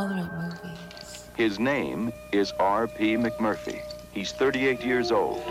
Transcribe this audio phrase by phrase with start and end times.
[0.00, 0.78] all the right movies.
[1.36, 3.18] His name is R.P.
[3.18, 3.82] McMurphy.
[4.12, 5.42] He's 38 years old.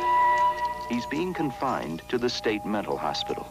[0.90, 3.48] He's being confined to the state mental hospital.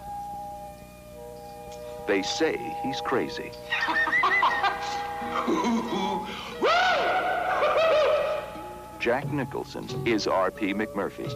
[2.08, 3.52] They say he's crazy.
[8.98, 10.74] Jack Nicholson is R.P.
[10.74, 11.32] McMurphy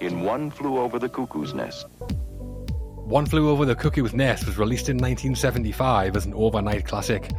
[0.00, 1.86] in One Flew Over the Cuckoo's Nest.
[3.06, 7.30] One Flew Over the Cuckoo's Nest was released in 1975 as an overnight classic,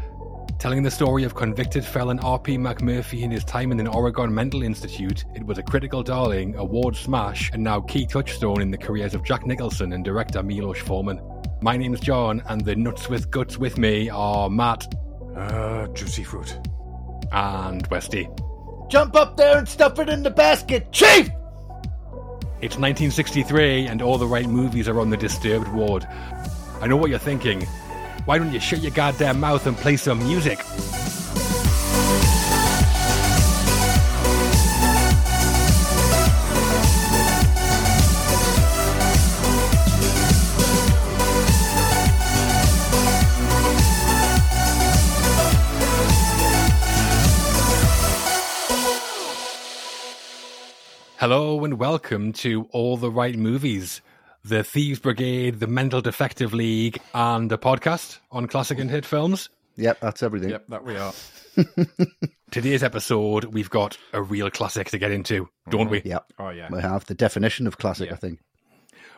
[0.59, 2.57] telling the story of convicted felon R.P.
[2.57, 5.23] McMurphy in his time in an Oregon mental institute.
[5.35, 9.23] It was a critical darling, award smash, and now key touchstone in the careers of
[9.23, 11.21] Jack Nicholson and director Milos Forman.
[11.61, 14.93] My name's John, and the nuts with guts with me are Matt
[15.35, 16.57] Uh, juicy fruit.
[17.31, 18.27] and Westy.
[18.89, 21.29] Jump up there and stuff it in the basket, Chief!
[22.59, 26.07] It's 1963 and all the right movies are on the disturbed ward.
[26.81, 27.67] I know what you're thinking.
[28.27, 30.59] Why don't you shut your goddamn mouth and play some music?
[51.17, 54.01] Hello and welcome to All the Right Movies,
[54.47, 59.49] the Thieves Brigade, the Mental Defective League, and a podcast on classic and hit films.
[59.75, 60.49] Yep, that's everything.
[60.51, 61.13] Yep, that we are.
[62.51, 66.01] Today's episode, we've got a real classic to get into, don't we?
[66.03, 66.25] Yep.
[66.39, 66.69] Oh yeah.
[66.71, 68.13] We have the definition of classic, Yeah.
[68.13, 68.39] I think.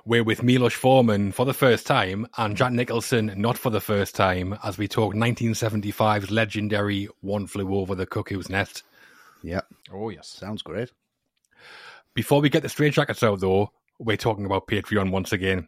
[0.06, 4.16] We're with Milos Forman for the first time and Jack Nicholson not for the first
[4.16, 8.84] time as we talk 1975's legendary One Flew Over the Cuckoo's Nest.
[9.44, 9.66] Yep.
[9.94, 10.28] Oh yes.
[10.28, 10.92] Sounds great.
[12.16, 15.68] Before we get the straight jackets out, though, we're talking about Patreon once again.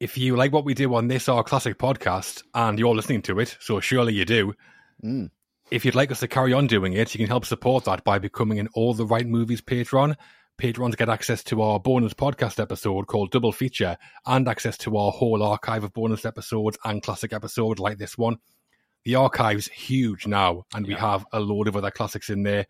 [0.00, 3.38] If you like what we do on this our classic podcast and you're listening to
[3.40, 4.54] it, so surely you do,
[5.04, 5.30] Mm.
[5.70, 8.18] if you'd like us to carry on doing it, you can help support that by
[8.18, 10.16] becoming an All the Right Movies patron.
[10.58, 13.96] Patrons get access to our bonus podcast episode called Double Feature
[14.26, 18.36] and access to our whole archive of bonus episodes and classic episodes like this one.
[19.04, 22.66] The archive's huge now, and we have a load of other classics in there.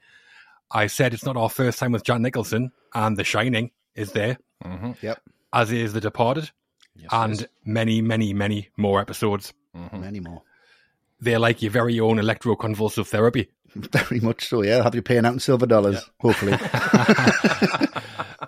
[0.70, 4.38] I said it's not our first time with Jack Nicholson, and The Shining is there,
[4.64, 4.92] Mm-hmm.
[5.02, 5.20] Yep.
[5.52, 6.50] as is The Departed,
[6.94, 9.52] Yes, and many, many, many more episodes.
[9.76, 10.00] Mhm.
[10.00, 10.42] Many more.
[11.20, 13.48] They're like your very own electroconvulsive therapy.
[13.74, 14.82] Very much so, yeah.
[14.82, 16.52] Have you paying out in silver dollars, hopefully.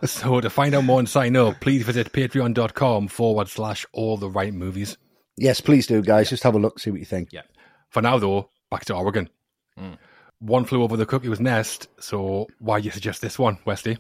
[0.04, 4.28] So to find out more and sign up, please visit patreon.com forward slash all the
[4.28, 4.98] right movies.
[5.38, 6.28] yes, please do, guys.
[6.28, 7.32] Just have a look, see what you think.
[7.32, 7.42] Yeah.
[7.88, 9.31] For now though, back to Oregon.
[9.78, 9.96] Mm.
[10.41, 13.96] One flew over the cuckoo's nest, so why do you suggest this one, Westy?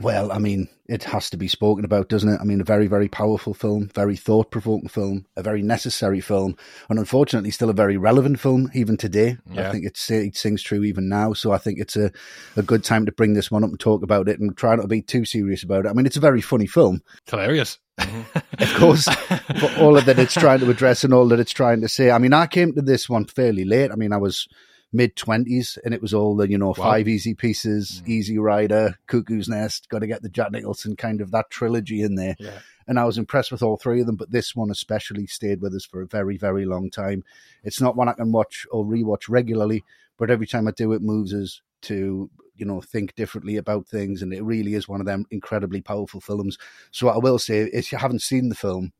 [0.00, 2.40] Well, I mean, it has to be spoken about, doesn't it?
[2.40, 6.56] I mean, a very, very powerful film, very thought provoking film, a very necessary film,
[6.88, 9.36] and unfortunately, still a very relevant film even today.
[9.68, 11.32] I think it sings true even now.
[11.32, 12.10] So I think it's a,
[12.56, 14.82] a good time to bring this one up and talk about it and try not
[14.82, 15.90] to be too serious about it.
[15.90, 17.78] I mean, it's a very funny film, It's hilarious.
[17.98, 21.80] of course, for all of that it's trying to address and all that it's trying
[21.82, 22.10] to say.
[22.10, 23.92] I mean, I came to this one fairly late.
[23.92, 24.48] I mean, I was
[24.94, 28.10] mid twenties, and it was all the you know five easy pieces, hmm.
[28.10, 32.14] Easy Rider, Cuckoo's Nest, got to get the Jack Nicholson kind of that trilogy in
[32.14, 32.36] there.
[32.38, 32.60] Yeah.
[32.86, 35.74] And I was impressed with all three of them, but this one especially stayed with
[35.74, 37.24] us for a very, very long time.
[37.62, 39.84] It's not one I can watch or rewatch regularly,
[40.18, 44.22] but every time I do, it moves us to you know think differently about things,
[44.22, 46.56] and it really is one of them incredibly powerful films.
[46.92, 48.92] So what I will say, if you haven't seen the film,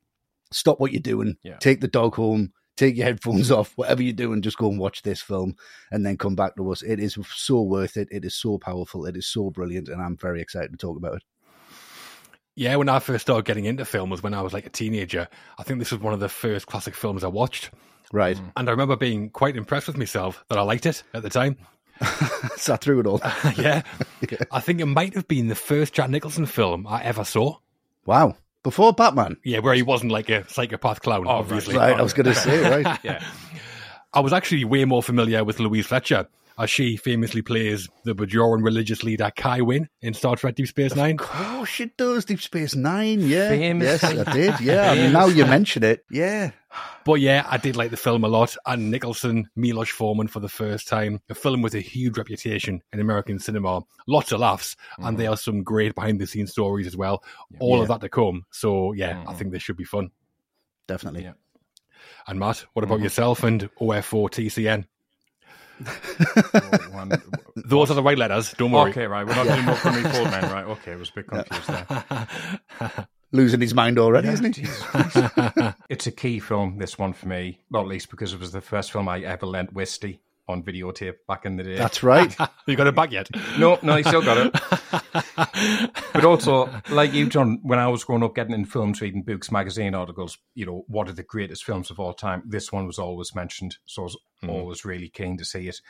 [0.51, 1.59] stop what you're doing, Yeah.
[1.59, 5.03] take the dog home, take your headphones off, whatever you're doing, just go and watch
[5.03, 5.57] this film,
[5.91, 6.83] and then come back to us.
[6.83, 8.09] It is so worth it.
[8.11, 9.07] It is so powerful.
[9.07, 11.23] It is so brilliant, and I'm very excited to talk about it.
[12.57, 15.29] Yeah, when I first started getting into film was when I was like a teenager.
[15.59, 17.71] I think this was one of the first classic films I watched.
[18.13, 18.53] Right, mm.
[18.57, 21.57] And I remember being quite impressed with myself that I liked it at the time.
[22.57, 23.21] sat through it all.
[23.57, 23.83] yeah.
[24.51, 27.57] I think it might have been the first Jack Nicholson film I ever saw.
[28.07, 29.37] Wow, before Batman.
[29.45, 31.77] Yeah, where he wasn't like a psychopath clown, oh, obviously.
[31.77, 32.99] Right, I was going to say right.
[33.05, 33.23] Yeah.
[34.13, 36.27] I was actually way more familiar with Louise Fletcher,
[36.59, 40.95] as she famously plays the Bajoran religious leader Kai Wynn in Star Trek Deep Space
[40.95, 41.19] Nine.
[41.21, 43.21] Oh, she does Deep Space Nine.
[43.21, 43.87] Yeah, Famously.
[43.87, 44.61] yes, I did.
[44.61, 46.05] Yeah, I mean, now you mention it.
[46.11, 46.53] Yeah,
[47.05, 48.57] But yeah, I did like the film a lot.
[48.67, 51.21] And Nicholson, Milos Forman for the first time.
[51.29, 53.83] A film with a huge reputation in American cinema.
[54.07, 54.77] Lots of laughs.
[54.99, 55.19] And mm.
[55.19, 57.23] there are some great behind the scenes stories as well.
[57.61, 58.45] All of that to come.
[58.53, 60.11] So yeah, I think this should be fun.
[60.87, 61.25] definitely.
[61.25, 61.33] Yeah.
[62.27, 63.05] And Matt, what about mm-hmm.
[63.05, 64.85] yourself and OF4TCN?
[66.93, 67.11] One-
[67.57, 68.53] Those are the right letters.
[68.57, 68.91] Don't worry.
[68.91, 69.27] Okay, right.
[69.27, 70.65] We're not doing more from me Ford men, right?
[70.67, 73.07] Okay, I was a bit confused there.
[73.33, 74.63] Losing his mind already, isn't he?
[74.63, 74.85] Jesus
[75.89, 77.59] it's a key film, this one for me.
[77.71, 80.21] Well, at least because it was the first film I ever lent Westy.
[80.49, 81.77] On videotape back in the day.
[81.77, 82.35] That's right.
[82.67, 83.31] you got it back yet?
[83.59, 84.53] no, no, he still got it.
[86.13, 89.51] but also, like you, John, when I was growing up getting in films, reading books,
[89.51, 92.43] magazine articles, you know, what are the greatest films of all time?
[92.47, 93.77] This one was always mentioned.
[93.87, 94.51] So I was Hmm.
[94.51, 95.81] always really keen to see it.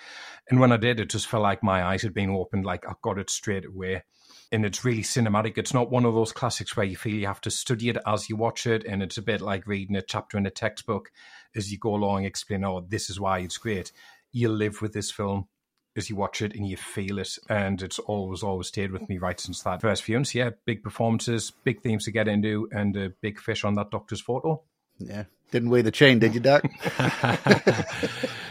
[0.49, 2.93] And when I did, it just felt like my eyes had been opened, like I
[3.03, 4.05] got it straight away.
[4.53, 5.59] And it's really cinematic.
[5.59, 8.29] It's not one of those classics where you feel you have to study it as
[8.29, 8.85] you watch it.
[8.85, 11.11] And it's a bit like reading a chapter in a textbook
[11.57, 13.91] as you go along, explain, oh, this is why it's great.
[14.35, 15.49] You live with this film
[15.97, 17.39] as you watch it and you feel it.
[17.49, 20.25] And it's always, always stayed with me right since that first viewing.
[20.25, 23.91] So, yeah, big performances, big themes to get into, and a big fish on that
[23.91, 24.63] doctor's photo.
[24.99, 25.25] Yeah.
[25.51, 26.65] Didn't weigh the chain, did you, Doc?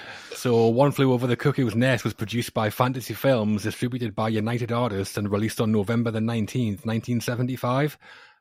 [0.43, 4.73] So, One Flew Over the Cuckoo's Nest was produced by Fantasy Films, distributed by United
[4.73, 7.97] Artists, and released on November the 19th, 1975.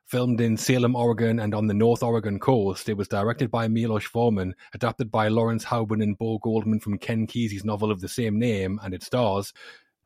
[0.07, 4.05] Filmed in Salem, Oregon, and on the North Oregon coast, it was directed by Milos
[4.05, 8.39] Forman, adapted by Lawrence Hauben and Bo Goldman from Ken Kesey's novel of the same
[8.39, 9.55] name, and it stars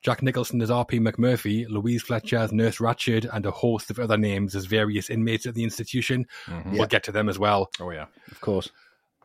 [0.03, 1.01] Jack Nicholson as R.P.
[1.01, 5.47] McMurphy, Louise Fletcher as Nurse Ratched, and a host of other names as various inmates
[5.47, 6.27] at the institution.
[6.47, 6.77] Mm-hmm.
[6.77, 7.71] We'll get to them as well.
[7.81, 8.07] Oh, yeah.
[8.31, 8.71] Of course.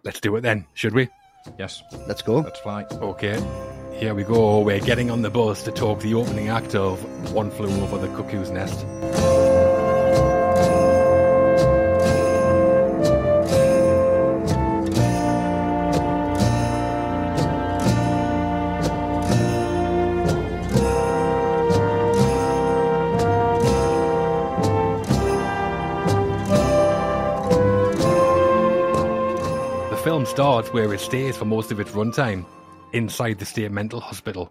[0.03, 1.09] Let's do it then, should we?
[1.59, 1.83] Yes.
[2.07, 2.39] Let's go.
[2.39, 2.85] Let's fly.
[2.91, 3.39] Okay,
[3.99, 4.61] here we go.
[4.61, 8.07] We're getting on the bus to talk the opening act of One Flew Over the
[8.15, 8.83] Cuckoo's Nest.
[30.31, 32.45] Starts where it stays for most of its runtime,
[32.93, 34.49] inside the state mental hospital.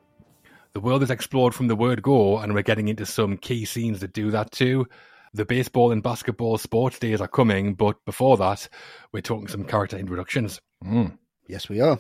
[0.75, 4.01] The world is explored from the word go, and we're getting into some key scenes
[4.01, 4.87] that do that too.
[5.33, 8.69] The baseball and basketball sports days are coming, but before that,
[9.13, 10.61] we're talking some character introductions.
[10.83, 11.07] Hmm.
[11.49, 11.99] Yes, we are.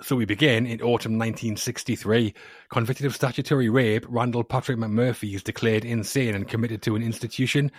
[0.00, 2.32] So we begin in autumn 1963.
[2.68, 7.72] Convicted of statutory rape, Randall Patrick McMurphy is declared insane and committed to an institution.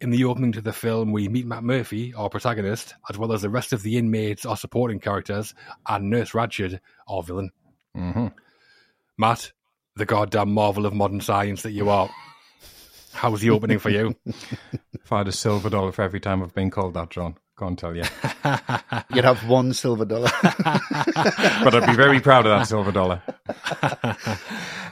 [0.00, 3.50] In the opening to the film, we meet McMurphy, our protagonist, as well as the
[3.50, 5.54] rest of the inmates, our supporting characters,
[5.88, 7.50] and Nurse Ratched, our villain.
[7.96, 8.26] Mm-hmm.
[9.16, 9.52] Matt,
[9.96, 12.10] the goddamn marvel of modern science that you are.
[13.12, 14.16] How's the opening for you?
[15.04, 17.78] If I had a silver dollar for every time I've been called that, John, can't
[17.78, 18.02] tell you.
[19.14, 20.30] You'd have one silver dollar.
[20.42, 23.22] but I'd be very proud of that silver dollar.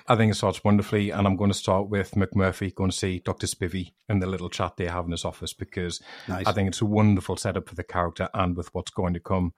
[0.08, 3.20] I think it starts wonderfully, and I'm going to start with McMurphy going to see
[3.20, 3.46] Dr.
[3.46, 6.46] Spivey in the little chat they have in his office because Nice.
[6.46, 9.54] I think it's a wonderful setup for the character and with what's going to come.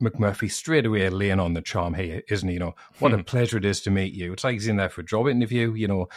[0.00, 2.54] McMurphy straight away laying on the charm here, isn't he?
[2.54, 3.22] You know, what a hmm.
[3.22, 4.32] pleasure it is to meet you.
[4.32, 6.08] It's like he's in there for a job interview, you know,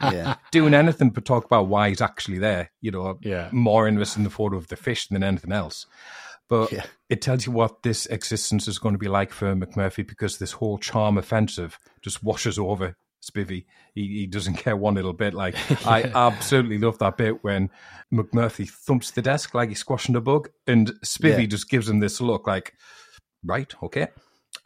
[0.00, 0.36] yeah.
[0.50, 2.70] doing anything but talk about why he's actually there.
[2.80, 3.48] You know, Yeah.
[3.52, 5.86] more interested in the photo of the fish than anything else.
[6.48, 6.84] But Yeah.
[7.08, 10.52] it tells you what this existence is going to be like for McMurphy because this
[10.52, 13.66] whole charm offensive just washes over Spivey.
[13.94, 15.32] He, he doesn't care one little bit.
[15.32, 15.54] Like
[15.86, 17.70] I absolutely love that bit when
[18.12, 21.46] McMurphy thumps the desk like he's squashing a bug, and Spivey Yeah.
[21.46, 22.74] just gives him this look like,
[23.44, 24.08] right, okay,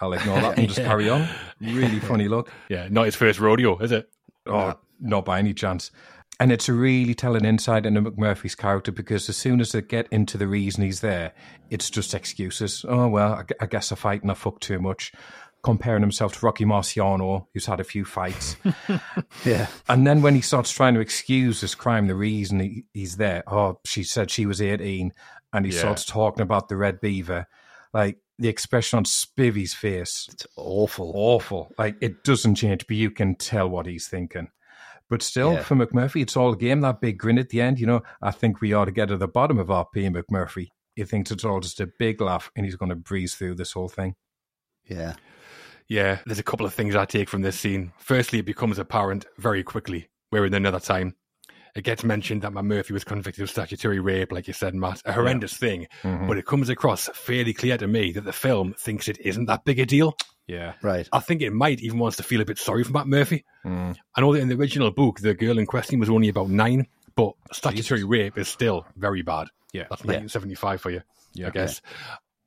[0.01, 1.29] I'll ignore that and just carry on.
[1.61, 2.51] Really funny look.
[2.69, 4.09] yeah, not his first rodeo, is it?
[4.47, 5.91] Oh, not by any chance.
[6.39, 10.07] And it's a really telling insight into McMurphy's character because as soon as they get
[10.11, 11.33] into the reason he's there,
[11.71, 12.85] it's just excuses.
[12.87, 15.13] Oh, well, I, I guess I fight and I fuck too much.
[15.63, 18.57] Comparing himself to Rocky Marciano, who's had a few fights.
[19.45, 19.67] Yeah.
[19.89, 23.43] and then when he starts trying to excuse his crime, the reason he, he's there,
[23.47, 25.13] oh, she said she was 18,
[25.53, 25.79] and he Yeah.
[25.79, 27.47] starts talking about the Red Beaver.
[27.95, 31.13] Like the expression on Spivey's face, It's awful.
[31.15, 31.73] awful.
[31.79, 34.49] Like it doesn't change, but you can tell what he's thinking.
[35.09, 35.63] But still, Yeah.
[35.63, 36.81] for McMurphy, it's all a game.
[36.81, 38.03] That big grin at the end, you know.
[38.21, 40.69] I think we ought to get to the bottom of RP McMurphy.
[40.97, 43.73] He thinks it's all just a big laugh, and he's going to breeze through this
[43.73, 44.15] whole thing.
[44.85, 45.15] Yeah.
[45.89, 47.93] Yeah, there's a couple of things I take from this scene.
[47.99, 51.15] Firstly, it becomes apparent very quickly we're in another time.
[51.77, 55.13] It gets mentioned that McMurphy was convicted of statutory rape, like you said, Matt, a
[55.13, 55.87] horrendous thing.
[56.03, 56.27] Mhm.
[56.27, 59.65] But it comes across fairly clear to me that the film thinks it isn't that
[59.65, 60.17] big a deal.
[60.49, 61.09] Yeah, Right.
[61.13, 63.43] I think it might even wants to feel a bit sorry for McMurphy.
[63.65, 63.97] Mm.
[64.15, 66.87] I know that in the original book, the girl in question was only about nine,
[67.17, 69.49] but statutory rape is still very bad.
[69.73, 70.13] yeah, That's Yeah.
[70.13, 71.03] 1975 for you,
[71.35, 71.49] yeah.
[71.49, 71.83] I guess.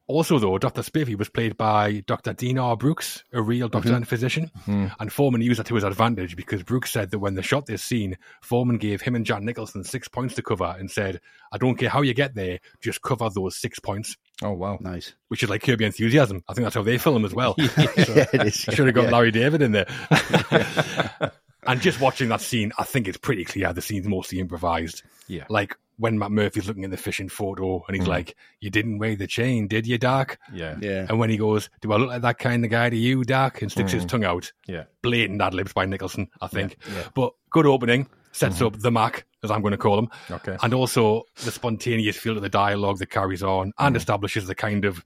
[0.10, 0.82] Also, though, Dr.
[0.82, 2.34] Spivey was played by Dr.
[2.34, 2.76] Dean R.
[2.76, 4.50] Brooks, a real doctor and physician.
[4.66, 4.92] Mhm.
[5.00, 7.84] And Forman used that to his advantage because Brooks said that when they shot this
[7.84, 11.76] scene, Forman gave him and Jack Nicholson six points to cover and said, I don't
[11.78, 14.80] care how you get there, just cover those six points, Oh wow.
[14.82, 15.14] Nice.
[15.28, 16.44] which is like Curb Your Enthusiasm.
[16.50, 17.54] I think that's how they film as well.
[17.58, 18.66] yeah, it is.
[18.68, 19.12] I should have got Yeah.
[19.12, 19.86] Larry David in there.
[21.68, 25.04] and just watching that scene, I think it's pretty clear the scene's mostly improvised.
[25.28, 25.46] Yeah.
[25.50, 28.10] Like when McMurphy's looking at the fishing photo and he's Mm.
[28.10, 30.78] like, "You didn't weigh the chain, did you, Doc?" Yeah.
[30.82, 31.06] Yeah.
[31.10, 33.62] And when he goes, "Do I look like that kind of guy to you, Doc?"
[33.62, 34.10] and sticks his mm.
[34.10, 34.86] tongue out, Yeah.
[35.04, 36.78] blatant ad libs by Nicholson, I think.
[36.92, 37.04] yeah.
[37.14, 38.66] But good opening sets mm-hmm.
[38.68, 40.58] up the Mac, as I'm going to call him, Okay.
[40.64, 43.98] and also the spontaneous feel of the dialogue that carries on and mm.
[43.98, 45.04] establishes the kind of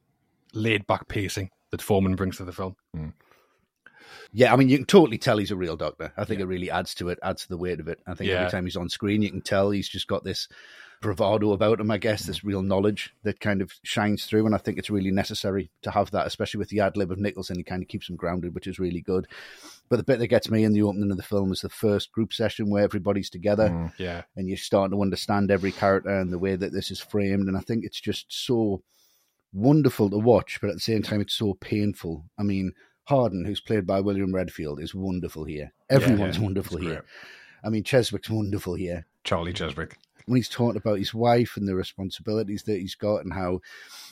[0.54, 2.76] laid back pacing that Forman brings to the film.
[2.96, 3.14] Mm.
[4.34, 6.12] Yeah, I mean, you can totally tell he's a real doctor.
[6.18, 8.00] I think it really adds to it, adds to the weight of it.
[8.08, 8.38] I think Yeah.
[8.40, 10.48] every time he's on screen, you can tell he's just got this
[11.04, 12.28] bravado about him, I guess, mm.
[12.28, 14.48] this real knowledge that kind of shines through.
[14.48, 17.20] And I think it's really necessary to have that, especially with the ad lib of
[17.20, 17.58] Nicholson.
[17.58, 19.28] He kind of keeps him grounded, which is really good.
[19.90, 22.12] But the bit that gets me in the opening of the film is the first
[22.12, 23.94] group session where everybody's together mm.
[24.00, 24.24] Yeah.
[24.36, 27.48] and you're starting to understand every character and the way that this is framed.
[27.48, 28.82] And I think it's just so
[29.52, 32.26] wonderful to watch, but at the same time, it's so painful.
[32.40, 32.74] I mean,
[33.06, 35.74] Harding, who's played by William Redfield, is wonderful here.
[35.90, 36.96] Everyone's yeah, wonderful it's here.
[36.96, 37.04] great.
[37.64, 39.06] I mean, Cheswick's wonderful here.
[39.24, 39.94] Charlie Cheswick.
[40.26, 43.60] When he's talking about his wife and the responsibilities that he's got and how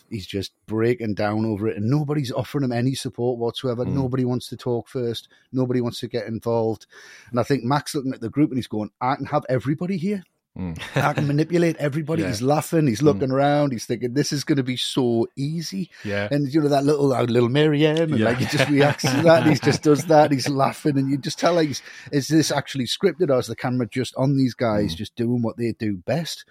[0.10, 3.86] he's just breaking down over it and nobody's offering him any support whatsoever.
[3.86, 3.96] Hmm.
[3.96, 5.30] Nobody wants to talk first.
[5.54, 6.86] Nobody wants to get involved.
[7.30, 9.96] And I think Mac's looking at the group and he's going, I can have everybody
[9.98, 10.24] here.
[10.58, 10.78] Mm.
[10.98, 12.24] I can manipulate everybody.
[12.24, 12.28] Yeah.
[12.28, 12.88] He's laughing.
[12.88, 13.06] He's mm.
[13.06, 13.72] looking around.
[13.72, 16.28] He's thinking, "This is going to be so easy." Yeah.
[16.30, 18.26] And you know that little uh, little Mary M, and Yeah.
[18.26, 19.46] like he just reacts to that.
[19.46, 20.32] He just does that.
[20.32, 21.70] He's laughing, and you just tell like,
[22.12, 24.98] is this actually scripted, or is the camera just on these guys, mm.
[24.98, 26.44] just doing what they do best?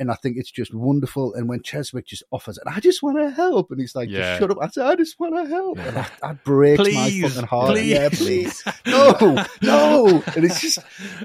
[0.00, 1.34] And I think it's just wonderful.
[1.34, 4.20] And when Cheswick just offers it, I just want to help, and he's like, Yeah.
[4.20, 4.58] just shut up.
[4.60, 5.78] I said, I just want to help.
[5.78, 7.70] And that, that breaks Please, my fucking heart.
[7.70, 7.90] please.
[7.92, 8.64] Yeah, please.
[8.86, 10.22] No, no.
[10.34, 10.78] And it's just,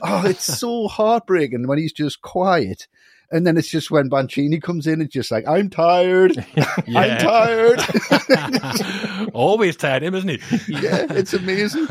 [0.03, 2.87] oh, it's so heartbreaking when he's just quiet.
[3.31, 6.37] And then it's just when Bancini comes in, it's just like, I'm tired.
[6.95, 7.79] I'm tired.
[9.33, 10.37] Always tired him, isn't he?
[10.67, 11.87] yeah, it's amazing.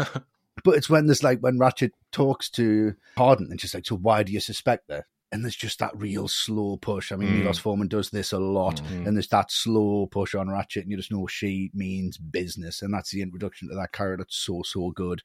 [0.63, 4.23] But it's when there's like when Ratched talks to Harding and she's like, So why
[4.23, 5.05] do you suspect her?
[5.35, 7.11] And there's just that real slow push.
[7.11, 7.39] I mean, Mm.
[7.41, 9.07] Milos Forman does this a lot, Mm-hmm.
[9.09, 12.95] and there's that slow push on Ratched, and you just know she means business, and
[12.95, 14.19] that's the introduction to that character.
[14.25, 15.23] That's so so good.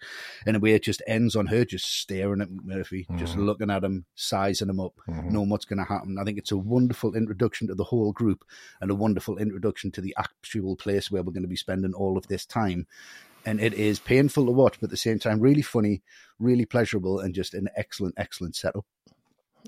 [0.47, 3.41] In a way, it just ends on her just staring at Murphy, just Mm-hmm.
[3.43, 6.17] looking at him, sizing him up, knowing what's going to happen.
[6.19, 8.43] I think it's a wonderful introduction to the whole group,
[8.81, 12.17] and a wonderful introduction to the actual place where we're going to be spending all
[12.17, 12.87] of this time
[13.45, 16.01] and it is painful to watch, but at the same time, really funny,
[16.39, 18.85] really pleasurable, and just an excellent, excellent setup.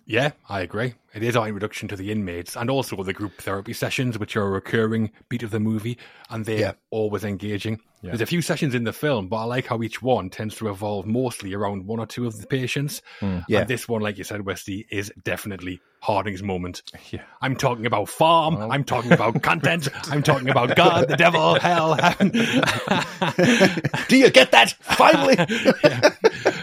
[0.05, 0.95] Yeah, I agree.
[1.13, 4.43] It is our introduction to the inmates and also the group therapy sessions, which are
[4.43, 5.98] a recurring beat of the movie,
[6.29, 6.71] and they're Yeah.
[6.89, 7.79] always engaging.
[8.03, 10.65] There's a few sessions in the film, but I like how each one tends to
[10.65, 13.03] revolve mostly around one or two of the patients.
[13.19, 13.39] Hmm.
[13.48, 13.60] Yeah.
[13.60, 16.81] And this one, like you said, Westy, is definitely Harding's moment.
[17.12, 17.21] Yeah.
[17.43, 18.57] I'm talking about farm.
[18.57, 19.88] I'm talking about content.
[20.10, 22.31] I'm talking about God, the devil, hell, heaven.
[24.07, 24.71] Do you get that?
[24.81, 25.36] Finally,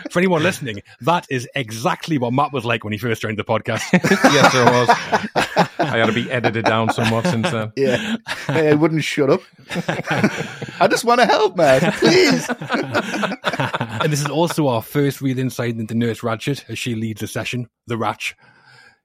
[0.13, 3.45] For anyone listening, that is exactly what Matt was like when he first joined the
[3.45, 3.83] podcast.
[3.93, 4.89] yes, there was.
[5.79, 7.73] I had to be edited down somewhat since then.
[7.77, 9.43] yeah, Hey, I wouldn't shut up.
[10.81, 11.93] I just want to help, man.
[11.93, 12.49] Please.
[12.49, 17.27] and this is also our first real insight into Nurse Ratched as she leads a
[17.27, 18.35] session, the Ratch.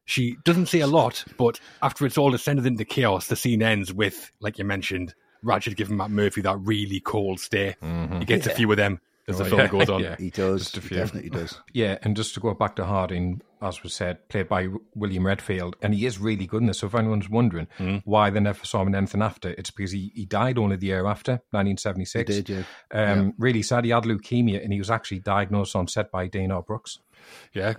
[0.06, 3.94] She doesn't say a lot, but after it's all descended into chaos, the scene ends
[3.94, 7.76] with, like you mentioned, Ratched giving McMurphy that really cold stare.
[7.82, 8.20] Mm-hmm.
[8.20, 10.02] He gets a few of them as the Oh, film yeah, goes on.
[10.04, 10.16] yeah.
[10.18, 10.72] He does.
[10.72, 11.60] He definitely does.
[11.74, 15.76] Yeah, and just to go back to Harding, as was said, played by William Redfield,
[15.82, 16.80] and he is really good in this.
[16.80, 17.98] So if anyone's wondering Hmm.
[18.04, 20.88] why they never saw him in anything after, it's because he, he died only the
[20.88, 22.36] year after, 1976.
[22.36, 23.12] He did, yeah.
[23.12, 23.86] Um, Really sad.
[23.86, 27.00] He had leukemia, and he was actually diagnosed on set by Dean Brooks.
[27.54, 27.76] Yeah.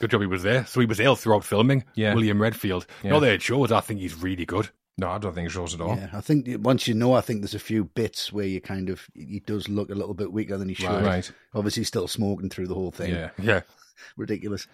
[0.00, 0.66] Good job he was there.
[0.66, 1.84] So he was ill throughout filming.
[1.94, 2.14] Yeah.
[2.14, 2.86] William Redfield.
[3.02, 3.10] Yeah.
[3.10, 4.70] Not that it shows, I think he's really good.
[4.96, 5.96] No, I don't think it shows at all.
[5.96, 8.88] Yeah, I think once you know, I think there's a few bits where you kind
[8.88, 10.88] of he does look a little bit weaker than he should.
[10.88, 11.30] Right.
[11.52, 13.10] Obviously, still smoking through the whole thing.
[13.10, 13.30] Yeah.
[13.42, 13.62] Yeah.
[14.16, 14.66] ridiculous.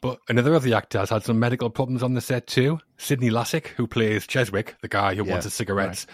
[0.00, 2.80] But another of the actors had some medical problems on the set too.
[2.98, 6.06] Sidney Lassick, who plays Cheswick, the guy who Yeah, wants his cigarettes,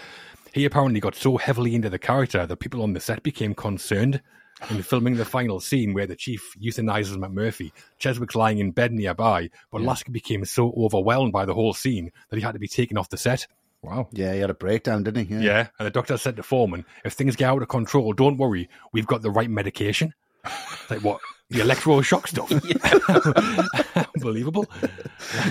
[0.53, 4.21] he apparently got so heavily into the character that people on the set became concerned.
[4.69, 9.49] In filming the final scene where the chief euthanizes McMurphy, Cheswick's lying in bed nearby,
[9.73, 12.99] but Lassick became so overwhelmed by the whole scene that he had to be taken
[12.99, 13.47] off the set.
[13.83, 14.09] Wow.
[14.13, 15.37] Yeah, he had a breakdown, didn't he?
[15.37, 18.69] Yeah, and the doctor said to Forman, if things get out of control, don't worry,
[18.93, 20.13] we've got the right medication.
[20.91, 21.21] like what?
[21.51, 22.51] The electroshock stuff.
[24.17, 24.67] Unbelievable.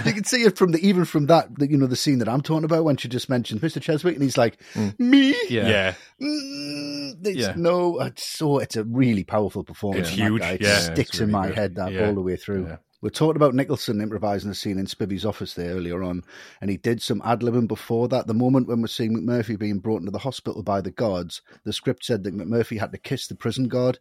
[0.06, 2.30] you can see it from the even from that the, you know the scene that
[2.30, 3.82] I'm talking about when she just mentioned Mr.
[3.82, 4.60] Cheswick and he's like
[4.98, 5.68] me Yeah.
[5.68, 5.94] Yeah.
[6.22, 7.54] Mm, it's, Yeah.
[7.56, 10.52] no it's so it's a really powerful performance It's huge, guy.
[10.54, 10.80] it yeah.
[10.80, 11.56] sticks It's in my good.
[11.56, 12.08] head that Yeah.
[12.08, 12.78] all the way through Yeah.
[13.02, 16.24] we talked about Nicholson improvising the scene in Spivey's office there earlier on,
[16.62, 18.28] and he did some ad libbing before that.
[18.28, 21.72] The moment when we're seeing McMurphy being brought into the hospital by the guards, the
[21.74, 24.00] script said that McMurphy had to kiss the prison guard.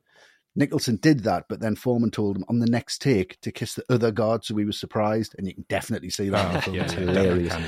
[0.58, 3.84] Nicholson did that, but then Forman told him on the next take to kiss the
[3.88, 6.66] other guard, so he was surprised, and you can definitely see that.
[6.66, 7.54] Ah, in yeah, it's hilarious.
[7.54, 7.62] can,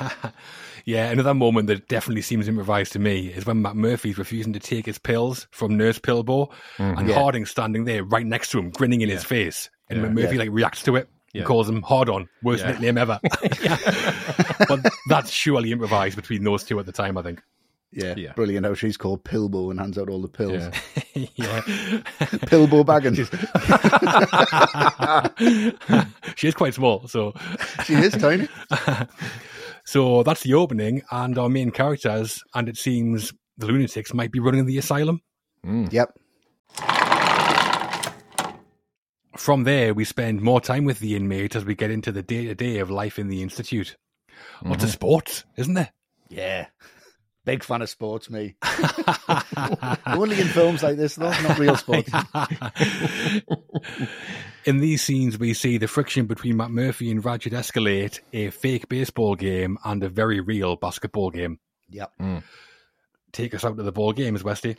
[0.00, 0.30] yeah.
[0.84, 4.86] Yeah, another moment that definitely seems improvised to me is when McMurphy's refusing to take
[4.86, 6.98] his pills from Nurse Pillbo, mm-hmm.
[6.98, 7.16] and Yeah.
[7.16, 10.04] Harding's standing there right next to him, grinning in his face, and Yeah.
[10.04, 10.42] when Murphy Yeah.
[10.42, 11.08] like reacts to it.
[11.34, 11.40] Yeah.
[11.40, 12.70] And calls him hard on, worst Yeah.
[12.70, 13.20] nickname ever.
[14.68, 17.42] but that's surely improvised between those two at the time, I think.
[17.92, 18.32] Yeah, Yeah.
[18.34, 20.62] brilliant how she's called Pillbo and hands out all the pills.
[21.14, 21.26] Yeah.
[21.34, 21.60] yeah.
[22.46, 23.28] Pilbo Baggins.
[26.36, 27.32] she is quite small, so
[27.84, 28.48] she is tiny.
[29.84, 34.40] so that's the opening and our main characters, and it seems the lunatics might be
[34.40, 35.22] running the asylum.
[35.64, 35.86] Hmm.
[35.90, 36.18] Yep.
[39.36, 42.46] From there, we spend more time with the inmate as we get into the day
[42.46, 43.96] to day of life in the institute.
[44.62, 44.94] Lots of mm-hmm.
[44.94, 45.90] sports, isn't there?
[46.28, 46.66] Yeah.
[47.48, 48.56] Big fan of sports, me.
[50.06, 52.10] Only in films like this, though, not real sports.
[54.66, 59.34] in these scenes, we see the friction between McMurphy and Ratched escalate a fake baseball
[59.34, 61.58] game and a very real basketball game.
[61.88, 62.12] Yep.
[62.18, 62.38] Hmm.
[63.32, 64.76] Take us out to the ball games, Westy.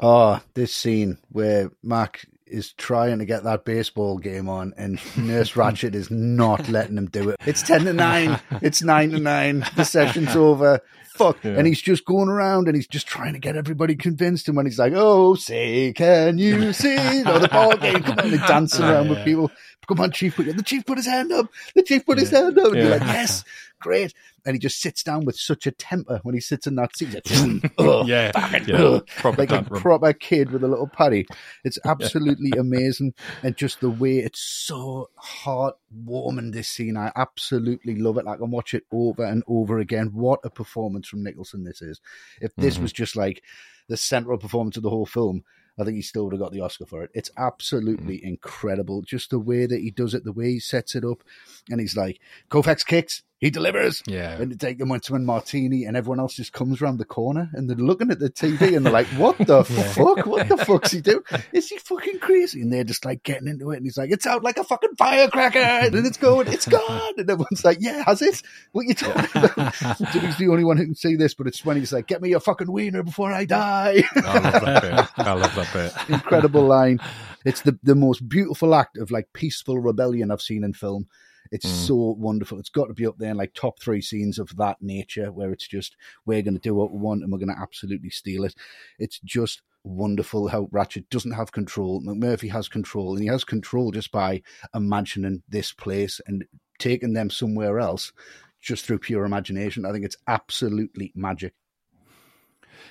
[0.00, 5.52] Oh, this scene where Mac is trying to get that baseball game on and Nurse
[5.54, 7.36] Ratched is not letting him do it.
[7.46, 8.40] It's 10 to 9.
[8.62, 9.66] It's 9 to 9.
[9.76, 10.80] The session's over.
[11.14, 11.44] Fuck.
[11.44, 14.46] And he's just going around and he's just trying to get everybody convinced.
[14.46, 16.94] And when he's like, oh, say, can you see?
[16.94, 18.02] You know, the ball game.
[18.04, 19.50] Come on, they're dancing around with people.
[19.86, 20.36] Come on, Chief.
[20.36, 21.48] Put, the Chief put his hand up.
[21.74, 22.72] The Chief put his hand up.
[22.72, 23.44] And you're like, yes,
[23.80, 24.12] great.
[24.44, 27.14] And he just sits down with such a temper when he sits in that seat.
[27.28, 28.30] Like, "Ugh, Yeah.
[28.66, 28.76] Yeah.
[28.76, 31.26] Ugh, Proper like a proper kid with a little paddy.
[31.64, 36.52] It's absolutely amazing, and just the way it's so heartwarming.
[36.52, 38.26] This scene, I absolutely love it.
[38.26, 40.08] I can watch it over and over again.
[40.12, 42.00] What a performance from Nicholson this is!
[42.40, 42.84] If this mm-hmm.
[42.84, 43.42] was just like
[43.88, 45.44] the central performance of the whole film.
[45.78, 47.10] I think he still would have got the Oscar for it.
[47.14, 48.28] It's absolutely mm-hmm.
[48.28, 49.02] incredible.
[49.02, 51.22] Just the way that he does it, the way he sets it up.
[51.70, 52.20] And he's like,
[52.50, 54.02] Koufax kicks, he delivers.
[54.06, 54.32] Yeah.
[54.32, 57.48] And they take them to a martini, and everyone else just comes around the corner
[57.52, 59.64] and they're looking at the TV and they're like, What the
[59.94, 60.26] fuck?
[60.26, 61.22] What the fuck's he doing?
[61.52, 62.62] Is he fucking crazy?
[62.62, 63.76] And they're just like getting into it.
[63.76, 65.58] And he's like, It's out like a fucking firecracker.
[65.58, 67.12] And it's going, It's gone.
[67.16, 68.42] And everyone's like, Yeah, has it?
[68.72, 69.74] What you talking about?
[70.12, 72.32] Jimmy's the only one who can see this, but it's when he's like, Get me
[72.32, 74.02] a fucking wiener before I die.
[74.16, 75.26] I love that bit.
[75.26, 76.08] I love that bit.
[76.14, 76.98] Incredible line.
[77.44, 81.06] It's the, the most beautiful act of like peaceful rebellion I've seen in film.
[81.50, 81.86] It's mm.
[81.86, 82.58] so wonderful.
[82.58, 85.52] It's got to be up there in like top three scenes of that nature where
[85.52, 88.44] it's just we're going to do what we want and we're going to absolutely steal
[88.44, 88.54] it.
[88.98, 92.02] It's just wonderful how Ratched doesn't have control.
[92.02, 94.42] McMurphy has control, and he has control just by
[94.74, 96.44] imagining this place and
[96.78, 98.12] taking them somewhere else
[98.60, 99.84] just through pure imagination.
[99.84, 101.54] I think it's absolutely magic.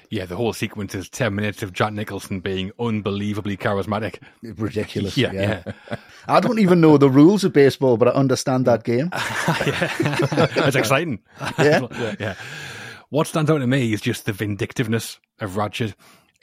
[0.10, 4.22] Yeah, the whole sequence is 10 minutes of Jack Nicholson being unbelievably charismatic.
[4.42, 5.18] Ridiculous.
[5.18, 5.64] Yeah, yeah.
[5.66, 5.96] yeah.
[6.30, 9.10] I don't even know the rules of baseball, but I understand that game.
[9.12, 11.20] That's exciting.
[11.60, 11.88] Yeah.
[12.20, 12.36] yeah.
[13.10, 15.94] What stands out to me is just the vindictiveness of Ratched.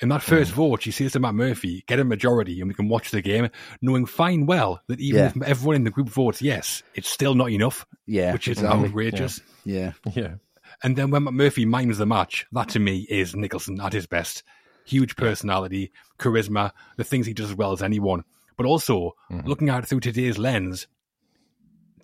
[0.01, 0.55] In that first Mm.
[0.55, 3.49] vote, she says to McMurphy, get a majority and we can watch the game,
[3.81, 5.33] knowing fine well that even Yeah.
[5.37, 8.89] if everyone in the group votes yes, it's still not enough, Yeah, which is exactly.
[8.89, 9.41] outrageous.
[9.65, 9.93] Yeah.
[10.13, 10.35] Yeah.
[10.83, 14.43] And then when Murphy mimes the match, that to me is Nicholson at his best.
[14.87, 18.25] Huge personality, charisma, the things he does as well as anyone.
[18.57, 19.49] But also, Mm-hmm.
[19.49, 20.87] looking at it through today's lens,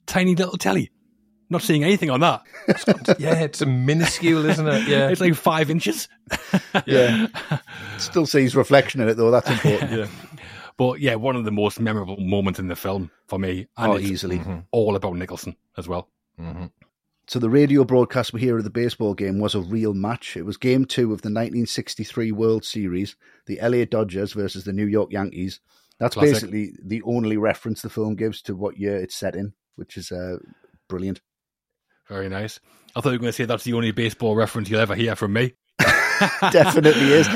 [0.07, 0.91] tiny little telly.
[1.53, 2.43] Not seeing anything on that.
[3.19, 4.87] Yeah, it's a minuscule, isn't it?
[4.89, 5.09] Yeah.
[5.09, 6.09] It's like five inches.
[6.87, 7.27] Yeah.
[7.99, 9.33] Still sees reflection in it, though.
[9.33, 9.91] That's important.
[9.93, 10.07] yeah.
[10.77, 13.67] But yeah, one of the most memorable moments in the film for me.
[13.77, 14.41] And Oh, easily.
[14.71, 16.09] all about Nicholson as well.
[17.31, 20.37] So the radio broadcast we hear of the baseball game was a real match.
[20.37, 23.15] It was game two of the 1963 World Series,
[23.47, 25.61] the LA Dodgers versus the New York Yankees.
[26.01, 26.33] That's Classic.
[26.33, 30.11] basically the only reference the film gives to what year it's set in, which is
[30.11, 30.39] uh,
[30.89, 31.21] brilliant.
[32.09, 32.59] Very nice.
[32.97, 35.15] I thought you were going to say that's the only baseball reference you'll ever hear
[35.15, 35.55] from me.
[36.53, 37.29] Definitely is.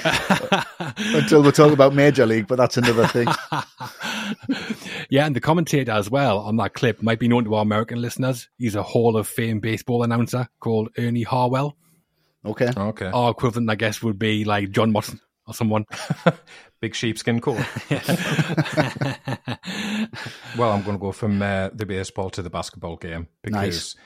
[1.15, 3.27] Until we talk about Major League, but that's another thing.
[5.09, 8.01] yeah, and the commentator as well on that clip might be known to our American
[8.01, 8.49] listeners.
[8.59, 11.77] He's a Hall of Fame baseball announcer called Ernie Harwell.
[12.45, 12.71] Okay.
[12.77, 13.07] Okay.
[13.07, 15.87] Our equivalent, I guess, would be like John Motson or someone.
[16.81, 17.65] Big sheepskin coat.
[20.59, 23.97] well, I'm going to go from uh, the baseball to the basketball game because Nice.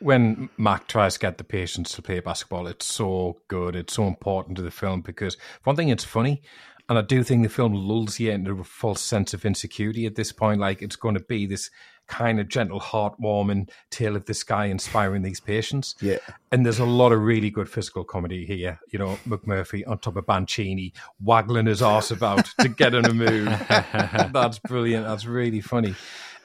[0.00, 3.76] When Mac tries to get the patients to play basketball, it's so good.
[3.76, 6.42] It's so important to the film because, for one thing, it's funny.
[6.88, 10.16] And I do think the film lulls you into a false sense of insecurity at
[10.16, 10.60] this point.
[10.60, 11.70] Like it's going to be this
[12.06, 15.94] kind of gentle, heartwarming tale of this guy inspiring these patients.
[16.00, 16.18] Yeah.
[16.52, 18.78] And there's a lot of really good physical comedy here.
[18.92, 23.14] You know, McMurphy on top of Bancini, waggling his arse about to get in a
[23.14, 23.46] move.
[24.32, 25.06] That's brilliant.
[25.06, 25.94] That's really funny.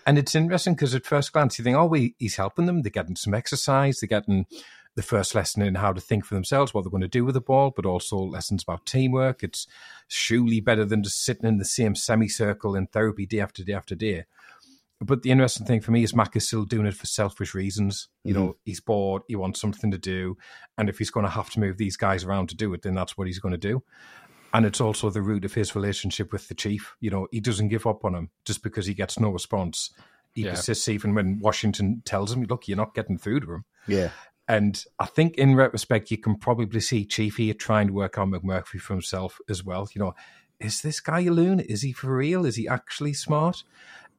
[0.05, 2.81] And it's interesting because at first glance you think, oh, we, he's helping them.
[2.81, 3.99] They're getting some exercise.
[3.99, 4.45] They're getting
[4.95, 7.35] the first lesson in how to think for themselves, what they're going to do with
[7.35, 9.43] the ball, but also lessons about teamwork.
[9.43, 9.67] It's
[10.07, 13.95] surely better than just sitting in the same semicircle in therapy day after day after
[13.95, 14.25] day.
[15.01, 18.09] But the interesting thing for me is Mac is still doing it for selfish reasons.
[18.25, 18.59] You know, mm-hmm.
[18.65, 20.37] he's bored, he wants something to do.
[20.77, 22.95] And if he's going to have to move these guys around to do it, then
[22.95, 23.83] that's what he's going to do.
[24.53, 26.95] And it's also the root of his relationship with the chief.
[26.99, 29.91] You know, he doesn't give up on him just because he gets no response.
[30.33, 30.51] He Yeah.
[30.51, 33.65] persists even when Washington tells him, look, you're not getting through to him.
[33.87, 34.11] Yeah.
[34.47, 38.31] And I think in retrospect, you can probably see Chief here trying to work on
[38.31, 39.87] McMurphy for himself as well.
[39.93, 40.15] You know,
[40.59, 41.59] is this guy a loon?
[41.59, 42.45] Is he for real?
[42.45, 43.63] Is he actually smart?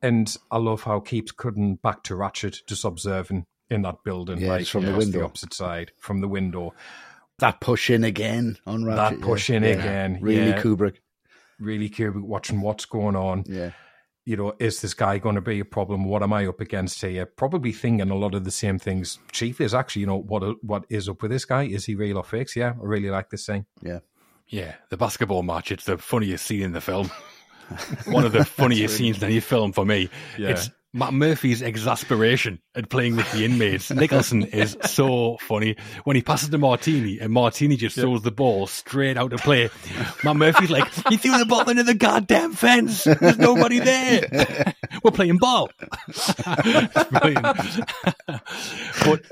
[0.01, 4.41] And I love how he keeps cutting back to Ratched, just observing in that building,
[4.41, 5.25] Yeah, like it's from the across window.
[5.25, 6.75] opposite side, from the window.
[7.41, 8.97] That push in again on Ratched.
[8.97, 9.71] that push in yeah.
[9.71, 10.63] again, Really yeah.
[10.63, 10.97] Kubrick.
[11.59, 13.45] Really Kubrick watching what's going on.
[13.47, 13.73] Yeah.
[14.25, 16.05] you know, is this guy going to be a problem?
[16.05, 17.27] What am I up against here?
[17.27, 19.19] Probably thinking a lot of the same things.
[19.33, 21.65] Chief is actually, you know, what what is up with this guy?
[21.65, 22.55] Is he real or fake?
[22.55, 23.67] Yeah, I really like this thing.
[23.83, 24.01] Yeah.
[24.49, 25.71] Yeah, the basketball match.
[25.73, 27.11] It's the funniest scene in the film.
[28.07, 30.11] One of the funniest scenes in any film for me.
[30.37, 30.49] Yeah.
[30.51, 33.91] It's McMurphy's exasperation at playing with the inmates.
[33.93, 38.67] Nicholson is so funny when he passes to Martini and Martini just throws the ball
[38.67, 39.69] straight out of play.
[40.23, 43.05] McMurphy's like, he threw the ball into the goddamn fence.
[43.05, 44.75] There's nobody there.
[45.05, 45.71] We're playing ball."
[49.05, 49.23] But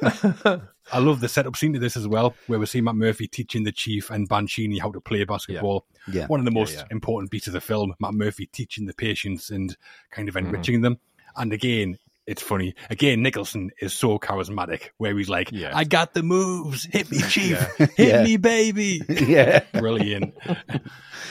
[0.92, 3.72] I love the setup scene to this as well, where we see McMurphy teaching the
[3.72, 5.84] chief and Bancini how to play basketball.
[6.10, 6.26] Yeah.
[6.26, 6.84] One of the most yeah.
[6.90, 9.76] important beats of the film, McMurphy teaching the patients and
[10.10, 10.46] kind of Mm-hmm.
[10.46, 10.98] enriching them.
[11.36, 12.74] And again, it's funny.
[12.90, 15.70] Again, Nicholson is so charismatic, where he's like, Yeah.
[15.74, 16.84] I got the moves.
[16.84, 17.58] Hit me, chief.
[17.78, 18.22] Hit Yeah.
[18.24, 19.00] me, baby.
[19.08, 19.60] Yeah.
[19.72, 20.34] Brilliant.
[20.44, 20.82] but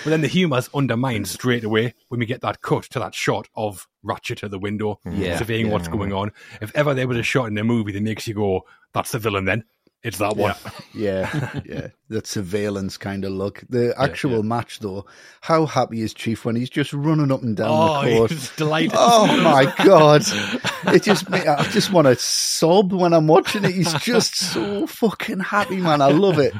[0.05, 3.88] then the humour's undermined straight away when we get that cut to that shot of
[4.03, 5.73] Ratched at the window, Yeah, surveying yeah.
[5.73, 6.31] what's going on.
[6.62, 8.62] If ever there was a shot in a movie that makes you go,
[8.93, 9.65] that's the villain then,
[10.03, 10.55] it's that one.
[10.93, 13.63] Yeah, yeah, that surveillance kind of look.
[13.69, 15.05] The actual match, though,
[15.41, 18.31] how happy is Chief when he's just running up and down Oh, the court?
[18.31, 18.93] he's delighted.
[18.95, 20.23] Oh my god!
[20.88, 23.71] It just, I just want to sob when I'm watching it.
[23.75, 26.01] He's just so fucking happy, man.
[26.01, 26.53] I love it.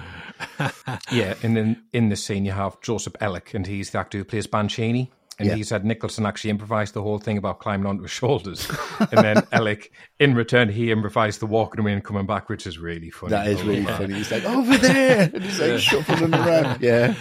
[1.12, 4.24] Yeah, and then in this scene you have Joseph Elic, and he's the actor who
[4.24, 5.10] plays Bancini.
[5.40, 5.56] And Yeah.
[5.56, 8.68] he said Nicholson actually improvised the whole thing about climbing onto his shoulders.
[9.00, 12.80] and then Alec, in return, he improvised the walking away and coming back, which is
[12.80, 13.32] really funny.
[13.32, 14.16] That is really funny.
[14.16, 16.82] He's like over there, and he's like shuffling around.
[16.82, 17.14] Yeah,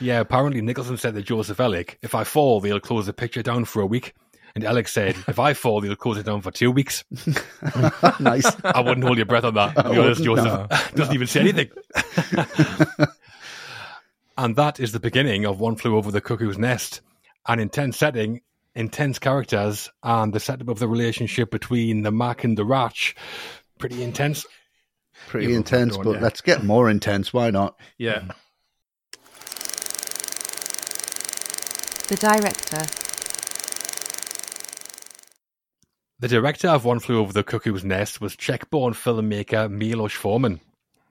[0.00, 3.64] Yeah, apparently Nicholson said to Joseph Alec, if I fall, they'll close the picture down
[3.64, 4.14] for a week.
[4.56, 7.04] And Alec said, if I fall, they'll close it down for two weeks.
[8.20, 8.50] nice.
[8.64, 9.76] I wouldn't hold your breath on that.
[9.76, 11.70] To be oh, honest, Joseph doesn't even say anything.
[14.36, 17.00] and that is the beginning of One Flew Over the Cuckoo's Nest.
[17.48, 18.42] An intense setting,
[18.74, 23.16] intense characters, and the setup of the relationship between the Mac and the Ratch.
[23.78, 24.46] Pretty intense.
[25.28, 26.20] Pretty Yeah, we'll intense, keep but yeah.
[26.20, 27.32] let's get more intense.
[27.32, 27.78] Why not?
[27.98, 28.32] Yeah.
[32.08, 32.86] The director.
[36.18, 40.60] The director of One Flew Over the Cuckoo's Nest was Czech-born filmmaker Milos Forman.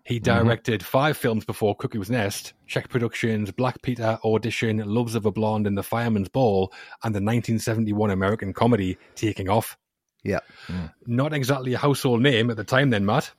[0.10, 0.44] He mm-hmm.
[0.44, 5.68] directed five films before Cuckoo's Nest, Czech Productions, Black Peter, Audition, Loves of a Blonde,
[5.68, 9.78] and The Fireman's Ball, and the 1971 American comedy Taking Off.
[10.24, 10.40] Yeah.
[10.66, 10.92] Mm.
[11.06, 13.30] Not exactly a household name at the time then, Matt.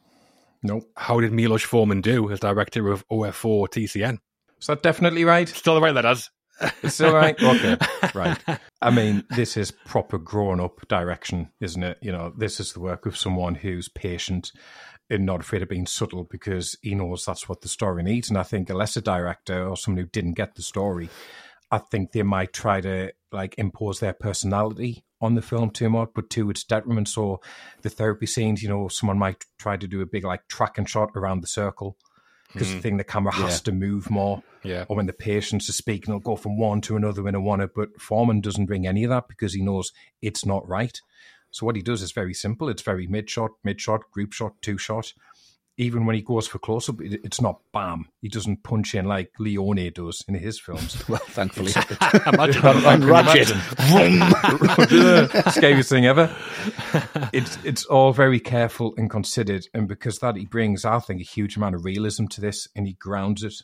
[0.63, 0.89] Nope.
[0.97, 4.19] How did Milos Forman do as director of OF4 TCN?
[4.61, 5.49] Is that definitely right?
[5.49, 6.31] Still the right letters.
[6.85, 7.37] It's still right?
[7.43, 7.79] Okay.
[8.15, 8.39] Right.
[8.81, 11.99] I mean, this is proper grown up direction, isn't it?
[12.01, 14.53] You know, this is the work of someone who's patient
[15.11, 18.29] and not afraid of being subtle because he knows that's what the story needs.
[18.29, 21.09] And I think a lesser director or someone who didn't get the story,
[21.71, 26.11] I think they might try to like impose their personality on the film too much,
[26.15, 27.09] but to its detriment.
[27.09, 27.41] So
[27.83, 31.11] the therapy scenes, you know, someone might try to do a big like tracking shot
[31.15, 31.97] around the circle
[32.53, 32.83] because the mm.
[32.83, 34.85] thing the camera has to move more Yeah.
[34.89, 37.69] or when the patients are speaking, it'll go from one to another in a one.
[37.75, 41.01] But Forman doesn't bring any of that because he knows it's not right.
[41.51, 42.69] So what he does is very simple.
[42.69, 45.13] It's very mid shot, mid shot, group shot, two shot.
[45.77, 48.07] Even when he goes for close up, it, it's not bam.
[48.21, 51.03] He doesn't punch in like Leone does in his films.
[51.09, 51.73] Well, thankfully.
[52.27, 53.55] Imagine On Ratched.
[55.53, 56.35] Scariest thing ever.
[57.33, 61.25] It's it's all very careful and considered, and because that he brings, I think, a
[61.25, 63.63] huge amount of realism to this, and he grounds it.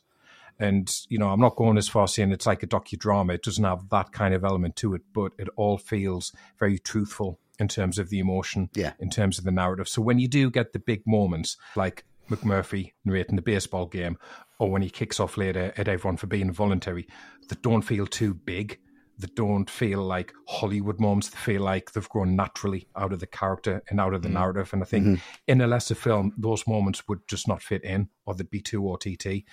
[0.58, 3.34] And you know, I'm not going as far as saying it's like a docudrama.
[3.34, 7.38] It doesn't have that kind of element to it, but it all feels very truthful
[7.58, 8.92] in terms of the emotion, Yeah.
[8.98, 9.88] in terms of the narrative.
[9.88, 14.18] So when you do get the big moments like McMurphy narrating the baseball game,
[14.58, 17.06] or when he kicks off later at everyone for being voluntary,
[17.48, 18.78] that don't feel too big,
[19.18, 23.26] that don't feel like Hollywood moments, they feel like they've grown naturally out of the
[23.26, 24.38] character and out of the mm-hmm.
[24.38, 24.70] narrative.
[24.72, 25.22] And I think mm-hmm.
[25.46, 28.86] in a lesser film, those moments would just not fit in, or they'd be too
[28.90, 29.44] OTT.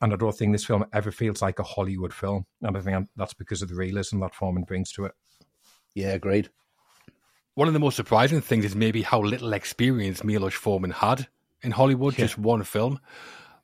[0.00, 2.46] And I don't think this film ever feels like a Hollywood film.
[2.62, 5.12] And I think that's because of the realism that Forman brings to it.
[5.94, 6.48] Yeah, agreed.
[7.54, 11.28] One of the most surprising things is maybe how little experience Milos Forman had
[11.62, 12.98] in Hollywood, just one film.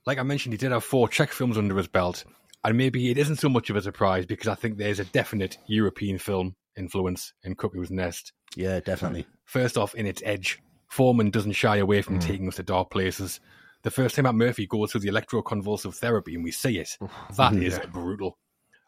[0.07, 2.24] Like I mentioned, he did have four Czech films under his belt,
[2.64, 5.59] and maybe it isn't so much of a surprise because I think there's a definite
[5.66, 8.33] European film influence in Cuckoo's Nest.
[8.57, 9.27] Yeah, definitely.
[9.44, 12.22] First off, in its edge, Forman doesn't shy away from mm.
[12.22, 13.40] taking us to dark places.
[13.83, 16.96] The first time McMurphy goes through the electroconvulsive therapy and we see it,
[17.37, 18.38] that is brutal.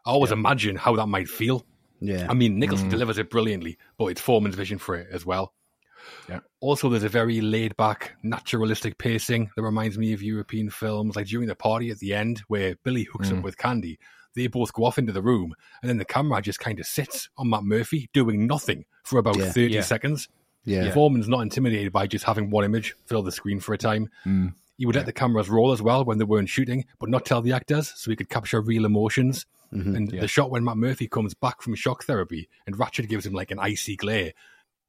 [0.05, 1.65] I always imagine how that might feel.
[2.01, 2.27] Yeah.
[2.29, 2.91] I mean, Nicholson mm.
[2.91, 5.53] delivers it brilliantly, but it's Forman's vision for it as well.
[6.27, 6.39] Yeah.
[6.59, 11.15] Also, there's a very laid back, naturalistic pacing that reminds me of European films.
[11.15, 13.43] Like during the party at the end, where Billy hooks up mm.
[13.43, 13.99] with Candy,
[14.35, 17.29] they both go off into the room, and then the camera just kind of sits
[17.37, 19.51] on McMurphy doing nothing for about Yeah.
[19.51, 19.81] 30 Yeah.
[19.81, 20.27] seconds.
[20.63, 20.91] yeah.
[20.91, 24.09] Forman's not intimidated by just having one image fill the screen for a time.
[24.25, 24.53] Mm.
[24.77, 27.41] He would let the cameras roll as well when they weren't shooting, but not tell
[27.41, 29.45] the actors so he could capture real emotions.
[29.73, 29.95] Mm-hmm.
[29.95, 33.51] And the shot when McMurphy comes back from shock therapy and Ratched gives him like
[33.51, 34.33] an icy glare.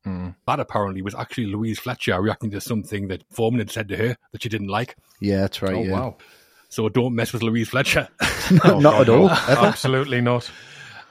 [0.05, 0.31] Hmm.
[0.49, 4.17] That apparently was actually Louise Fletcher reacting to something that Forman had said to her
[4.33, 4.97] that she didn't like.
[5.21, 5.75] Yeah, that's right.
[5.75, 5.93] Oh, yeah.
[5.93, 6.17] wow.
[6.69, 8.09] So don't mess with Louise Fletcher.
[8.65, 9.31] Not at all.
[9.49, 10.51] Absolutely not.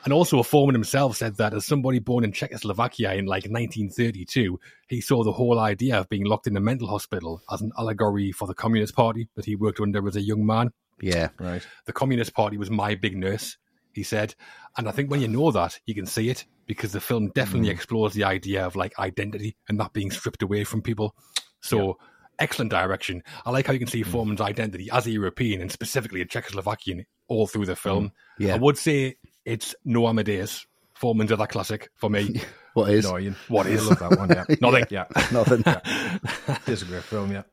[0.04, 4.60] And also, a Forman himself said that as somebody born in Czechoslovakia in like 1932,
[4.88, 8.32] he saw the whole idea of being locked in a mental hospital as an allegory
[8.32, 10.72] for the Communist Party that he worked under as a young man.
[11.02, 11.30] Yeah.
[11.40, 11.66] Right.
[11.86, 13.58] The Communist Party was my big nurse,
[13.94, 14.36] he said.
[14.78, 17.70] And I think when you know that, you can see it because the film definitely
[17.70, 17.74] mm.
[17.74, 21.16] explores the idea of like identity and that being stripped away from people.
[21.62, 21.98] So,
[22.40, 23.24] excellent direction.
[23.46, 24.08] I like how you can see mm.
[24.08, 28.06] Forman's identity as a European and specifically a Czechoslovakian all through the film.
[28.06, 28.12] Mm.
[28.40, 28.56] Yeah.
[28.56, 30.66] I would say it's no Amadeus.
[30.94, 32.42] Forman's other classic for me.
[32.74, 33.04] What is?
[33.04, 33.86] No, you, What is?
[33.86, 34.46] love that one, yeah.
[34.62, 34.86] Nothing.
[34.90, 35.04] Yeah.
[35.34, 35.62] Nothing.
[35.68, 37.44] It is a great film, yeah.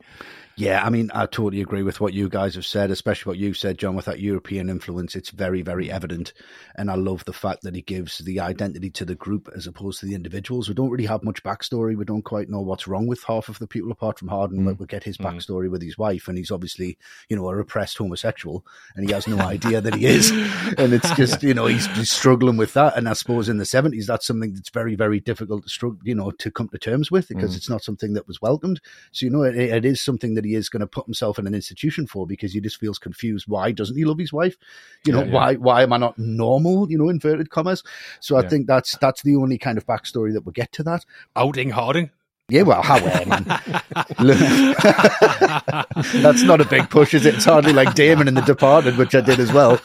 [0.58, 3.54] Yeah, I mean, I totally agree with what you guys have said, especially what you
[3.54, 5.14] said, John, with that European influence.
[5.14, 6.32] It's very, very evident.
[6.74, 10.00] And I love the fact that he gives the identity to the group as opposed
[10.00, 10.68] to the individuals.
[10.68, 11.96] We don't really have much backstory.
[11.96, 14.64] We don't quite know what's wrong with half of the people apart from Harding.
[14.64, 14.80] But mm.
[14.80, 15.26] we get his mm.
[15.26, 18.66] backstory with his wife, and he's obviously, you know, a repressed homosexual,
[18.96, 20.32] and he has no idea that he is.
[20.78, 22.96] And it's just, you know, he's, he's struggling with that.
[22.96, 26.14] And I suppose in the 70s, that's something that's very, very difficult to struggle, you
[26.14, 27.56] know, to come to terms with because mm.
[27.56, 28.80] it's not something that was welcomed.
[29.12, 31.46] So, you know, it, it is something that he is going to put himself in
[31.46, 33.46] an institution for because he just feels confused.
[33.48, 34.56] Why doesn't he love his wife?
[35.04, 35.32] You know, Yeah, yeah.
[35.32, 36.90] why why am I not normal?
[36.90, 37.82] You know, inverted commas.
[38.20, 38.48] So I Yeah.
[38.48, 41.04] think that's that's the only kind of backstory that we get to that.
[41.36, 42.10] Outing Harding.
[42.50, 43.44] Yeah, well, how I mean,
[46.22, 47.34] that's not a big push, is it?
[47.34, 49.72] It's hardly like Damon in The Departed, which I did as well.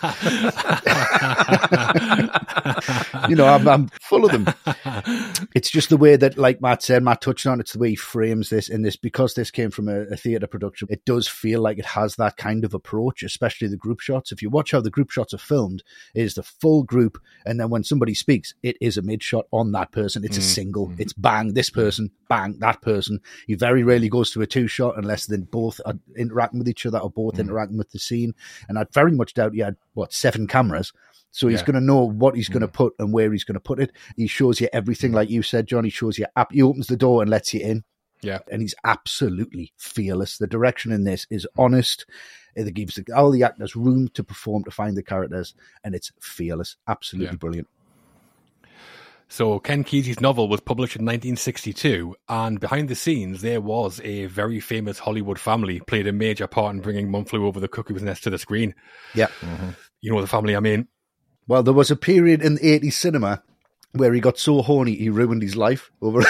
[3.30, 4.48] you know, I'm, I'm full of them.
[5.54, 7.60] It's just the way that, like Matt said, Matt touched on.
[7.60, 10.48] It's the way he frames this in this because this came from a, a theatre
[10.48, 10.88] production.
[10.90, 14.32] It does feel like it has that kind of approach, especially the group shots.
[14.32, 15.84] If you watch how the group shots are filmed,
[16.16, 19.48] it is the full group, and then when somebody speaks, it is a mid shot
[19.52, 20.24] on that person.
[20.24, 20.44] It's a mm.
[20.44, 20.88] single.
[20.88, 21.02] Mm.
[21.02, 23.20] It's bang this person, bang that person.
[23.48, 26.86] He very rarely goes to a two shot unless then both are interacting with each
[26.86, 27.40] other or both mm.
[27.40, 28.34] interacting with the scene.
[28.68, 30.94] And I very much doubt he had what seven cameras.
[31.32, 31.66] So he's Yeah.
[31.66, 32.74] going to know what he's going to mm.
[32.74, 33.92] put and where he's going to put it.
[34.16, 35.16] He shows you everything, mm.
[35.16, 35.84] like you said, John.
[35.84, 36.26] He shows you.
[36.52, 37.84] He opens the door and lets you in,
[38.22, 38.40] Yeah.
[38.52, 40.38] and he's absolutely fearless.
[40.38, 42.06] The direction in this is honest.
[42.56, 46.12] It gives the, all the actors room to perform to find the characters, and it's
[46.22, 46.76] fearless.
[46.88, 47.38] Absolutely Yeah.
[47.38, 47.68] brilliant.
[49.34, 54.28] So Ken Kesey's novel was published in 1962, and behind the scenes there was a
[54.28, 58.22] very famous Hollywood family played a major part in bringing One Over the Cuckoo's Nest
[58.26, 58.76] to the screen.
[59.16, 59.30] Yeah.
[59.42, 59.70] Mm-hmm.
[60.02, 60.88] You know the family I mean.
[61.48, 63.42] Well, there was a period in the 80s cinema
[63.94, 66.22] where he got so horny he ruined his life over.
[66.22, 66.30] so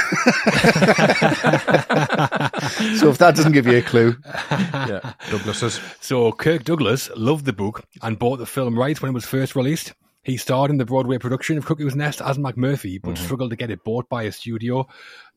[3.10, 4.16] if that doesn't give you a clue,
[4.62, 5.12] Yeah.
[5.30, 5.82] Douglas's.
[6.00, 9.58] So Kirk Douglas loved the book and bought the film rights when it was first
[9.58, 9.92] released.
[10.24, 13.24] He starred in the Broadway production of Cuckoo's Nest as McMurphy, but mm-hmm.
[13.26, 14.88] struggled to get it bought by a studio.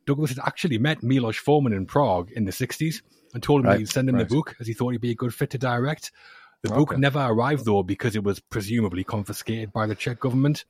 [0.06, 3.02] Douglas had actually met Milos Forman in Prague in the 60s
[3.34, 4.28] and told him Right, he'd send him right.
[4.28, 6.12] the book as he thought he'd be a good fit to direct.
[6.62, 7.00] The book Okay.
[7.00, 10.64] never arrived though because it was presumably confiscated by the Czech government.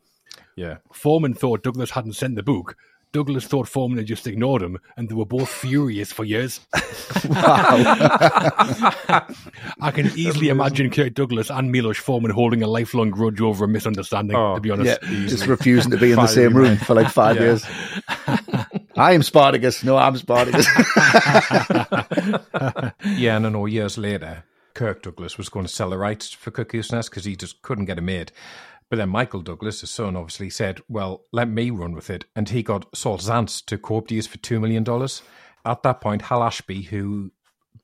[0.56, 0.78] Yeah.
[0.92, 2.76] Forman thought Douglas hadn't sent the book.
[3.12, 6.60] Douglas thought Forman had just ignored him, and they were both furious for years.
[9.80, 13.68] I can easily imagine Kirk Douglas and Milos Forman holding a lifelong grudge over a
[13.68, 14.98] misunderstanding, Oh, to be honest.
[15.02, 17.42] yeah, just refusing to be in the same room for like five Yeah.
[17.42, 17.64] years.
[18.96, 19.84] I am Spartacus.
[19.84, 20.66] No, I'm Spartacus.
[23.16, 26.50] yeah, and I know years later, Kirk Douglas was going to sell the rights for
[26.50, 28.32] Cuckoo's Nest because he just couldn't get it made.
[28.88, 32.24] But then Michael Douglas, his son, obviously said, Well, let me run with it.
[32.36, 34.84] And he got Saul Zaentz to co deals for $2 million.
[35.64, 37.32] At that point, Hal Ashby, who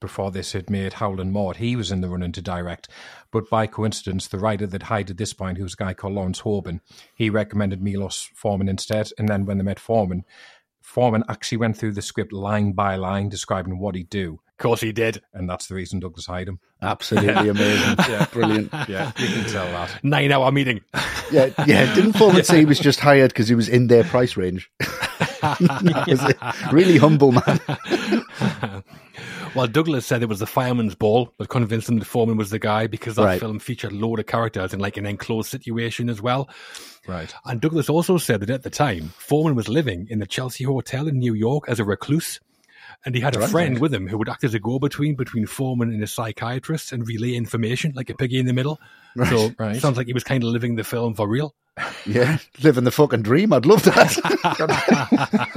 [0.02, 2.88] before this had made Harold and Maude, he was in the running to direct.
[3.30, 6.14] But by coincidence, the writer that hired at this point, who was a guy called
[6.14, 6.80] Lawrence Hauben,
[7.14, 9.10] he recommended Milos Forman instead.
[9.16, 10.24] And then when they met Forman,
[10.82, 14.40] Forman actually went through the script line by line, describing what he'd do.
[14.62, 15.20] Of course he did.
[15.34, 16.60] And that's the reason Douglas hired him.
[16.80, 17.96] Absolutely amazing.
[18.08, 18.26] Yeah.
[18.32, 18.72] Brilliant.
[18.88, 19.98] Yeah, you can tell that.
[20.04, 20.82] Nine hour meeting.
[21.32, 21.92] Yeah, yeah.
[21.96, 24.70] Didn't Forman say he was just hired because he was in their price range?
[25.58, 26.14] He
[26.70, 27.60] really humble man.
[29.56, 32.60] Well, Douglas said it was the Firemen's Ball that convinced him that Forman was the
[32.60, 33.40] guy because that Right.
[33.40, 36.48] film featured a load of characters in like an enclosed situation as well.
[37.08, 37.34] Right.
[37.44, 41.08] And Douglas also said that at the time, Forman was living in the Chelsea Hotel
[41.08, 42.38] in New York as a recluse.
[43.04, 43.50] And he had a Right.
[43.50, 46.92] friend with him who would act as a go between between Forman and a psychiatrist
[46.92, 48.78] and relay information like a piggy in the middle.
[49.28, 49.76] So right.
[49.80, 51.54] sounds like he was kind of living the film for real.
[52.06, 53.52] Yeah, living the fucking dream.
[53.52, 54.12] I'd love that.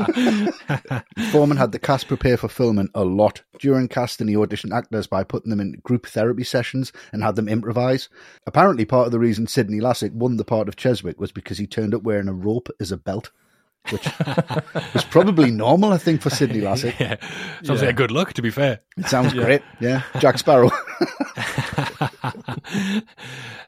[1.31, 3.41] Forman had the cast prepare for filming a lot.
[3.59, 7.47] During casting, he auditioned actors by putting them in group therapy sessions and had them
[7.49, 8.09] improvise.
[8.47, 11.67] Apparently, part of the reason Sydney Lassick won the part of Cheswick was because he
[11.67, 13.31] turned up wearing a rope as a belt,
[13.91, 14.07] which
[14.93, 16.99] was probably normal, I think, for Sydney Lassick.
[16.99, 17.15] Yeah.
[17.63, 18.81] Sounds like a good look, to be fair.
[18.97, 19.61] It sounds great.
[19.79, 20.71] Yeah, Jack Sparrow.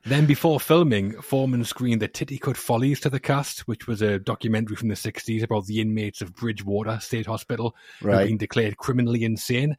[0.05, 4.19] Then, before filming, Forman screened the Titty Titicut Follies to the cast, which was a
[4.19, 8.27] documentary from the 60s about the inmates of Bridgewater State Hospital Right.
[8.27, 9.75] been declared criminally insane.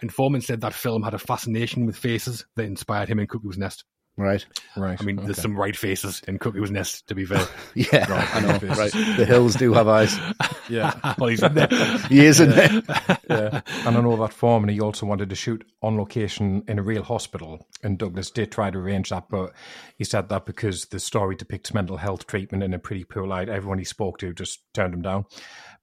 [0.00, 3.56] And Forman said that film had a fascination with faces that inspired him in Cuckoo's
[3.56, 3.84] Nest.
[4.16, 4.44] Right.
[4.76, 5.00] Right.
[5.00, 7.46] I mean, there's some right faces in Cuckoo's Nest, to be fair.
[7.74, 8.58] Yeah, I know.
[8.74, 8.92] Right.
[8.92, 10.16] The hills do have eyes.
[10.68, 11.14] Yeah.
[11.18, 11.68] well, he's in there.
[12.08, 12.70] He is in there.
[13.28, 13.60] yeah.
[13.84, 16.82] And I know that form, and he also wanted to shoot on location in a
[16.82, 17.66] real hospital.
[17.82, 19.52] And Douglas did try to arrange that, but
[19.98, 23.50] he said that because the story depicts mental health treatment in a pretty poor light,
[23.50, 25.26] everyone he spoke to just turned him down.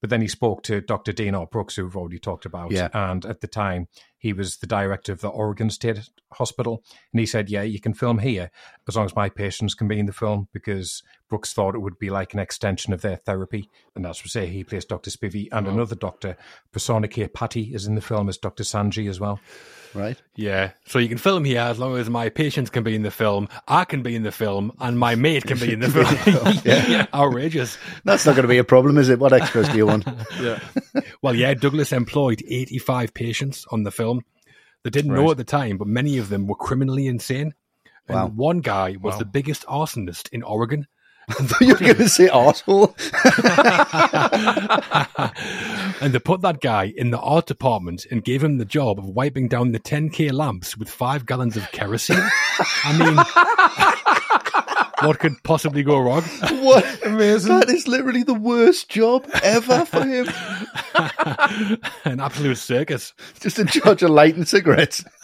[0.02, 1.12] But then he spoke to Dr.
[1.12, 2.72] Dean Brooks, who we've already talked about.
[2.72, 2.90] Yeah.
[2.94, 6.84] And at the time, he was the director of the Oregon State Hospital.
[7.12, 8.52] And he said, Yeah, you can film here
[8.88, 12.00] as long as my patients can be in the film because Brooks thought it would
[12.00, 13.70] be like an extension of their therapy.
[13.96, 15.10] And that's what say he plays Dr.
[15.10, 16.38] Spivey and another doctor,
[16.72, 17.28] Persona K.
[17.28, 18.64] Patty, is in the film as Dr.
[18.64, 19.40] Sanji as well.
[19.96, 20.22] Right.
[20.36, 20.72] Yeah.
[20.86, 23.50] So you can film here as long as my patients can be in the film,
[23.68, 25.90] I can be in the film, and my mate can be in the
[26.24, 26.56] film.
[26.66, 27.08] yeah.
[27.14, 27.78] Outrageous.
[28.04, 29.20] That's not going to be a problem, is it?
[29.20, 30.06] What extras do you want?
[30.40, 30.60] Yeah.
[31.22, 34.22] Well, yeah, Douglas employed 85 patients on the film.
[34.84, 37.54] They didn't know at the time, but many of them were criminally insane.
[38.08, 38.28] And Wow.
[38.28, 39.20] one guy was Wow.
[39.20, 40.88] the biggest arsonist in Oregon.
[41.62, 42.96] You're going to say arsehole?
[46.02, 49.06] And they put that guy in the art department and gave him the job of
[49.06, 52.24] wiping down the 10k lamps with five gallons of kerosene.
[52.84, 53.16] I mean,
[55.02, 56.24] what could possibly go wrong?
[56.60, 57.06] What?
[57.06, 57.58] Amazing.
[57.60, 60.28] That is literally the worst job ever for him.
[62.06, 63.14] An absolute circus.
[63.40, 65.04] Just in charge of lighting cigarettes.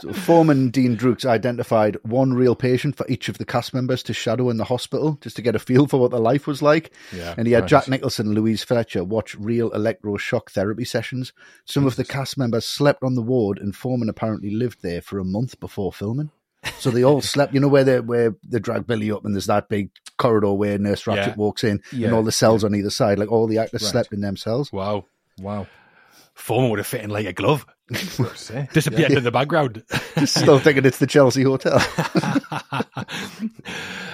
[0.00, 4.14] so Forman Dean Brooks identified one real patient for each of the cast members to
[4.14, 6.92] shadow in the hospital, just to get a feel for what their life was like.
[7.12, 7.70] Yeah, and he had right.
[7.70, 11.32] Jack Nicholson and Louise Fletcher watch real electroshock therapy sessions.
[11.64, 15.18] Some of the cast members slept on the ward, and Forman apparently lived there for
[15.18, 16.30] a month before filming.
[16.78, 17.54] So they all slept.
[17.54, 20.78] You know where they where they drag Billy up, and there's that big corridor where
[20.78, 21.34] Nurse Ratched Yeah.
[21.36, 23.18] walks in, Yeah, and all the cells on either side.
[23.18, 23.90] Like all the actors Right.
[23.90, 24.72] slept in them cells.
[24.72, 25.06] Wow.
[25.40, 25.66] Wow.
[26.34, 27.66] Forman would have fit in like a glove.
[28.36, 28.56] Say.
[28.56, 28.66] Eh?
[28.72, 29.82] Disappeared into the background.
[30.16, 31.78] Just still thinking it's the Chelsea Hotel.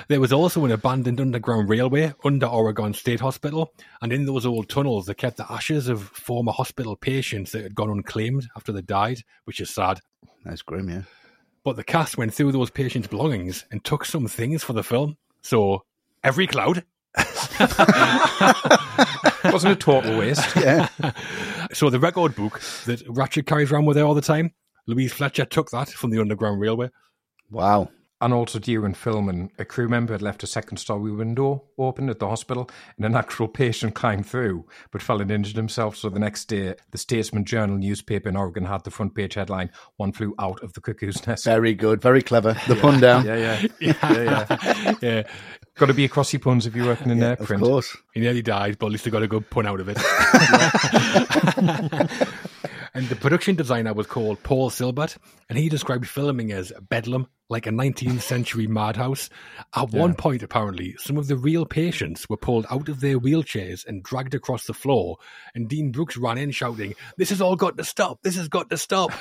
[0.09, 4.71] There was also an abandoned underground railway under Oregon State Hospital, and in those old
[4.71, 8.81] tunnels, they kept the ashes of former hospital patients that had gone unclaimed after they
[8.81, 10.01] died, which is sad.
[10.47, 11.03] That's grim, yeah.
[11.69, 15.19] But the cast went through those patients' belongings and took some things for the film.
[15.43, 15.85] So,
[16.25, 16.83] every cloud.
[19.53, 20.57] Wasn't a total waste.
[20.57, 20.89] Yeah.
[21.75, 24.55] So, the record book that Ratched carries around with her all the time,
[24.87, 26.89] Louise Fletcher took that from the Underground Railway.
[27.51, 27.91] Wow.
[28.21, 32.19] And also during filming, a crew member had left a second story window open at
[32.19, 35.97] the hospital, and an actual patient climbed through but fell and injured himself.
[35.97, 39.71] So the next day, the Statesman Journal newspaper in Oregon had the front page headline
[39.97, 41.45] One flew out of the cuckoo's nest.
[41.45, 42.03] Very good.
[42.03, 42.57] Very clever.
[42.67, 43.25] The pun down.
[43.25, 43.67] Yeah, yeah.
[43.81, 44.47] yeah, yeah.
[45.01, 45.23] Yeah,
[45.77, 47.97] Got to be across your puns if you're working in there, Of course.
[48.13, 49.97] he nearly died, but at least he got a good pun out of it.
[52.99, 55.19] and the production designer was called Paul Sylbert,
[55.49, 59.31] and he described filming as bedlam like a 19th century madhouse.
[59.73, 63.87] At one point, apparently, some of the real patients were pulled out of their wheelchairs
[63.87, 65.19] and dragged across the floor.
[65.55, 68.19] And Dean Brooks ran in shouting, This has all got to stop.
[68.23, 69.13] This has got to stop.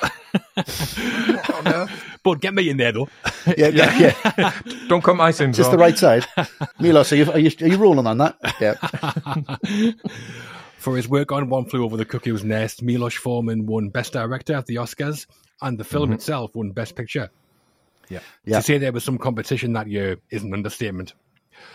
[2.24, 3.08] But get me in there, though.
[3.56, 4.52] Yeah, yeah, yeah.
[4.88, 6.26] Don't cut my sins Just the right side.
[6.80, 8.36] Milos, are you, are you are you rolling on that?
[8.60, 8.74] Yeah.
[10.78, 14.54] For his work on One Flew Over the Cuckoo's Nest, Milos Forman won Best Director
[14.54, 15.26] at the Oscars,
[15.60, 16.14] and the film mm-hmm.
[16.14, 17.30] itself won Best Picture.
[18.08, 18.20] Yeah.
[18.44, 18.58] Yeah.
[18.58, 21.14] To say there was some competition that year is an understatement.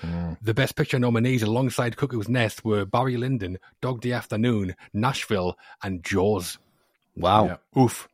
[0.01, 0.37] Mm.
[0.41, 6.03] The Best Picture nominees alongside Cuckoo's Nest were Barry Lyndon, Dog Day Afternoon, Nashville, and
[6.03, 6.57] Jaws.
[7.15, 7.45] Wow.
[7.75, 7.81] Yeah.
[7.81, 8.07] Oof.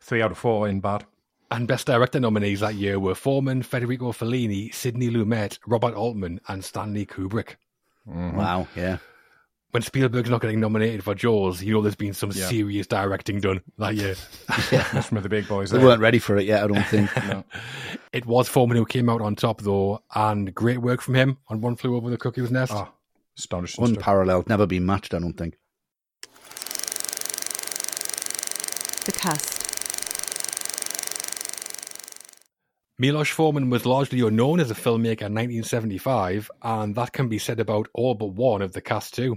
[0.00, 1.04] Three out of four in bad.
[1.50, 6.64] And Best Director nominees that year were Forman, Federico Fellini, Sidney Lumet, Robert Altman, and
[6.64, 7.54] Stanley Kubrick.
[8.06, 8.66] Wow.
[8.74, 8.98] Yeah.
[9.74, 12.46] When Spielberg's not getting nominated for Jaws, you know there's been some Yeah.
[12.48, 14.14] serious directing done that year.
[14.70, 15.70] That's from the big boys.
[15.70, 15.86] They There.
[15.88, 17.10] weren't ready for it yet, I don't think.
[18.12, 21.60] It was Forman who came out on top, though, and great work from him on
[21.60, 22.70] One Flew Over the Cuckoo's Nest.
[22.72, 22.86] Oh,
[23.36, 23.84] astonishing.
[23.84, 25.56] Unparalleled, never been matched, I don't think.
[29.06, 29.62] The cast.
[32.96, 37.58] Milos Forman was largely unknown as a filmmaker in 1975, and that can be said
[37.58, 39.36] about all but one of the cast too.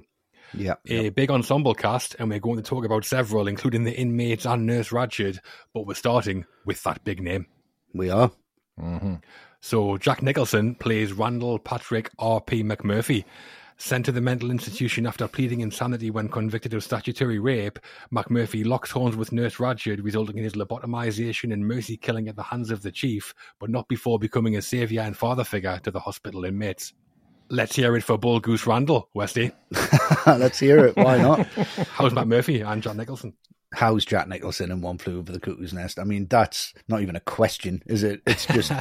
[0.53, 0.75] Yeah.
[0.87, 4.65] A big ensemble cast, and we're going to talk about several, including the inmates and
[4.65, 5.39] Nurse Ratched,
[5.73, 7.47] but we're starting with that big name.
[7.93, 8.31] We are.
[8.79, 9.15] Mm-hmm.
[9.61, 12.63] So Jack Nicholson plays Randall Patrick R.P.
[12.63, 13.25] McMurphy.
[13.79, 17.77] Sent to the mental institution after pleading insanity when convicted of statutory rape,
[18.11, 22.41] McMurphy locks horns with Nurse Ratched, resulting in his lobotomization and mercy killing at the
[22.41, 25.99] hands of the chief, but not before becoming a saviour and father figure to the
[25.99, 26.93] hospital inmates.
[27.49, 29.51] Let's hear it for Bull Goose Randall, Westy.
[30.25, 30.97] Let's hear it.
[30.97, 31.45] Why not?
[31.47, 33.33] How's McMurphy and Jack Nicholson?
[33.73, 35.99] How's Jack Nicholson and One Flew Over the Cuckoo's Nest?
[35.99, 38.21] I mean, that's not even a question, is it?
[38.25, 38.71] It's just,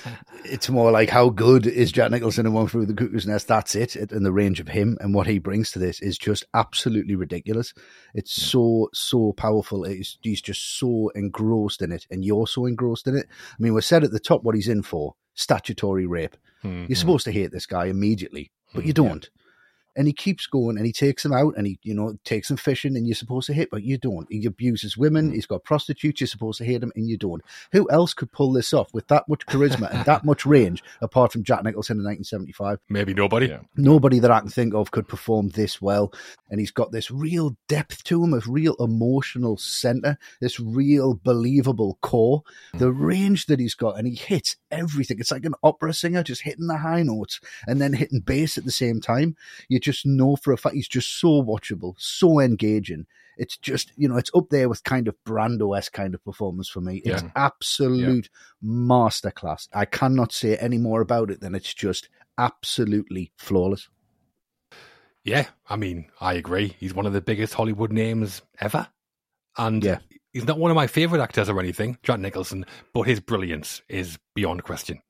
[0.44, 3.48] it's more like how good is Jack Nicholson and One Flew Over the Cuckoo's Nest?
[3.48, 3.96] That's it.
[3.96, 7.74] And the range of him and what he brings to this is just absolutely ridiculous.
[8.14, 9.84] It's so, so powerful.
[9.84, 13.26] It's, he's just so engrossed in it, and you're so engrossed in it.
[13.28, 16.36] I mean, we said at the top what he's in for statutory rape.
[16.62, 16.94] You're mm-hmm.
[16.94, 19.08] supposed to hate this guy immediately, but you mm-hmm.
[19.08, 19.30] don't.
[19.96, 22.56] And he keeps going and he takes them out and he, you know, takes them
[22.56, 24.26] fishing and you're supposed to hate, but you don't.
[24.30, 25.30] He abuses women.
[25.30, 25.34] Mm.
[25.34, 26.20] He's got prostitutes.
[26.20, 27.42] You're supposed to hate him and you don't.
[27.72, 31.32] Who else could pull this off with that much charisma and that much range apart
[31.32, 32.78] from Jack Nicholson in 1975?
[32.88, 33.46] Maybe nobody.
[33.46, 33.60] Yeah.
[33.76, 36.12] Nobody that I can think of could perform this well.
[36.50, 41.98] And he's got this real depth to him, a real emotional center, this real believable
[42.02, 42.42] core.
[42.74, 42.78] Mm.
[42.78, 45.18] The range that he's got, and he hits everything.
[45.18, 48.64] It's like an opera singer just hitting the high notes and then hitting bass at
[48.64, 49.36] the same time.
[49.68, 53.06] You just know for a fact he's just so watchable, so engaging.
[53.38, 56.68] It's just, you know, it's up there with kind of Brando esque kind of performance
[56.68, 57.02] for me.
[57.04, 57.30] It's Yeah.
[57.36, 58.28] absolute
[58.64, 59.68] masterclass.
[59.72, 62.08] I cannot say any more about it than it's just
[62.38, 63.88] absolutely flawless.
[65.24, 66.76] Yeah, I mean, I agree.
[66.78, 68.88] He's one of the biggest Hollywood names ever.
[69.58, 69.98] And Yeah.
[70.32, 72.64] he's not one of my favourite actors or anything, Jack Nicholson,
[72.94, 75.02] but his brilliance is beyond question.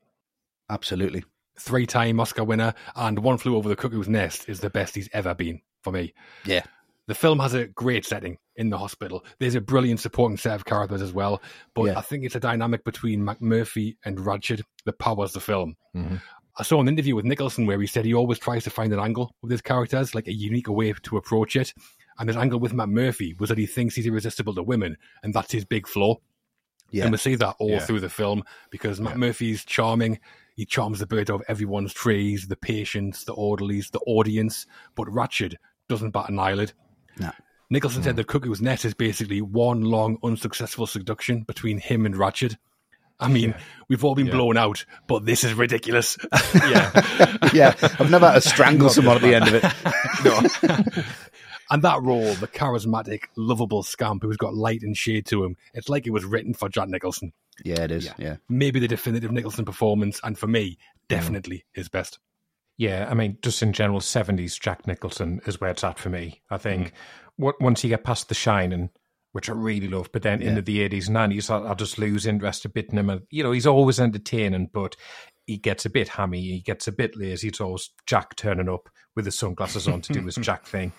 [0.68, 1.24] Absolutely.
[1.58, 5.08] Three time Oscar winner, and One Flew Over the Cuckoo's Nest is the best he's
[5.12, 6.12] ever been for me.
[6.44, 6.62] Yeah.
[7.06, 9.24] The film has a great setting in the hospital.
[9.38, 11.40] There's a brilliant supporting set of characters as well,
[11.74, 11.98] but Yeah.
[11.98, 15.76] I think it's a dynamic between McMurphy and Ratched that powers the film.
[15.94, 16.16] Mm-hmm.
[16.58, 18.98] I saw an interview with Nicholson where he said he always tries to find an
[18.98, 21.72] angle with his characters, like a unique way to approach it.
[22.18, 25.52] And his angle with McMurphy was that he thinks he's irresistible to women, and that's
[25.52, 26.16] his big flaw.
[26.90, 27.04] Yeah.
[27.04, 27.80] And we see that all Yeah.
[27.80, 30.18] through the film because McMurphy's charming.
[30.56, 34.66] He charms the bird out of everyone's trees, the patients, the orderlies, the audience.
[34.94, 35.54] But Ratched
[35.88, 36.72] doesn't bat an eyelid.
[37.18, 37.30] No.
[37.68, 42.56] Nicholson said that Cuckoo's Nest is basically one long unsuccessful seduction between him and Ratched.
[43.18, 43.54] I mean,
[43.88, 44.32] we've all been Yeah.
[44.34, 46.16] blown out, but this is ridiculous.
[46.54, 46.90] yeah.
[47.52, 49.64] yeah, I've never had to strangle someone at the end of it.
[50.94, 51.02] no.
[51.70, 55.88] and that role, the charismatic, lovable scamp who's got light and shade to him, it's
[55.88, 57.32] like it was written for Jack Nicholson.
[57.64, 58.10] Yeah, it is.
[58.18, 58.36] Yeah.
[58.48, 60.78] Maybe the definitive Nicholson performance, and for me,
[61.08, 62.18] definitely his best.
[62.78, 66.42] Yeah, I mean, just in general, seventies Jack Nicholson is where it's at for me.
[66.50, 67.42] I think mm-hmm.
[67.42, 68.90] what once you get past The Shining,
[69.32, 72.66] which I really love, but then into the eighties, nineties, I, I just lose interest
[72.66, 73.08] a bit in him.
[73.08, 74.96] And you know, he's always entertaining, but
[75.46, 77.48] he gets a bit hammy, he gets a bit lazy.
[77.48, 80.92] It's always Jack turning up with his sunglasses on to do his Jack thing.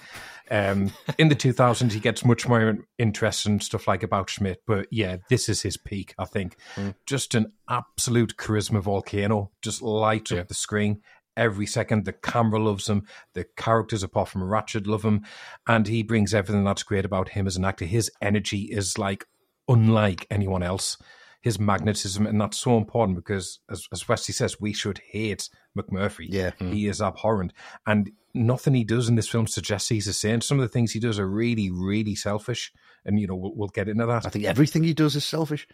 [0.50, 4.64] Um, in the 2000s, he gets much more interesting in stuff like About Schmidt.
[4.66, 6.56] But yeah, this is his peak, I think.
[7.06, 10.40] Just an absolute charisma volcano, just lights Yeah.
[10.40, 11.02] up the screen
[11.36, 12.06] every second.
[12.06, 13.06] The camera loves him.
[13.34, 15.24] The characters, apart from Ratched, love him.
[15.68, 17.86] And he brings everything that's great about him as an actor.
[17.86, 19.26] His energy is like
[19.68, 20.98] unlike anyone else.
[21.42, 26.28] His magnetism, and that's so important because, as, as Wesley says, we should hate McMurphy.
[26.30, 26.52] Yeah.
[26.52, 26.72] Mm-hmm.
[26.72, 27.54] he is abhorrent,
[27.86, 30.44] and nothing he does in this film suggests he's a saint.
[30.44, 32.72] Some of the things he does are really, really selfish,
[33.06, 34.26] and you know we'll, we'll get into that.
[34.26, 35.68] I think everything he does is selfish.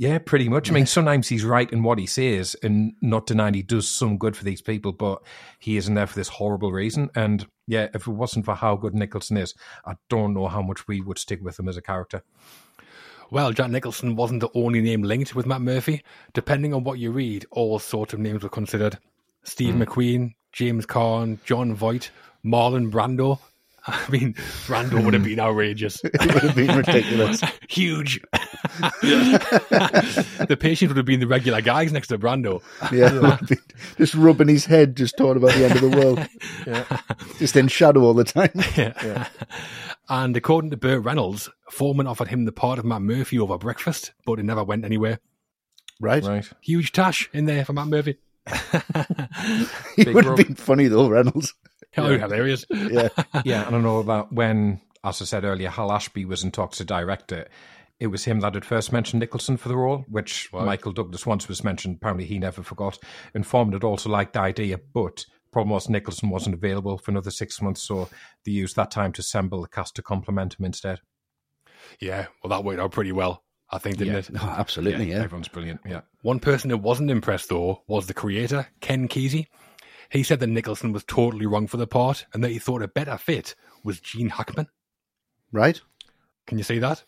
[0.00, 0.70] Yeah, pretty much.
[0.70, 4.16] I mean, sometimes he's right in what he says, and not denying he does some
[4.16, 5.20] good for these people, but
[5.58, 7.10] he isn't there for this horrible reason.
[7.16, 9.54] And yeah, if it wasn't for how good Nicholson is,
[9.84, 12.22] I don't know how much we would stick with him as a character.
[13.30, 16.02] Well, Jack Nicholson wasn't the only name linked with McMurphy.
[16.32, 18.98] Depending on what you read, all sorts of names were considered.
[19.44, 19.82] Steve hmm.
[19.82, 22.10] McQueen, James Caan, Jon Voight,
[22.44, 23.38] Marlon Brando.
[23.86, 24.34] I mean,
[24.66, 26.00] Brando would have been outrageous.
[26.04, 27.42] It would have been ridiculous.
[27.68, 28.20] Huge.
[29.00, 32.62] the patient would have been the regular guys next to Brando.
[32.92, 33.58] Yeah, it would have been
[33.96, 36.26] just rubbing his head, just talking about the end of the world.
[36.66, 36.84] Yeah.
[37.38, 38.50] Just in shadow all the time.
[40.08, 44.38] And according to Burt Reynolds, Forman offered him the part of McMurphy over breakfast, but
[44.38, 45.20] it never went anywhere.
[46.00, 46.24] Right?
[46.24, 46.48] Right.
[46.62, 48.16] Huge tash in there for McMurphy.
[49.96, 51.54] it would have been funny though, Reynolds.
[51.96, 52.64] Oh, hilarious.
[52.70, 53.08] Yeah.
[53.44, 56.78] Yeah, and I know that when, as I said earlier, Hal Ashby was in talks
[56.78, 57.50] to direct it,
[58.00, 61.48] it was him that had first mentioned Nicholson for the role, which Michael Douglas once
[61.48, 61.96] was mentioned.
[61.96, 62.98] Apparently, he never forgot.
[63.34, 65.26] And Forman had also liked the idea, but
[65.58, 68.08] problem was Nicholson wasn't available for another six months, so
[68.44, 71.00] they used that time to assemble the cast to complement him instead.
[71.98, 74.18] Yeah, well, that worked out pretty well, I think, didn't Yeah.
[74.20, 74.30] it?
[74.32, 75.22] No, absolutely, yeah.
[75.24, 75.80] Everyone's brilliant.
[75.84, 76.02] Yeah.
[76.22, 79.46] One person who wasn't impressed, though, was the creator, Ken Kesey.
[80.10, 82.88] He said that Nicholson was totally wrong for the part and that he thought a
[82.88, 84.68] better fit was Gene Hackman.
[85.50, 85.80] Right?
[86.46, 87.02] Can you see that?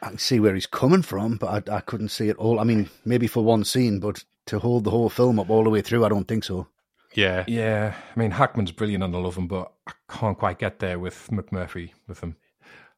[0.00, 2.60] I can see where he's coming from, but I, I couldn't see it all.
[2.60, 5.70] I mean, maybe for one scene, but to hold the whole film up all the
[5.70, 6.68] way through, I don't think so.
[7.14, 7.44] Yeah.
[7.46, 7.94] Yeah.
[8.14, 11.28] I mean, Hackman's brilliant and I love him, but I can't quite get there with
[11.30, 12.36] McMurphy with him.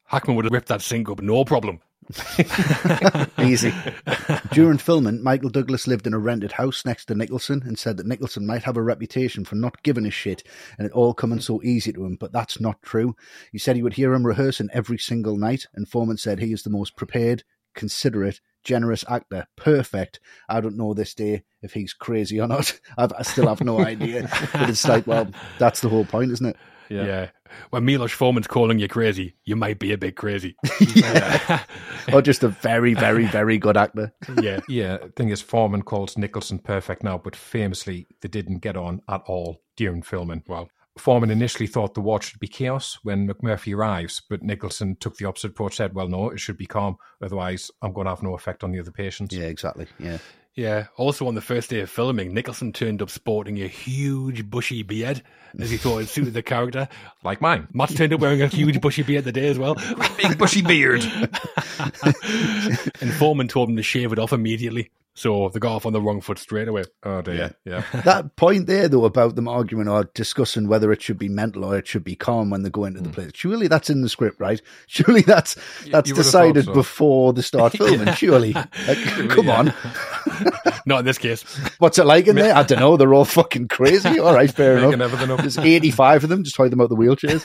[0.07, 1.81] Hackman would have ripped that sink up, no problem.
[3.43, 3.73] Easy.
[4.53, 8.07] During filming, Michael Douglas lived in a rented house next to Nicholson and said that
[8.07, 10.43] Nicholson might have a reputation for not giving a shit
[10.79, 13.17] and it all coming so easy to him, but that's not true.
[13.53, 16.63] He said he would hear him rehearsing every single night, and Forman said he is
[16.63, 17.43] the most prepared,
[17.75, 19.47] considerate, generous actor.
[19.57, 20.21] Perfect.
[20.49, 22.79] I don't know this day if he's crazy or not.
[22.99, 24.29] I've, I still have no idea.
[24.53, 26.57] but it's like, well, that's the whole point, isn't it?
[26.91, 27.31] Yeah.
[27.71, 30.57] When Milos Forman's calling you crazy, you might be a bit crazy.
[32.13, 34.13] Or just a very, very, very good actor.
[34.41, 34.61] yeah.
[34.69, 39.23] Yeah, thing is, Forman calls Nicholson perfect now, but famously, they didn't get on at
[39.27, 40.43] all during filming.
[40.47, 40.69] Wow.
[40.99, 45.25] Forman initially thought the war should be chaos when McMurphy arrives, but Nicholson took the
[45.25, 48.35] opposite approach, said, Well, no, it should be calm, otherwise, I'm going to have no
[48.35, 49.35] effect on the other patients.
[49.35, 49.87] Yeah, exactly.
[49.99, 50.19] Yeah.
[50.55, 50.87] Yeah.
[50.97, 55.21] Also, on the first day of filming, Nicholson turned up sporting a huge bushy beard
[55.59, 56.89] as he thought it suited the character.
[57.25, 57.69] Like mine.
[57.73, 59.77] Matt's turned up wearing a huge bushy beard the day as well.
[60.19, 61.03] Big bushy beard.
[63.01, 64.91] And Forman told him to shave it off immediately.
[65.17, 66.85] So they got off on the wrong foot straight away.
[67.05, 67.55] oh, dear.
[67.65, 67.85] Yeah.
[68.05, 71.79] that point there, though, about them arguing or discussing whether it should be mental or
[71.79, 73.15] it should be calm when they go into the hmm.
[73.15, 73.31] place.
[73.35, 74.61] Surely that's in the script, right?
[74.89, 75.55] Surely that's
[75.91, 76.75] that's you would have decided so.
[76.75, 78.13] before the start filming.
[78.15, 78.99] Surely, Like,
[79.31, 79.73] come on,
[80.85, 81.43] Not in this case.
[81.79, 82.55] what's it like in there?
[82.55, 82.97] I don't know.
[82.97, 84.19] They're all fucking crazy.
[84.19, 85.13] All right, fair Making enough.
[85.13, 85.41] everything up.
[85.41, 86.43] There's 85 of them.
[86.43, 87.45] Just hide them out the wheelchairs.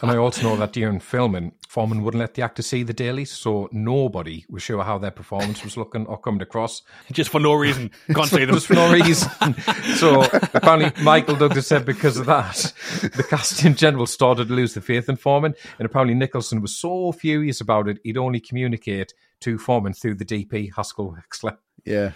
[0.00, 3.30] And I also know that during filming, Forman wouldn't let the actors see the dailies,
[3.30, 6.77] so nobody was sure how their performance was looking or coming across.
[7.12, 7.90] Just for no reason.
[8.14, 8.54] Can't say them.
[8.54, 9.30] Just for no reason.
[9.96, 10.22] so
[10.54, 12.72] apparently, Michael Douglas said because of that,
[13.02, 15.54] the cast in general started to lose the faith in Forman.
[15.78, 20.24] And apparently, Nicholson was so furious about it, he'd only communicate to Forman through the
[20.24, 21.56] DP, Haskell Wexler.
[21.84, 22.12] Yeah.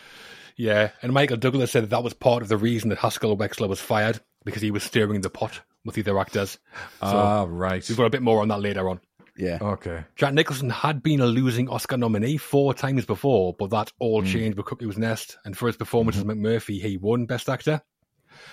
[0.56, 3.68] Yeah, and Michael Douglas said that, that was part of the reason that Haskell Wexler
[3.68, 6.58] was fired because he was stirring the pot with the other actors.
[7.00, 7.82] So Ah, right.
[7.88, 9.00] we've got a bit more on that later on.
[9.36, 9.58] Yeah.
[9.60, 10.04] Okay.
[10.16, 14.26] Jack Nicholson had been a losing Oscar nominee four times before, but that all hmm.
[14.26, 15.38] changed with Cuckoo's Nest.
[15.44, 16.30] And for his performance mm-hmm.
[16.30, 17.82] as McMurphy, he won Best Actor.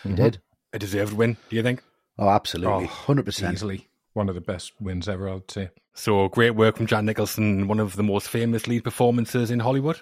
[0.03, 0.41] He did.
[0.71, 1.83] A deserved win, do you think?
[2.17, 2.85] Oh, absolutely.
[2.85, 3.53] Oh, 100%.
[3.53, 5.69] Easily one of the best wins ever, I'd say.
[5.93, 10.01] So great work from Jack Nicholson, one of the most famous lead performances in Hollywood.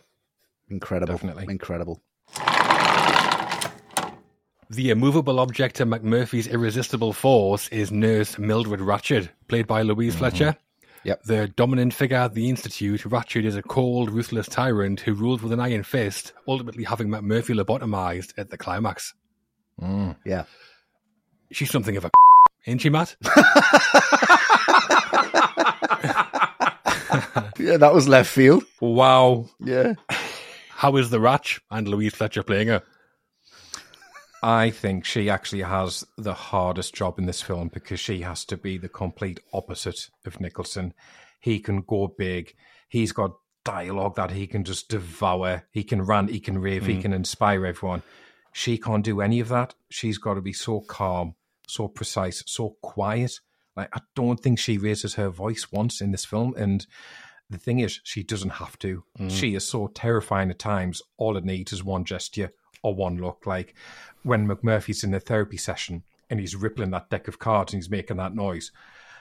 [0.69, 1.13] Incredible.
[1.13, 1.45] Definitely.
[1.49, 2.01] Incredible.
[4.69, 10.19] The immovable object to McMurphy's irresistible force is nurse Mildred Ratched, played by Louise mm-hmm.
[10.19, 10.57] Fletcher.
[11.07, 11.23] Yep.
[11.23, 15.53] The dominant figure at the Institute, Ratched is a cold, ruthless tyrant who rules with
[15.53, 19.13] an iron fist, ultimately having McMurphy lobotomized at the climax.
[19.81, 20.17] Mm.
[20.25, 20.43] Yeah.
[21.51, 22.11] She's something of a
[22.67, 23.15] ain't she, Matt?
[27.59, 28.63] Yeah, that was left field.
[28.79, 29.49] Wow.
[29.59, 29.95] Yeah.
[30.69, 32.83] How is the Ratch and Louise Fletcher playing her?
[34.43, 38.57] I think she actually has the hardest job in this film because she has to
[38.57, 40.93] be the complete opposite of Nicholson.
[41.39, 42.53] He can go big.
[42.87, 45.63] He's got dialogue that he can just devour.
[45.71, 47.01] He can rant, he can rave, he hmm.
[47.01, 48.03] can inspire everyone.
[48.53, 49.75] She can't do any of that.
[49.89, 51.35] She's got to be so calm,
[51.67, 53.39] so precise, so quiet.
[53.75, 56.53] Like I don't think she raises her voice once in this film.
[56.57, 56.85] And
[57.49, 59.03] the thing is, she doesn't have to.
[59.17, 59.29] Hmm.
[59.29, 61.01] She is so terrifying at times.
[61.17, 62.51] All it needs is one gesture
[62.83, 63.45] or one look.
[63.45, 63.75] Like
[64.23, 67.89] when McMurphy's in a therapy session and he's rippling that deck of cards and he's
[67.89, 68.71] making that noise,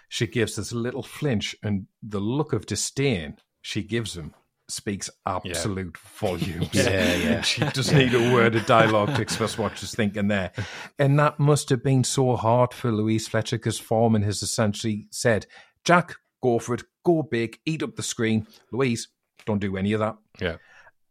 [0.09, 4.35] she gives this little flinch, and the look of disdain she gives him
[4.69, 6.69] speaks absolute volumes.
[6.73, 7.41] Yeah, yeah.
[7.43, 10.53] she doesn't need a word of dialogue to express what she's thinking there.
[10.99, 15.47] And that must have been so hard for Louise Fletcher because Forman has essentially said,
[15.85, 18.47] Jack, go for it, go big, eat up the screen.
[18.73, 19.09] Louise,
[19.45, 20.17] don't do any of that.
[20.41, 20.57] Yeah.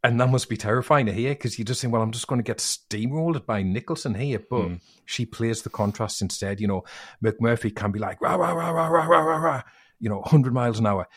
[0.06, 2.38] And that must be terrifying to hear because you're just think, well, I'm just going
[2.38, 4.38] to get steamrolled by Nicholson here.
[4.38, 4.76] But hmm.
[5.04, 6.62] she plays the contrast instead.
[6.62, 6.84] You know,
[7.24, 9.62] McMurphy can be like, rah, rah, rah, rah, rah, rah, rah, rah,
[10.00, 11.08] you know, 100 miles an hour.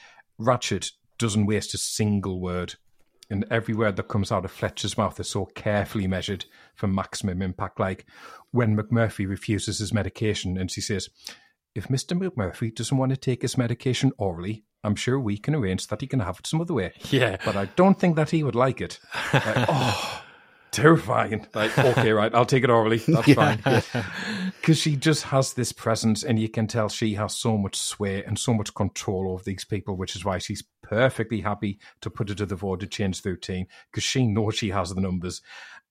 [0.41, 2.77] Ratched doesn't waste a single word.
[3.29, 7.43] And every word that comes out of Fletcher's mouth is so carefully measured for maximum
[7.43, 7.79] impact.
[7.79, 8.07] Like
[8.53, 11.11] when McMurphy refuses his medication and she says,
[11.75, 12.19] if Mr.
[12.19, 16.07] McMurphy doesn't want to take his medication orally, I'm sure we can arrange that he
[16.07, 16.93] can have it some other way.
[17.11, 17.37] Yeah.
[17.45, 19.01] But I don't think that he would like it.
[19.33, 20.23] Like, oh,
[20.71, 21.47] terrifying.
[21.55, 22.99] Like, okay, right, I'll take it orally.
[23.09, 23.61] That's fine.
[24.61, 28.25] Because she just has this presence, and you can tell she has so much sway
[28.25, 32.31] and so much control over these people, which is why she's perfectly happy to put
[32.31, 35.43] it to the vote to change the routine because she knows she has the numbers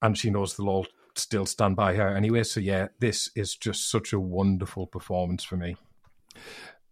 [0.02, 2.44] and she knows they'll all still stand by her anyway.
[2.44, 5.76] So, yeah, this is just such a wonderful performance for me.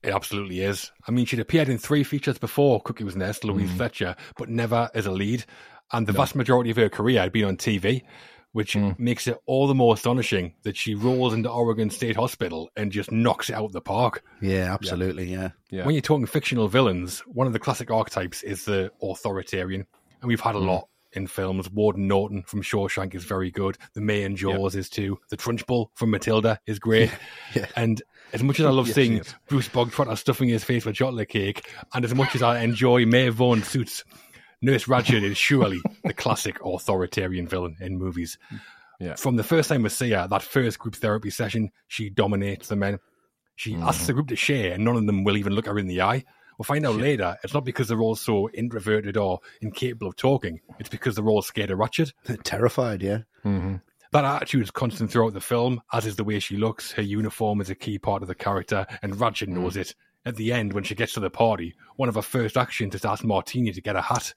[0.05, 0.91] It absolutely is.
[1.07, 3.77] I mean, she'd appeared in three features before Cuckoo's Nest, Louise mm.
[3.77, 5.45] Fletcher, but never as a lead.
[5.91, 8.03] And the vast majority of her career had been on TV,
[8.51, 8.97] which mm.
[8.99, 13.11] makes it all the more astonishing that she rolls into Oregon State Hospital and just
[13.11, 14.23] knocks it out of the park.
[14.41, 15.25] Yeah, absolutely.
[15.25, 15.49] Yeah.
[15.71, 15.85] Yeah.
[15.85, 19.87] When you're talking fictional villains, one of the classic archetypes is the authoritarian.
[20.21, 20.67] And we've had a mm.
[20.67, 21.69] lot in films.
[21.71, 23.77] Warden Norton from Shawshank is very good.
[23.93, 25.17] The May and Jaws is too.
[25.29, 27.11] The Trunchbull from Matilda is great.
[27.55, 27.65] Yeah.
[27.75, 28.01] And
[28.33, 29.35] as much as I love Yes, seeing he is.
[29.47, 33.31] Bruce Bogtrotter stuffing his face with chocolate cake, and as much as I enjoy Mayor
[33.31, 34.03] Vaughn suits,
[34.61, 38.37] Nurse Ratched is surely the classic authoritarian villain in movies.
[38.99, 39.15] Yeah.
[39.15, 42.75] From the first time we see her, that first group therapy session, she dominates the
[42.75, 42.99] men.
[43.57, 43.83] She Mm-hmm.
[43.83, 46.01] asks the group to share, and none of them will even look her in the
[46.01, 46.23] eye.
[46.57, 50.61] We'll find out later it's not because they're all so introverted or incapable of talking.
[50.79, 52.13] It's because they're all scared of Ratched.
[52.25, 53.01] They're Terrified.
[53.01, 53.19] Yeah.
[54.11, 56.91] That attitude is constant throughout the film, as is the way she looks.
[56.93, 59.57] Her uniform is a key part of the character, and Ratched Mm.
[59.57, 59.93] knows it.
[60.25, 63.01] At the end, when she gets to the party, one of her first actions is
[63.01, 64.33] to ask Martini to get a hat.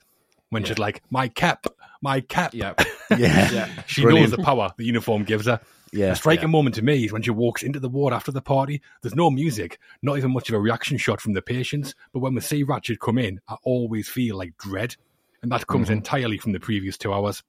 [0.51, 1.67] When she's like, "My cap,
[2.01, 2.75] my cap," Yeah.
[3.11, 3.83] Yeah.
[3.87, 4.31] she Brilliant.
[4.31, 5.61] knows the power the uniform gives her.
[5.93, 6.11] Yeah.
[6.11, 8.83] The striking moment to me is when she walks into the ward after the party.
[9.03, 11.95] There's no music, not even much of a reaction shot from the patients.
[12.13, 14.97] But when we see Ratched come in, I always feel like dread.
[15.43, 15.95] And that comes mm-hmm.
[15.95, 17.43] entirely from the previous two hours.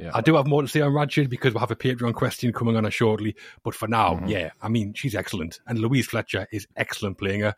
[0.00, 0.10] Yeah.
[0.12, 2.76] I do have more to say on Ratched because we'll have a Patreon question coming
[2.76, 3.36] on her shortly.
[3.62, 4.26] But for now, mm-hmm.
[4.26, 5.60] yeah, I mean, she's excellent.
[5.66, 7.54] And Louise Fletcher is excellent playing her,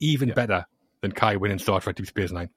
[0.00, 0.66] even better
[1.00, 2.50] than Kai Winn in Star Trek Deep Space Nine.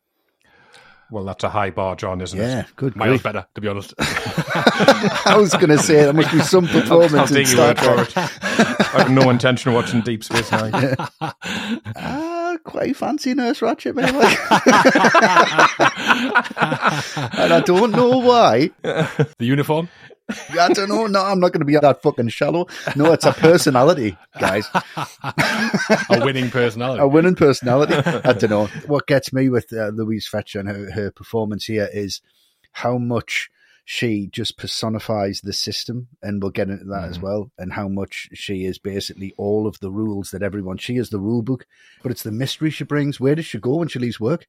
[1.10, 2.46] Well, that's a high bar, John, isn't Yeah.
[2.46, 2.50] it?
[2.50, 2.96] Yeah, good.
[2.98, 3.94] Miles better, to be honest.
[4.00, 8.10] I was going to say there must be some performance in Star Trek.
[8.18, 10.96] I have no intention of watching Deep Space Nine.
[11.96, 14.08] Ah, quite fancy Nurse Ratched, maybe.
[17.38, 18.70] and I don't know why.
[18.82, 19.90] the uniform?
[20.30, 21.08] I don't know.
[21.08, 22.68] No, I'm not going to be that fucking shallow.
[22.96, 24.68] No, it's a personality, guys.
[26.10, 27.02] A winning personality.
[27.04, 27.94] a winning personality.
[27.96, 28.68] I don't know.
[28.88, 32.22] What gets me with uh, Louise Fletcher and her, her performance here is
[32.74, 33.50] how much
[33.86, 38.28] she just personifies the system, and we'll get into that as well, and how much
[38.34, 40.78] she is basically all of the rules that everyone.
[40.78, 41.66] She is the rule book,
[42.04, 43.20] but it's the mystery she brings.
[43.20, 44.46] Where does she go when she leaves work?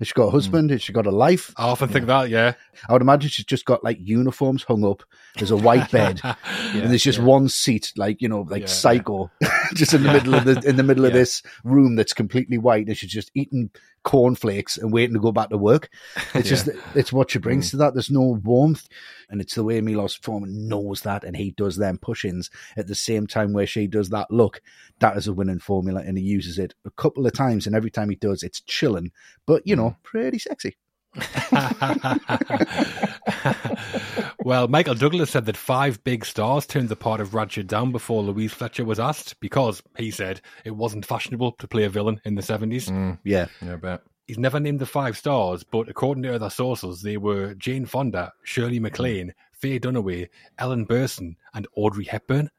[0.00, 0.32] Has she got a hmm.
[0.32, 0.70] husband?
[0.70, 1.52] Has she got a life?
[1.56, 2.54] I often think that, yeah.
[2.88, 5.02] I would imagine she's just got like uniforms hung up.
[5.36, 9.30] There's a white bed, and there's just one seat, like you know, like Yeah, psycho,
[9.74, 12.86] just in the middle of the in the middle of this room that's completely white,
[12.86, 13.70] and she's just eating
[14.04, 15.90] cornflakes and waiting to go back to work.
[16.34, 17.70] It's just it's what she brings mm.
[17.72, 17.94] to that.
[17.94, 18.86] There's no warmth,
[19.30, 22.94] and it's the way Milos Forman knows that, and he does them push-ins at the
[22.94, 24.60] same time where she does that look.
[24.98, 27.90] That is a winning formula, and he uses it a couple of times, and every
[27.90, 29.12] time he does, it's chilling,
[29.46, 29.96] but you know, mm.
[30.02, 30.76] pretty sexy.
[34.44, 38.22] well, Michael Douglas said that five big stars turned the part of Ratched down before
[38.22, 42.34] Louise Fletcher was asked because, he said, it wasn't fashionable to play a villain in
[42.34, 42.90] the 70s.
[42.90, 44.02] Mm, yeah, Yeah, I bet.
[44.26, 48.32] He's never named the five stars, but according to other sources, they were Jane Fonda,
[48.42, 50.28] Shirley MacLaine, Faye Dunaway,
[50.58, 52.50] Ellen Burstyn, and Audrey Hepburn.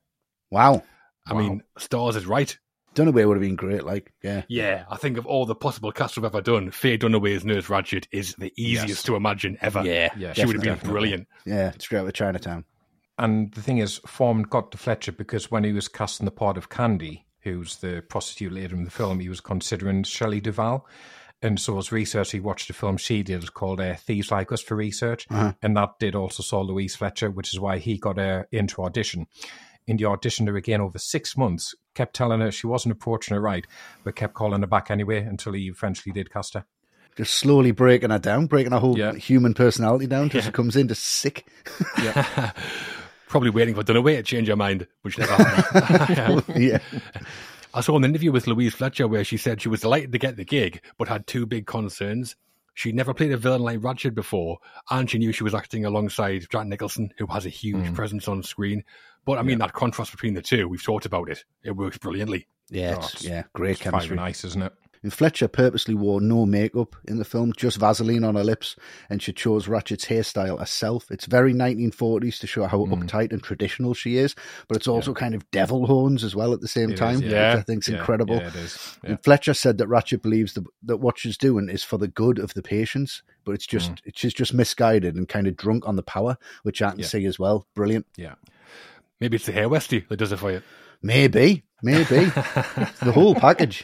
[0.51, 0.83] wow.
[1.27, 2.55] I mean, stars is right.
[2.95, 3.83] Dunaway would have been great.
[3.85, 7.35] Like, yeah, Yeah, I think of all the possible casts we've ever done, Faye Dunaway
[7.35, 9.03] Dunaway's Nurse Ratched is the easiest Yes.
[9.03, 9.83] to imagine ever.
[9.85, 10.91] yeah, Yeah, she would have been definitely.
[10.91, 11.27] brilliant.
[11.45, 12.65] Yeah, straight out of Chinatown.
[13.17, 16.57] And the thing is, Forman got to Fletcher because when he was casting the part
[16.57, 20.85] of Candy, who's the prostitute later in the film, he was considering Shelley Duvall.
[21.41, 24.61] And so, as research, he watched a film she did called uh, Thieves Like Us
[24.61, 25.27] for research.
[25.29, 29.27] And that did also saw Louise Fletcher, which is why he got her into audition.
[29.87, 33.41] And he auditioned her again over six months, kept telling her she wasn't approaching her
[33.41, 33.65] right,
[34.03, 36.65] but kept calling her back anyway until he eventually did cast her.
[37.17, 39.13] Just slowly breaking her down, breaking her whole Yeah.
[39.13, 41.47] human personality down until she comes in just sick.
[42.01, 42.51] Yeah.
[43.27, 46.43] Probably waiting for Dunaway to change her mind, which never happened.
[46.57, 46.79] yeah,
[47.73, 50.37] I saw an interview with Louise Fletcher where she said she was delighted to get
[50.37, 52.35] the gig, but had two big concerns.
[52.73, 56.45] She'd never played a villain like Ratched before, and she knew she was acting alongside
[56.49, 57.93] Jack Nicholson, who has a huge hmm.
[57.93, 58.83] presence on screen.
[59.25, 61.43] But I mean, that contrast between the two, we've talked about it.
[61.63, 62.47] It works brilliantly.
[62.69, 64.13] yeah, Oh, it's- it's- yeah, great Five chemistry.
[64.13, 64.73] and ice, isn't it?
[65.03, 68.75] And Fletcher purposely wore no makeup in the film, just Vaseline on her lips,
[69.07, 71.11] and she chose Ratched's hairstyle herself.
[71.11, 74.33] It's very 1940s to show how uptight and traditional she is,
[74.67, 77.21] but it's also kind of devil horns as well at the same It is, time,
[77.21, 77.53] yeah.
[77.53, 78.37] which I think's Yeah, incredible.
[78.37, 78.97] Yeah, it is.
[79.03, 79.09] Yeah.
[79.11, 82.39] And Fletcher said that Ratched believes that, that what she's doing is for the good
[82.39, 83.97] of the patients, but it's just Mm.
[84.15, 87.05] she's just misguided and kind of drunk on the power, which I can Yeah.
[87.05, 87.67] see as well.
[87.75, 88.07] Brilliant.
[88.17, 88.35] yeah.
[89.21, 90.61] Maybe it's the hair Westy that does it for you.
[91.01, 93.83] Maybe, maybe the whole package.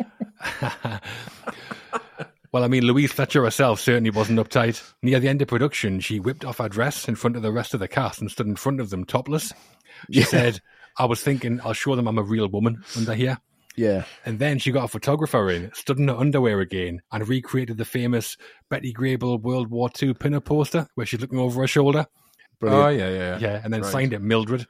[2.53, 4.81] Well, I mean, Louise Fletcher herself certainly wasn't uptight.
[5.01, 7.73] Near the end of production, she whipped off her dress in front of the rest
[7.73, 9.53] of the cast and stood in front of them topless.
[10.11, 10.59] She said,
[10.97, 13.37] I was thinking, I'll show them I'm a real woman under here.
[13.77, 17.77] Yeah, And then she got a photographer in, stood in her underwear again, and recreated
[17.77, 18.35] the famous
[18.69, 22.05] Betty Grable World War II pin-up poster where she's looking over her shoulder.
[22.59, 22.85] brilliant.
[22.85, 23.37] Oh, yeah, yeah, yeah.
[23.39, 23.91] Yeah, and then Right.
[23.91, 24.67] signed it Mildred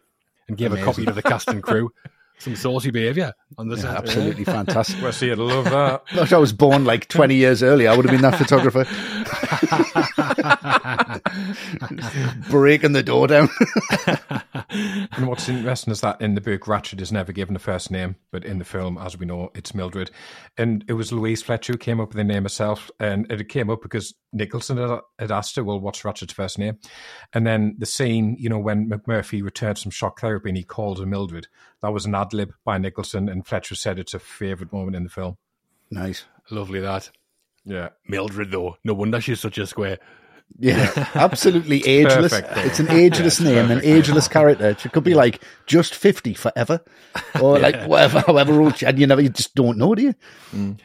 [0.52, 1.92] and gave a copy to the cast and crew.
[2.40, 3.96] Some saucy behaviour on the set.
[3.96, 5.00] Absolutely fantastic.
[5.00, 6.02] Wesley, I'd love that.
[6.16, 7.92] Gosh, I was born like 20 years earlier.
[7.92, 8.86] I would have been that photographer.
[12.50, 13.48] Breaking the door down.
[15.12, 18.16] and what's interesting is that in the book, Ratched is never given a first name,
[18.32, 20.10] but in the film, as we know, it's Mildred.
[20.58, 23.70] And it was Louise Fletcher who came up with the name herself, and it came
[23.70, 26.78] up because Nicholson had, had asked her, "Well, what's Ratched's first name?"
[27.34, 31.00] And then the scene, you know, when McMurphy returns from shock therapy and he calls
[31.00, 31.48] her Mildred,
[31.82, 35.04] that was an ad lib by Nicholson, and Fletcher said it's a favorite moment in
[35.04, 35.38] the film.
[35.90, 36.26] nice.
[36.50, 37.10] Lovely that.
[37.64, 38.78] Yeah, Mildred, though.
[38.84, 40.00] No wonder she's such a square.
[40.60, 42.34] Yeah, absolutely ageless.
[42.34, 42.66] perfect.
[42.66, 44.76] It's an ageless name, an ageless character.
[44.78, 46.82] She could be like just 50 forever.
[47.40, 50.16] Or like whatever, however old she and you never, you just don't know, do you?
[50.54, 50.80] Mm.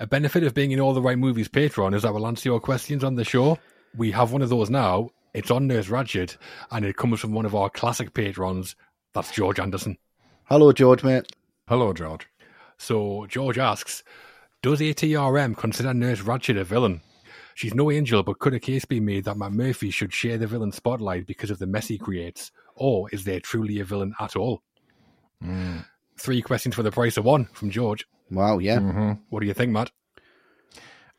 [0.00, 2.58] A benefit of being in all the right movies Patreon is that we'll answer your
[2.58, 3.58] questions on the show.
[3.96, 5.10] We have one of those now.
[5.34, 6.36] It's on Nurse Ratched,
[6.72, 8.74] and it comes from one of our classic patrons.
[9.12, 9.96] That's George Anderson.
[10.44, 11.30] Hello, George, mate.
[11.68, 12.26] hello, George.
[12.76, 14.02] So George asks,
[14.62, 17.00] does ATRM consider Nurse Ratched a villain?
[17.54, 20.72] She's no angel, but could a case be made that McMurphy should share the villain
[20.72, 22.50] spotlight because of the mess he creates?
[22.74, 24.62] Or is there truly a villain at all?
[25.40, 25.78] Hmm.
[26.18, 28.06] Three questions for the price of one from George.
[28.30, 28.78] Wow, yeah.
[28.78, 29.12] Mm-hmm.
[29.30, 29.90] What do you think, Matt?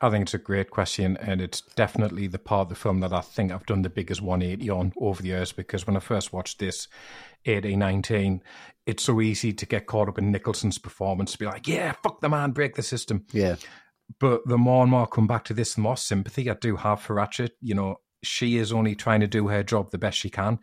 [0.01, 3.13] I think it's a great question, and it's definitely the part of the film that
[3.13, 5.51] I think I've done the biggest 180 on over the years.
[5.51, 6.87] Because when I first watched this,
[7.45, 8.43] 18, 19,
[8.85, 12.19] it's so easy to get caught up in Nicholson's performance to be like, yeah, fuck
[12.19, 13.25] the man, break the system.
[13.31, 13.55] Yeah.
[14.19, 16.75] But the more and more I come back to this, the more sympathy I do
[16.75, 17.51] have for Ratched.
[17.61, 20.59] You know, she is only trying to do her job the best she can.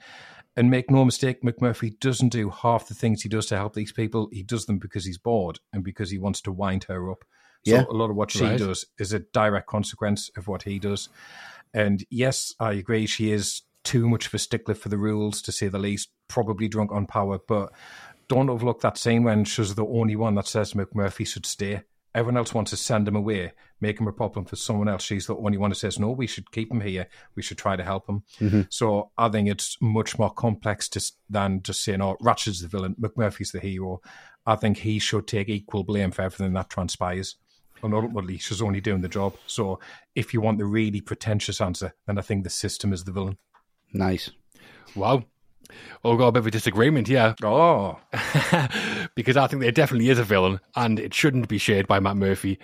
[0.56, 3.92] And make no mistake, McMurphy doesn't do half the things he does to help these
[3.92, 4.28] people.
[4.32, 7.24] He does them because he's bored and because he wants to wind her up.
[7.64, 7.84] So Yeah.
[7.88, 8.58] a lot of what she Right.
[8.58, 11.08] does is a direct consequence of what he does.
[11.72, 15.52] And yes, I agree, she is too much of a stickler for the rules, to
[15.52, 17.38] say the least, probably drunk on power.
[17.38, 17.72] But
[18.28, 21.82] don't overlook that scene when she's the only one that says McMurphy should stay.
[22.14, 25.02] Everyone else wants to send him away, make him a problem for someone else.
[25.02, 27.08] She's the only one who says, no, we should keep him here.
[27.34, 28.22] We should try to help him.
[28.38, 28.62] Mm-hmm.
[28.68, 32.96] So I think it's much more complex to, than just saying, oh, Ratched's the villain,
[33.00, 34.02] McMurphy's the hero.
[34.44, 37.36] I think he should take equal blame for everything that transpires.
[37.82, 39.34] And ultimately, she's only doing the job.
[39.46, 39.80] So
[40.14, 43.38] if you want the really pretentious answer, then I think the system is the villain.
[43.92, 44.30] Nice.
[44.94, 45.24] Wow.
[46.04, 47.98] Oh, got a bit of a disagreement here Oh,
[49.14, 52.58] because I think there definitely is a villain, and it shouldn't be shared by McMurphy.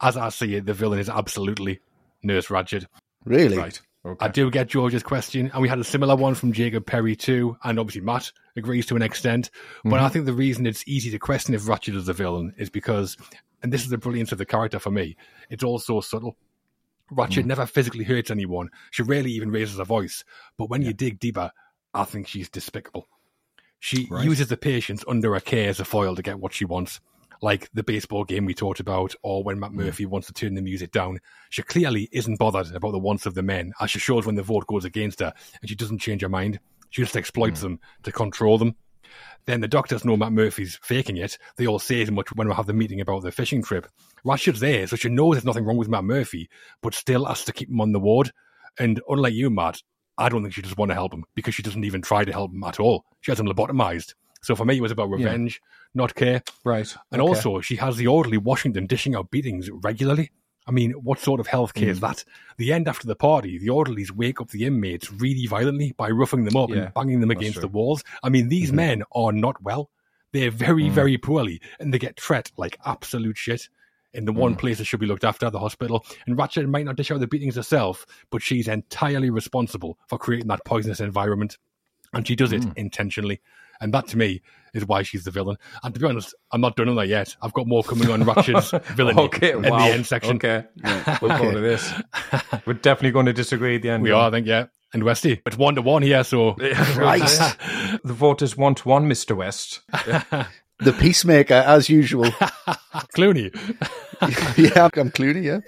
[0.00, 1.80] As I see it, the villain is absolutely
[2.22, 2.86] Nurse Ratched.
[3.24, 3.56] Really?
[3.56, 3.80] right.
[4.06, 4.26] Okay.
[4.26, 7.56] I do get George's question, and we had a similar one from Jacob Perry too,
[7.64, 9.50] and obviously Matt agrees to an extent.
[9.82, 10.04] But mm-hmm.
[10.04, 13.16] I think the reason it's easy to question if Ratched is a villain is because,
[13.62, 15.16] and this is the brilliance of the character for me,
[15.48, 16.36] it's all so subtle.
[17.12, 17.46] Ratched mm.
[17.46, 18.70] never physically hurts anyone.
[18.90, 20.24] She rarely even raises a voice.
[20.58, 21.50] But when you dig deeper,
[21.94, 23.08] I think she's despicable.
[23.78, 24.24] She Right.
[24.24, 27.00] uses the patients under her care as a foil to get what she wants.
[27.42, 29.84] like the baseball game we talked about, or when Matt Mm.
[29.84, 31.18] Murphy wants to turn the music down.
[31.50, 34.42] She clearly isn't bothered about the wants of the men, as she shows when the
[34.42, 36.58] vote goes against her, and she doesn't change her mind.
[36.88, 37.62] She just exploits Mm.
[37.62, 38.76] them to control them.
[39.44, 41.36] Then the doctors know McMurphy's faking it.
[41.56, 43.88] They all say as much when we have the meeting about the fishing trip.
[44.24, 46.48] Ratched's there, so she knows there's nothing wrong with McMurphy,
[46.80, 48.30] but still has to keep him on the ward.
[48.78, 49.82] And unlike you, Matt,
[50.18, 52.32] I don't think she just want to help him because she doesn't even try to
[52.32, 53.04] help him at all.
[53.20, 54.14] She has him lobotomized.
[54.42, 55.16] So for me, it was about Yeah.
[55.16, 55.60] revenge,
[55.94, 56.42] not care.
[56.64, 56.94] Right.
[57.10, 57.28] And okay.
[57.28, 60.30] also, she has the orderly Washington dishing out beatings regularly.
[60.66, 61.88] I mean, what sort of healthcare Mm.
[61.88, 62.24] is that?
[62.56, 66.44] The end after the party, the orderlies wake up the inmates really violently by roughing
[66.44, 68.02] them up Yeah, and banging them against the walls.
[68.22, 68.74] I mean, these Mhm.
[68.74, 69.90] men are not well.
[70.32, 70.90] They're very, Mm.
[70.92, 73.68] very poorly, and they get treated like absolute shit
[74.14, 74.58] in the one Mm.
[74.58, 76.04] place that should be looked after, the hospital.
[76.26, 80.48] And Ratched might not dish out the beatings herself, but she's entirely responsible for creating
[80.48, 81.58] that poisonous environment.
[82.12, 82.72] And she does it Mm.
[82.76, 83.40] intentionally.
[83.80, 84.40] And that to me
[84.72, 85.56] is why she's the villain.
[85.82, 87.34] And to be honest, I'm not done on that yet.
[87.42, 89.78] I've got more coming on Ratched's villainy okay, in wow.
[89.78, 90.36] the end section.
[90.36, 90.64] Okay,
[91.20, 91.92] we'll go to this.
[92.66, 94.04] We're definitely going to disagree at the end.
[94.04, 94.66] We are, I think, yeah.
[94.92, 96.54] And Westy, it's one to one here, so
[96.96, 97.20] Right.
[98.04, 99.80] the vote is one to one, Mister West.
[99.90, 102.26] The Peacemaker, as usual.
[103.16, 103.52] Clooney.
[104.56, 105.60] yeah, I'm Clooney, yeah.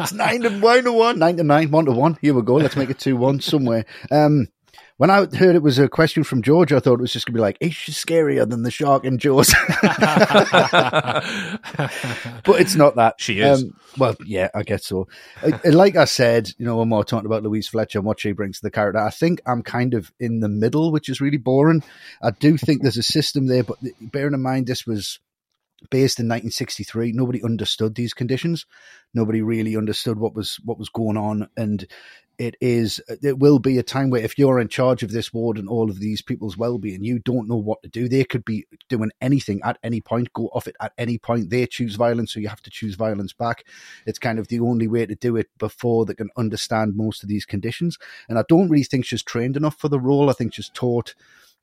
[0.00, 1.18] It's nine to one to one.
[1.18, 2.18] Nine to nine, one to one.
[2.20, 2.54] Here we go.
[2.54, 3.84] Let's make it two one somewhere.
[4.10, 4.48] Um
[4.98, 7.36] when I heard it was a question from George, I thought it was just gonna
[7.36, 9.54] be like, is she scarier than the shark in Jaws?
[12.44, 13.14] but it's not that.
[13.18, 13.62] She is.
[13.62, 15.06] Um, well, yeah, I guess so.
[15.64, 18.32] Like I said, you know, when we we're talking about Louise Fletcher and what she
[18.32, 21.38] brings to the character, I think I'm kind of in the middle, which is really
[21.38, 21.84] boring.
[22.20, 25.20] I do think there's a system there, but bearing in mind this was
[25.90, 28.66] based in 1963 nobody understood these conditions.
[29.14, 31.86] Nobody really understood what was what was going on and
[32.38, 35.58] it is it will be a time where if you're in charge of this ward
[35.58, 38.08] and all of these people's well-being you don't know what to do.
[38.08, 41.50] They could be doing anything at any point go off it at any point.
[41.50, 43.64] They choose violence so you have to choose violence back.
[44.06, 47.28] It's kind of the only way to do it before they can understand most of
[47.28, 47.98] these conditions.
[48.28, 50.30] And i don't really think she's trained enough for the role.
[50.30, 51.14] I think she's taught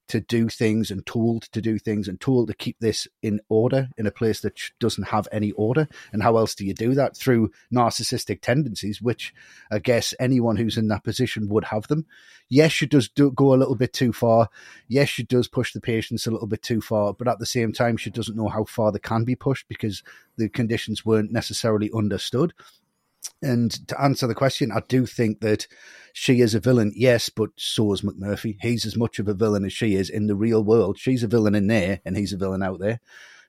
[0.07, 3.89] to do things and told to do things and told to keep this in order
[3.97, 5.87] in a place that doesn't have any order.
[6.13, 7.17] And how else do you do that?
[7.17, 9.33] Through narcissistic tendencies, which
[9.71, 12.05] I guess anyone who's in that position would have them.
[12.49, 14.49] Yes, she does do, go a little bit too far.
[14.87, 17.13] Yes, she does push the patients a little bit too far.
[17.13, 20.03] But at the same time, she doesn't know how far they can be pushed because
[20.37, 22.53] the conditions weren't necessarily understood.
[23.41, 25.67] And to answer the question, I do think that
[26.13, 28.57] she is a villain, yes, but so is McMurphy.
[28.61, 30.97] He's as much of a villain as she is in the real world.
[30.97, 32.99] She's a villain in there, and he's a villain out there.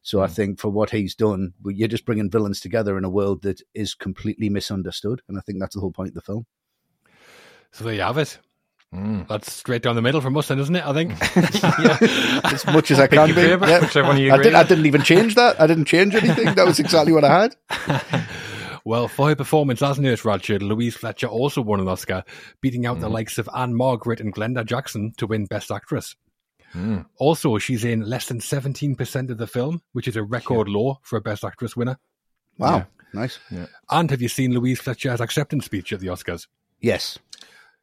[0.03, 3.43] So I think for what he's done, you're just bringing villains together in a world
[3.43, 6.47] that is completely misunderstood, and I think that's the whole point of the film.
[7.73, 8.39] So there you have it.
[8.95, 9.27] Mm.
[9.27, 10.85] That's straight down the middle from us, then, isn't it?
[10.87, 11.13] I think.
[12.45, 13.35] As much as I Pick can be.
[13.35, 13.81] favourite, Yeah.
[13.81, 15.61] whichever one you I, did, I didn't even change that.
[15.61, 16.55] I didn't change anything.
[16.55, 17.57] That was exactly what I had.
[18.87, 22.23] Well, for her performance as Nurse Ratched, Louise Fletcher also won an Oscar,
[22.61, 26.15] beating out the likes of Ann-Margret and Glenda Jackson to win Best Actress.
[26.73, 27.05] Mm.
[27.19, 31.17] Also, she's in less than 17% of the film, which is a record low for
[31.17, 31.99] a Best Actress winner.
[32.59, 32.85] Wow, Yeah.
[33.13, 33.41] nice.
[33.91, 36.47] And have you seen Louise Fletcher's acceptance speech at the Oscars?
[36.81, 37.19] Yes,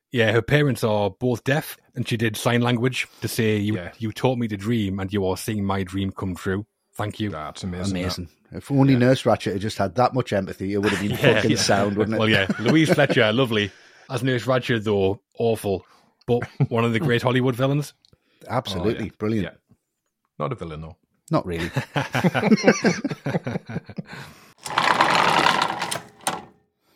[0.10, 3.92] Yeah, her parents are both deaf, and she did sign language to say, "You, Yeah.
[3.98, 7.32] you taught me to dream, and you are seeing my dream come true." Thank you.
[7.32, 7.98] That's amazing.
[7.98, 8.30] amazing.
[8.54, 11.36] If only Nurse Ratched had just had that much empathy, it would have been Yeah,
[11.36, 11.58] fucking yeah.
[11.58, 12.20] sound, wouldn't it?
[12.20, 13.72] Well, yeah, Louise Fletcher, lovely.
[14.10, 15.86] As Nurse Ratched, though, awful,
[16.28, 17.94] but one of the great Hollywood villains.
[18.48, 19.12] Absolutely Oh, yeah.
[19.18, 19.46] brilliant.
[19.48, 19.76] Yeah.
[20.40, 20.98] Not a villain, though.
[21.32, 21.72] Not really.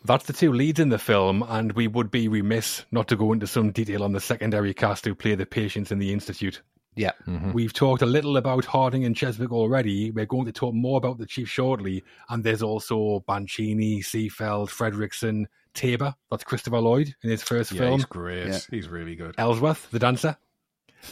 [0.04, 3.32] That's the two leads in the film, and we would be remiss not to go
[3.32, 6.62] into some detail on the secondary cast who play the patients in the Institute.
[6.96, 7.12] Yeah.
[7.26, 7.52] Mm-hmm.
[7.52, 10.10] We've talked a little about Harding and Cheswick already.
[10.10, 15.46] We're going to talk more about the Chief shortly, and there's also Bancini, Sefelt, Fredrickson,
[15.74, 16.14] Tabor.
[16.30, 17.92] That's Christopher Lloyd in his first Yeah, film.
[17.94, 18.46] he's great.
[18.48, 18.58] Yeah.
[18.70, 19.34] He's really good.
[19.38, 20.36] Ellsworth, the dancer.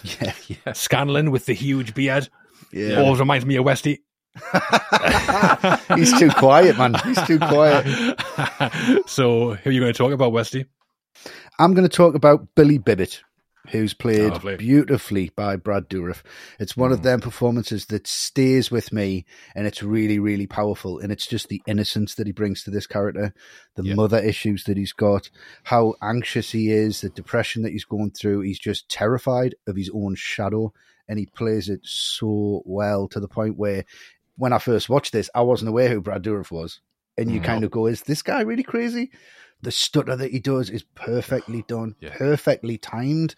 [0.03, 0.33] Yeah.
[0.49, 0.73] Yeah.
[0.73, 2.29] Scanlon with the huge beard.
[2.73, 2.97] Yeah.
[3.01, 4.03] Always reminds me of Westy.
[5.95, 6.95] He's too quiet, man.
[7.05, 7.87] He's too quiet.
[9.07, 10.67] so, who are you going to talk about, Westy?
[11.59, 13.23] I'm going to talk about Billy Bibbit,
[13.71, 14.57] who's played Lovely.
[14.57, 16.23] beautifully by Brad Dourif.
[16.59, 17.05] It's one of hmm.
[17.05, 20.99] them performances that stays with me, and it's really, really powerful.
[20.99, 23.35] And it's just the innocence that he brings to this character,
[23.75, 23.95] the Yeah.
[23.95, 25.31] mother issues that he's got,
[25.65, 28.41] how anxious he is, the depression that he's going through.
[28.41, 30.73] He's just terrified of his own shadow,
[31.09, 33.85] and he plays it so well to the point where,
[34.37, 36.81] when I first watched this, I wasn't aware who Brad Dourif was.
[37.19, 37.47] And you No.
[37.47, 39.11] kind of go, is this guy really crazy?
[39.63, 43.35] The stutter that he does is perfectly done, perfectly timed.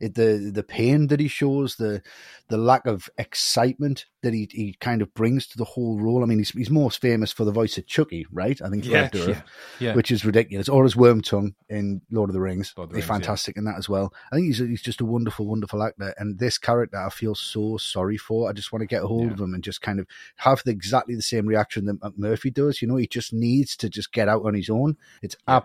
[0.00, 2.02] It, the the pain that he shows, the
[2.48, 6.22] the lack of excitement that he, he kind of brings to the whole role.
[6.22, 8.60] I mean, he's he's most famous for the voice of Chucky, right?
[8.60, 9.42] I think Yeah, Dourif,
[9.80, 9.94] yeah.
[9.94, 10.68] which is ridiculous.
[10.68, 12.74] Or his Wormtongue in Lord of the Rings.
[12.76, 13.14] Of the he's Rings, yeah.
[13.14, 14.12] fantastic in that as well.
[14.30, 16.14] I think he's he's just a wonderful, wonderful actor.
[16.18, 18.48] And this character, I feel so sorry for.
[18.48, 20.06] I just want to get a hold of him and just kind of
[20.36, 22.82] have the, exactly the same reaction that Murphy does.
[22.82, 24.96] You know, he just needs to just get out on his own.
[25.22, 25.61] It's absolutely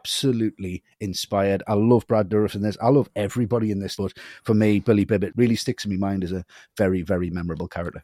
[1.00, 1.64] inspired.
[1.68, 2.78] I love Brad Dourif in this.
[2.82, 3.96] I love everybody in this.
[3.96, 6.46] But for me, Billy Bibbit really sticks in my mind as a
[6.76, 8.04] very, very memorable character.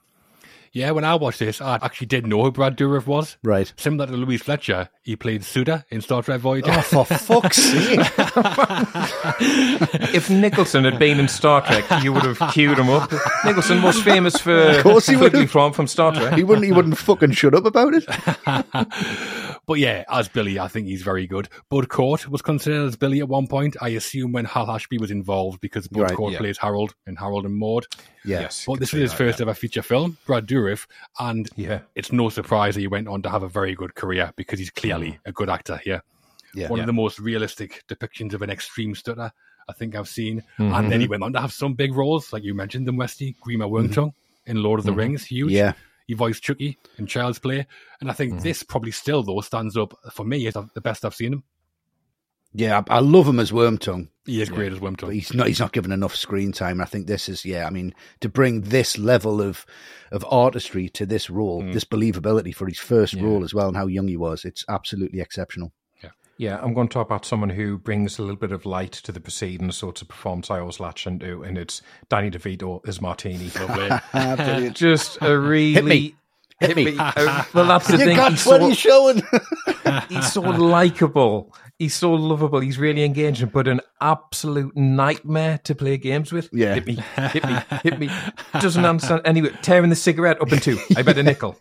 [0.76, 3.38] Yeah, when I watched this, I actually didn't know who Brad Dourif was.
[3.44, 3.72] Right.
[3.78, 6.72] Similar to Louise Fletcher, he played Suder in Star Trek Voyager.
[6.72, 8.00] Oh, for fuck's sake.
[10.16, 13.12] if Nicholson had been in Star Trek, you would have queued him up.
[13.46, 16.34] Nicholson, was famous for Of course he would from, from Star Trek.
[16.34, 18.04] He wouldn't, he wouldn't fucking shut up about it.
[19.66, 21.48] But yeah, as Billy, I think he's very good.
[21.70, 23.78] Bud Cort was considered as Billy at one point.
[23.82, 26.40] I assume when Hal Ashby was involved because Bud Right, Cort yeah.
[26.40, 27.88] plays Harold in Harold and Maude.
[28.26, 30.86] Yes, But this is his first that, ever feature film, Brad Dourif,
[31.20, 31.80] and Yeah.
[31.96, 34.70] it's no surprise that he went on to have a very good career because he's
[34.70, 36.04] clearly a good actor here.
[36.54, 36.68] Yeah.
[36.68, 36.84] One Yeah.
[36.84, 39.32] of the most realistic depictions of an extreme stutter
[39.70, 40.42] I think I've seen.
[40.60, 40.74] Mm-hmm.
[40.74, 43.34] And then he went on to have some big roles, like you mentioned, them Westy,
[43.42, 44.14] Grima Wormtongue
[44.46, 45.48] in Lord of the Rings, huge.
[45.54, 45.56] Mm-hmm.
[45.56, 45.74] Yeah.
[46.08, 47.66] He voiced Chucky in Child's Play.
[48.02, 48.44] And I think mm-hmm.
[48.44, 51.44] this probably still, though, stands up for me as the best I've seen him.
[52.54, 54.10] Yeah, I, I love him as Wormtongue.
[54.26, 55.14] He is great as but Wormtongue.
[55.14, 56.80] he's not he's not given enough screen time.
[56.80, 57.66] I think this is yeah.
[57.66, 59.66] I mean, to bring this level of
[60.12, 61.74] of artistry to this role, mm.
[61.74, 65.20] this believability for his first role as well, and how young he was, it's absolutely
[65.20, 65.74] exceptional.
[66.38, 69.12] Yeah, I'm going to talk about someone who brings a little bit of light to
[69.12, 73.50] the proceedings, sorts of performance I always latch into, and it's Danny DeVito as Martini.
[74.74, 75.74] Just a really.
[75.74, 76.16] Hit me.
[76.60, 76.96] Hit me.
[76.96, 78.16] Well, that's the You thing.
[78.18, 79.22] got He's twenty so, showing.
[80.10, 81.54] he's so likable.
[81.78, 82.62] He's so lovable.
[82.62, 86.50] He's really engaging, but an absolute nightmare to play games with.
[86.54, 86.76] Yeah.
[86.76, 88.10] Hit me, hit me, hit me.
[88.54, 89.22] Doesn't understand.
[89.26, 90.80] Anyway, tearing the cigarette up in two.
[90.96, 91.58] I bet a nickel.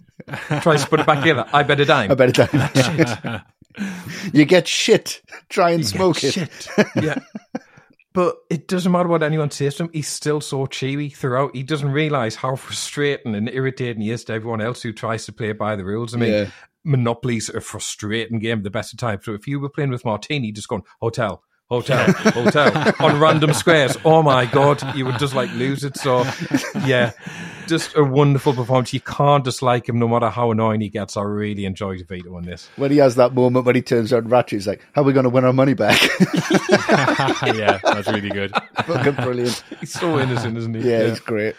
[0.61, 1.47] Tries to put it back together.
[1.53, 2.13] I bet a dime.
[2.13, 3.43] I bet it
[4.33, 5.23] You get shit.
[5.49, 6.37] Try and smoke it.
[6.97, 7.19] yeah.
[8.15, 11.57] But it doesn't matter what anyone says to him, he's still so cheery throughout.
[11.57, 15.33] He doesn't realise how frustrating and irritating he is to everyone else who tries to
[15.33, 16.15] play by the rules.
[16.15, 16.47] I mean, Yeah.
[16.85, 19.25] Monopoly's a frustrating game the best of times.
[19.25, 21.43] So if you were playing with Martini, just going, hotel,
[21.73, 25.97] hotel, hotel, on random squares, oh my God, you would just like lose it.
[25.97, 26.25] So,
[26.85, 27.13] yeah,
[27.67, 28.93] just a wonderful performance.
[28.93, 31.17] You can't dislike him no matter how annoying he gets.
[31.17, 32.69] I really enjoy DeVito on this.
[32.77, 35.15] When he has that moment when he turns on Ratched, he's like, "How are we
[35.15, 36.01] going to win our money back?"
[37.43, 38.53] yeah, that's really good.
[38.85, 39.65] Fucking brilliant.
[39.81, 40.89] He's so innocent, isn't he?
[40.89, 41.57] Yeah, it's great.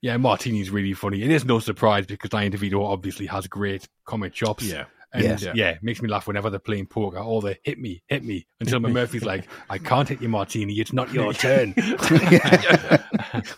[0.00, 1.22] Yeah, Martini's really funny.
[1.22, 4.64] It is no surprise because Danny DeVito obviously has great comic chops.
[4.64, 4.84] Yeah.
[5.12, 5.36] And Yeah.
[5.40, 5.52] yeah.
[5.54, 5.68] Yeah.
[5.70, 7.18] it makes me laugh whenever they're playing poker.
[7.18, 8.46] Oh, all the hit me, hit me.
[8.60, 10.74] Until McMurphy's like, I can't hit you, Martini.
[10.74, 11.74] It's not your turn.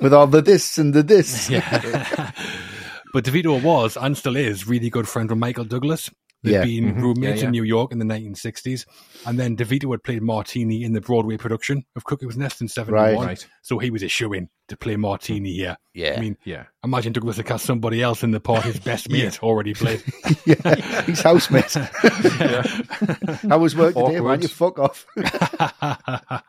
[0.00, 1.48] With all the this and the this.
[3.12, 6.10] but DeVito was and still is really good friend with Michael Douglas.
[6.42, 6.64] They've Yeah.
[6.64, 7.02] been mm-hmm.
[7.02, 7.44] roommates Yeah, yeah.
[7.46, 8.84] in New York in the 1960s.
[9.26, 13.14] And then DeVito had played Martini in the Broadway production of Cuckoo's Nest in 71.
[13.14, 13.26] Right.
[13.26, 13.46] Right.
[13.62, 15.76] So he was a shoe in to play Martini here.
[15.94, 16.14] Yeah.
[16.16, 16.64] I mean, Yeah.
[16.82, 20.02] imagine Douglas had cast somebody else in the part his best mate already played.
[20.46, 21.72] yeah, he's housemate.
[21.72, 24.22] How was work today, man?
[24.22, 24.42] Awkward.
[24.42, 25.06] You fuck off.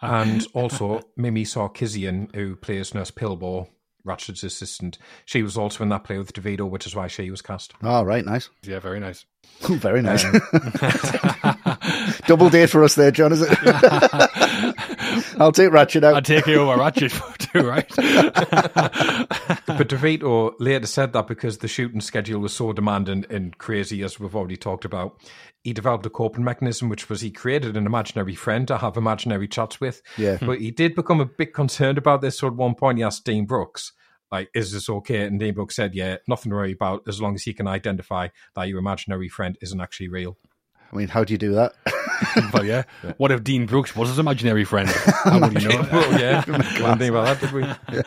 [0.01, 3.67] and also Mimi Sarkisian, who plays Nurse Pilbow,
[4.05, 4.97] Ratched's assistant.
[5.25, 7.73] She was also in that play with DeVito, which is why she was cast.
[7.83, 8.49] Oh, All right, nice.
[8.63, 9.25] yeah, very nice.
[9.61, 10.23] Very nice.
[10.25, 10.41] Um,
[12.27, 13.49] Double date for us there, John, is it?
[15.39, 16.15] I'll take Ratched out.
[16.15, 17.87] I'll take you over Ratched for too, right?
[19.67, 24.19] But DeVito later said that because the shooting schedule was so demanding and crazy, as
[24.19, 25.19] we've already talked about,
[25.63, 29.47] he developed a coping mechanism, which was he created an imaginary friend to have imaginary
[29.47, 30.01] chats with.
[30.17, 30.37] Yeah.
[30.41, 32.39] But he did become a bit concerned about this.
[32.39, 33.93] So at one point, he asked Dean Brooks,
[34.31, 35.21] like, is this okay?
[35.21, 38.29] And Dean Brooks said, yeah, nothing to worry about as long as he can identify
[38.55, 40.37] that your imaginary friend isn't actually real.
[40.91, 41.73] I mean, how do you do that?
[42.51, 42.83] but yeah,
[43.17, 44.89] what if Dean Brooks was his imaginary friend?
[45.23, 45.87] How would you know?
[45.91, 46.43] well, yeah.
[46.45, 48.01] we didn't think about that, did we?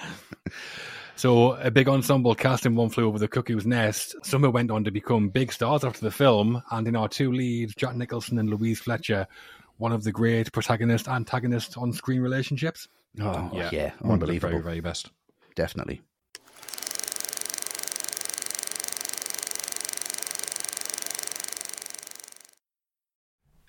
[1.17, 4.15] So a big ensemble cast in One Flew Over the Cuckoo's Nest.
[4.23, 7.33] Some who went on to become big stars after the film, and in our two
[7.33, 9.27] leads, Jack Nicholson and Louise Fletcher,
[9.79, 12.87] one of the great protagonist antagonist on screen relationships.
[13.19, 14.51] Oh, oh yeah, One of the unbelievable.
[14.51, 15.11] very, very best.
[15.55, 16.03] Definitely.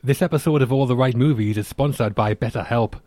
[0.04, 3.00] This episode of All the Right Movies is sponsored by BetterHelp.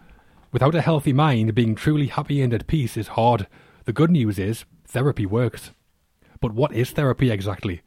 [0.52, 3.46] Without a healthy mind, being truly happy and at peace is hard.
[3.84, 5.70] The good news is, therapy works.
[6.40, 7.80] But what is therapy exactly?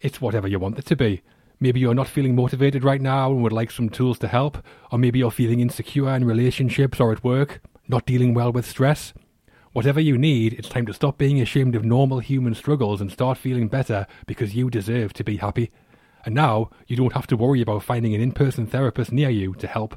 [0.00, 1.22] It's whatever you want it to be.
[1.58, 4.98] Maybe you're not feeling motivated right now and would like some tools to help, or
[4.98, 9.12] maybe you're feeling insecure in relationships or at work, not dealing well with stress.
[9.72, 13.38] Whatever you need, it's time to stop being ashamed of normal human struggles and start
[13.38, 15.70] feeling better because you deserve to be happy.
[16.24, 19.54] And now you don't have to worry about finding an in person therapist near you
[19.54, 19.96] to help.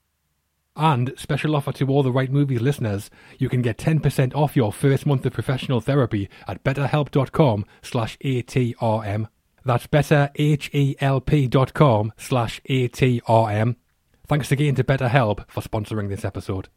[0.75, 4.71] And special offer to all the right movies listeners, you can get 10% off your
[4.71, 9.27] first month of professional therapy at betterhelp.com slash ATRM.
[9.65, 13.75] That's betterhelp.com slash ATRM.
[14.27, 16.69] Thanks again to BetterHelp for sponsoring this episode.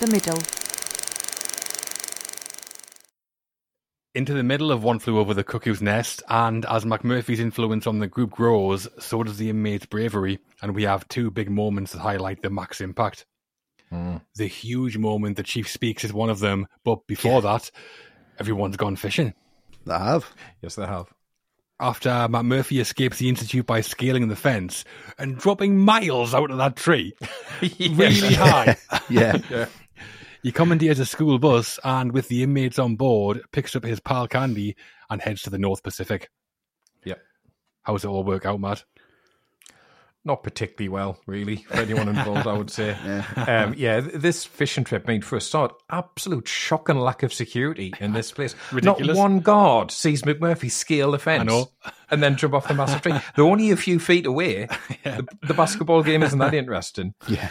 [0.00, 0.63] The middle.
[4.14, 7.98] Into the middle of One Flew Over the Cuckoo's Nest, and as McMurphy's influence on
[7.98, 11.98] the group grows, so does the inmates' bravery, and we have two big moments that
[11.98, 13.26] highlight the Mac's impact.
[13.90, 14.18] Hmm.
[14.36, 17.72] The huge moment the chief speaks is one of them, but before that,
[18.38, 19.34] everyone's gone fishing.
[19.90, 20.32] I have.
[20.62, 21.12] Yes, they have.
[21.80, 24.84] After McMurphy escapes the institute by scaling the fence
[25.18, 27.14] and dropping miles out of that tree,
[27.80, 28.76] really high.
[29.10, 29.66] Yeah.
[30.44, 34.28] He commandeers a school bus and, with the inmates on board, picks up his pal
[34.28, 34.76] Candy
[35.08, 36.28] and heads to the North Pacific.
[37.02, 37.18] Yep.
[37.82, 38.84] How does it all work out, Matt?
[40.22, 42.94] Not particularly well, really, for anyone involved, I would say.
[43.06, 43.24] Yeah.
[43.64, 48.12] Um, yeah, this fishing trip made, for a start, absolute shocking lack of security in
[48.12, 48.54] this place.
[48.72, 49.16] Ridiculous.
[49.16, 51.70] Not one guard sees McMurphy scale the fence know.
[52.10, 53.14] and then jump off the massive tree.
[53.34, 54.68] They're only a few feet away.
[55.04, 57.14] The, the basketball game isn't that interesting.
[57.28, 57.48] Yeah.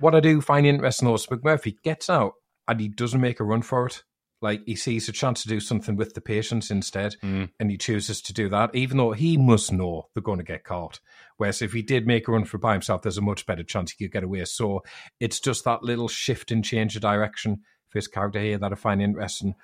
[0.00, 2.34] What I do find interesting though is McMurphy gets out
[2.66, 4.02] and he doesn't make a run for it.
[4.40, 7.46] Like he sees a chance to do something with the patients instead, hmm.
[7.58, 10.62] and he chooses to do that, even though he must know they're going to get
[10.62, 11.00] caught.
[11.38, 13.64] Whereas if he did make a run for it by himself, there's a much better
[13.64, 14.44] chance he could get away.
[14.44, 14.84] So
[15.18, 18.76] it's just that little shift and change of direction for his character here that I
[18.76, 19.56] find interesting.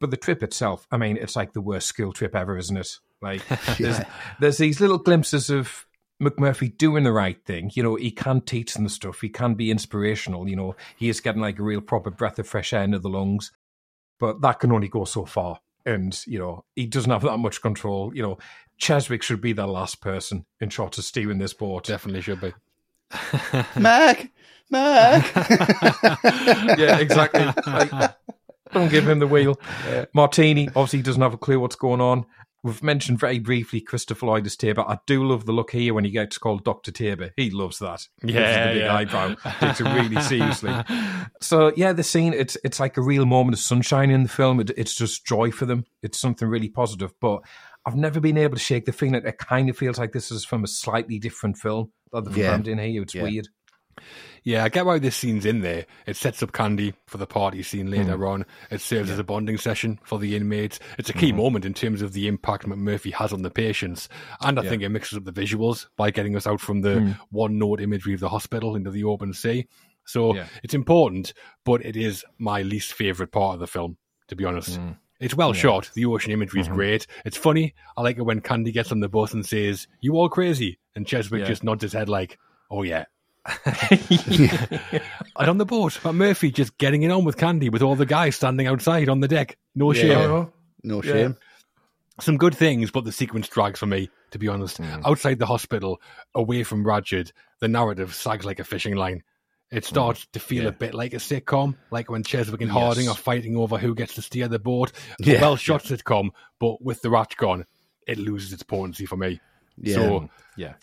[0.00, 2.88] But the trip itself, I mean, it's like the worst school trip ever, isn't it?
[3.22, 3.42] Like
[3.78, 4.00] there's,
[4.40, 5.86] there's these little glimpses of
[6.20, 7.70] McMurphy doing the right thing.
[7.74, 9.20] You know, he can teach them the stuff.
[9.20, 10.48] He can be inspirational.
[10.48, 13.08] You know, he is getting like a real proper breath of fresh air into the
[13.08, 13.52] lungs.
[14.18, 15.60] But that can only go so far.
[15.86, 18.12] And, you know, he doesn't have that much control.
[18.14, 18.38] You know,
[18.78, 21.84] Cheswick should be the last person in charge of steering this boat.
[21.84, 22.52] Definitely should be.
[23.76, 24.30] Mac,
[24.70, 25.34] Mac.
[26.78, 27.46] yeah, exactly.
[27.66, 28.14] Like,
[28.72, 29.58] don't give him the wheel.
[30.12, 32.26] Martini obviously doesn't have a clue what's going on.
[32.64, 34.80] We've mentioned very briefly Christopher Lloyd as Tabor.
[34.82, 37.30] I do love the look here when he gets called Doctor Tabor.
[37.36, 38.08] He loves that.
[38.24, 38.94] He Yeah, the big yeah.
[38.94, 39.34] eyebrow.
[39.60, 40.74] Takes it really seriously.
[41.40, 44.58] So yeah, the scene it's it's like a real moment of sunshine in the film.
[44.58, 45.84] It, it's just joy for them.
[46.02, 47.12] It's something really positive.
[47.20, 47.42] But
[47.86, 49.12] I've never been able to shake the feeling.
[49.12, 52.36] That it kind of feels like this is from a slightly different film that they've
[52.36, 52.48] Yeah.
[52.48, 53.02] crammed in here.
[53.02, 53.22] It's Yeah.
[53.22, 53.48] weird.
[54.48, 55.84] Yeah, I get why this scene's in there.
[56.06, 58.24] It sets up Candy for the party scene later hmm.
[58.24, 58.46] on.
[58.70, 60.80] It serves as a bonding session for the inmates.
[60.96, 61.36] It's a key mm-hmm.
[61.36, 64.08] moment in terms of the impact McMurphy has on the patients.
[64.40, 67.10] And I think it mixes up the visuals by getting us out from the hmm.
[67.28, 69.66] one note imagery of the hospital into the open sea.
[70.06, 70.46] So Yeah.
[70.62, 71.34] it's important,
[71.66, 74.76] but it is my least favourite part of the film, to be honest.
[74.76, 74.92] Hmm.
[75.20, 75.90] It's well shot.
[75.92, 76.76] The ocean imagery is mm-hmm.
[76.76, 77.06] great.
[77.26, 77.74] It's funny.
[77.98, 80.78] I like it when Candy gets on the bus and says, You all crazy?
[80.94, 81.48] And Cheswick Yeah.
[81.48, 82.38] just nods his head like,
[82.70, 83.04] Oh, yeah.
[85.38, 88.06] And on the boat, but Murphy just getting it on with Candy with all the
[88.06, 89.56] guys standing outside on the deck.
[89.74, 90.00] No Yeah.
[90.02, 90.18] shame.
[90.30, 91.36] Oh, No shame.
[92.20, 94.80] Some good things, but the sequence drags for me, to be honest.
[95.04, 96.00] Outside the hospital,
[96.34, 99.22] away from Ratched, the narrative sags like a fishing line.
[99.70, 99.86] It mm.
[99.86, 103.14] starts to feel a bit like a sitcom, like when Cheswick and Harding Yes.
[103.14, 104.92] are fighting over who gets to steer the boat.
[105.20, 105.40] Yeah.
[105.40, 107.66] Well shot sitcom, but with the ratch gone,
[108.06, 109.40] it loses its potency for me.
[109.76, 109.94] Yeah.
[109.94, 110.74] So yeah.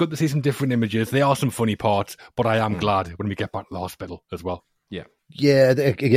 [0.00, 1.10] Good to see some different images.
[1.10, 2.80] There are some funny parts, but I am mm.
[2.80, 4.64] glad when we get back to the hospital as well.
[4.88, 5.04] Yeah.
[5.28, 5.72] Yeah,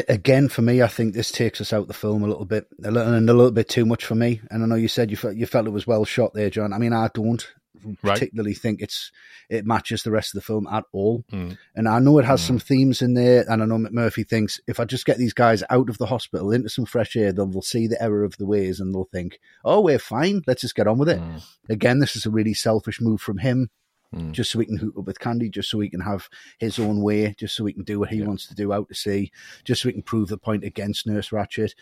[0.07, 2.89] again for me, I think this takes us out the film a little bit, a
[2.89, 4.39] little, and a little bit too much for me.
[4.49, 6.72] And I know you said you felt you felt it was well shot there, John.
[6.72, 7.45] I mean, I don't
[7.84, 8.14] Right.
[8.14, 9.11] particularly think it's
[9.49, 11.23] it matches the rest of the film at all.
[11.31, 11.57] Mm.
[11.76, 14.80] And I know it has some themes in there, and I know McMurphy thinks if
[14.80, 17.61] I just get these guys out of the hospital into some fresh air, then they'll
[17.61, 20.41] see the error of the ways and they'll think, "Oh, we're fine.
[20.47, 21.22] Let's just get on with it."
[21.69, 23.69] Again, this is a really selfish move from him.
[24.14, 24.31] Mm.
[24.31, 26.30] just so he can hook up with Candy, just so he can have
[26.60, 28.95] his own way, just so he can do what he wants to do out to
[28.95, 29.31] sea,
[29.64, 31.73] just so he can prove the point against Nurse Ratched.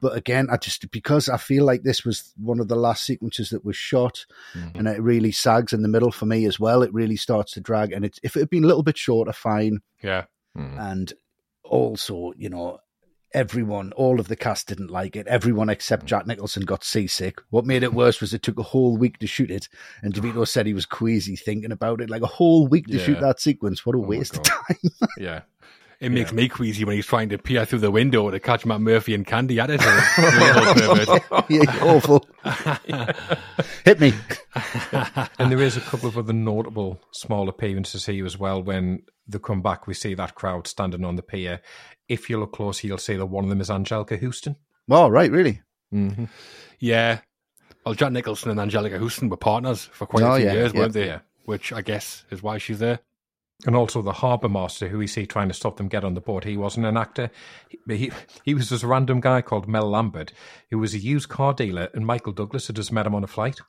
[0.00, 3.50] But again, I just because I feel like this was one of the last sequences
[3.50, 4.24] that was shot,
[4.54, 4.78] mm-hmm.
[4.78, 6.82] and it really sags in the middle for me as well.
[6.82, 9.32] It really starts to drag, and it, if it had been a little bit shorter,
[9.32, 9.80] fine.
[10.02, 10.24] Yeah.
[10.56, 10.78] Mm-hmm.
[10.78, 11.12] And
[11.64, 12.78] also, you know,
[13.34, 15.26] everyone, all of the cast didn't like it.
[15.26, 16.06] Everyone except mm.
[16.06, 17.40] Jack Nicholson got seasick.
[17.50, 19.68] What made it worse was it took a whole week to shoot it,
[20.02, 22.08] and DeVito said he was queasy thinking about it.
[22.08, 23.84] Like a whole week to shoot that sequence.
[23.84, 24.76] What a oh my waste of time.
[25.18, 25.42] Yeah.
[26.00, 28.80] It makes me queasy when he's trying to peer through the window to catch Matt
[28.80, 29.80] Murphy and Candy at it.
[31.48, 32.26] Yeah, awful.
[33.84, 34.12] Hit me.
[35.38, 38.62] And there is a couple of other notable small appearances here as well.
[38.62, 41.60] When they come back, we see that crowd standing on the pier.
[42.08, 44.56] If you look close, you'll see that one of them is Anjelica Huston.
[44.90, 45.60] Oh, right, really?
[45.92, 46.24] Mm-hmm.
[46.78, 47.20] Yeah.
[47.84, 50.72] Well, Jack Nicholson and Anjelica Huston were partners for quite Oh, a few yeah, years,
[50.72, 51.06] yeah, weren't they?
[51.06, 51.18] yeah.
[51.44, 53.00] Which I guess is why she's there.
[53.66, 56.20] And also the harbour master, who we see trying to stop them get on the
[56.20, 56.44] boat.
[56.44, 57.30] He wasn't an actor.
[57.68, 58.12] He, he,
[58.44, 60.32] he was this random guy called Mel Lambert,
[60.70, 63.26] who was a used car dealer, and Michael Douglas had just met him on a
[63.26, 63.60] flight.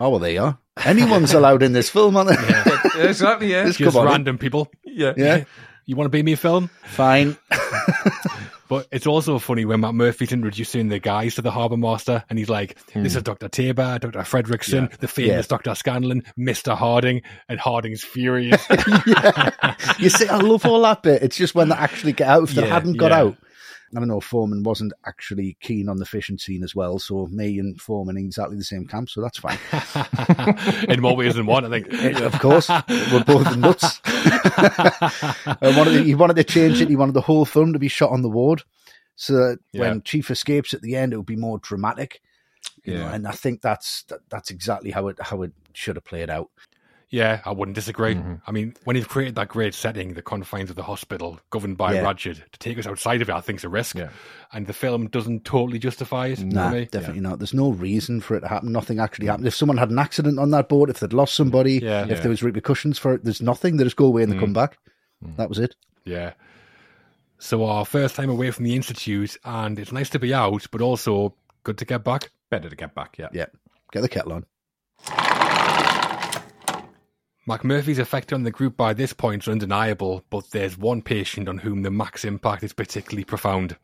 [0.00, 0.58] Oh, well, they are.
[0.84, 2.36] Anyone's allowed in this film, aren't they?
[3.08, 3.66] exactly, yeah.
[3.66, 4.12] Just Just come on in.
[4.14, 4.68] random people.
[4.84, 5.12] Yeah.
[5.16, 5.44] Yeah,
[5.86, 6.68] You want to be me a film?
[6.84, 7.36] fine.
[8.70, 12.48] But it's also funny when McMurphy's introducing the guys to the harbour master, and he's
[12.48, 13.24] like, "This is hmm.
[13.24, 14.96] Doctor Tabor, Doctor Fredrickson, Yeah.
[15.00, 15.42] the famous Yeah.
[15.48, 18.64] Doctor Scanlon, Mister Harding," and Harding's furious.
[19.98, 21.22] You see, I love all that bit.
[21.22, 22.44] It's just when they actually get out.
[22.44, 23.24] If they hadn't got yeah.
[23.92, 24.20] Out, I don't know.
[24.20, 26.98] Forman wasn't actually keen on the fishing scene as well.
[26.98, 29.10] So me and Forman in exactly the same camp.
[29.10, 29.58] So that's fine.
[30.88, 31.92] in more ways than one, I think.
[32.20, 34.00] Of course, we're both nuts.
[35.62, 36.88] Wanted, he wanted to change it.
[36.88, 38.62] He wanted the whole film to be shot on the ward,
[39.16, 39.80] so that Yeah.
[39.82, 42.20] when Chief escapes at the end, it would be more dramatic.
[42.84, 43.14] You know, Yeah.
[43.14, 46.50] and I think that's that, that's exactly how it how it should have played out.
[47.12, 48.14] Yeah, I wouldn't disagree.
[48.14, 48.34] Mm-hmm.
[48.46, 51.94] I mean, when you've created that great setting, the confines of the hospital, governed by
[51.94, 52.04] Yeah.
[52.04, 53.96] Ratched, to take us outside of it, I think is a risk.
[53.96, 54.10] Yeah.
[54.52, 56.38] And the film doesn't totally justify it.
[56.38, 57.40] Nah, definitely not.
[57.40, 58.70] There's no reason for it to happen.
[58.70, 59.48] Nothing actually happened.
[59.48, 62.04] If someone had an accident on that boat, if they'd lost somebody, Yeah.
[62.04, 62.20] if Yeah.
[62.20, 63.76] there was repercussions for it, there's nothing.
[63.76, 64.78] They just go away and they come back.
[65.36, 65.74] That was it.
[66.04, 66.34] Yeah.
[67.38, 70.80] So our first time away from the institute, and it's nice to be out, but
[70.80, 71.34] also
[71.64, 72.30] good to get back.
[72.50, 73.28] Better to get back, yeah.
[73.32, 73.46] Yeah.
[73.92, 75.39] Get the kettle on.
[77.48, 81.58] McMurphy's effect on the group by this point is undeniable, but there's one patient on
[81.58, 83.76] whom the Mac's impact is particularly profound.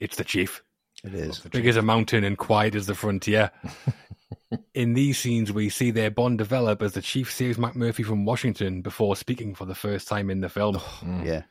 [0.00, 0.62] It's the chief.
[1.04, 1.40] It is.
[1.40, 3.50] Big as a mountain and quiet as the frontier.
[4.74, 8.82] In these scenes, we see their bond develop as the chief saves McMurphy from Washington
[8.82, 10.80] before speaking for the first time in the film.
[11.22, 11.42] Yeah.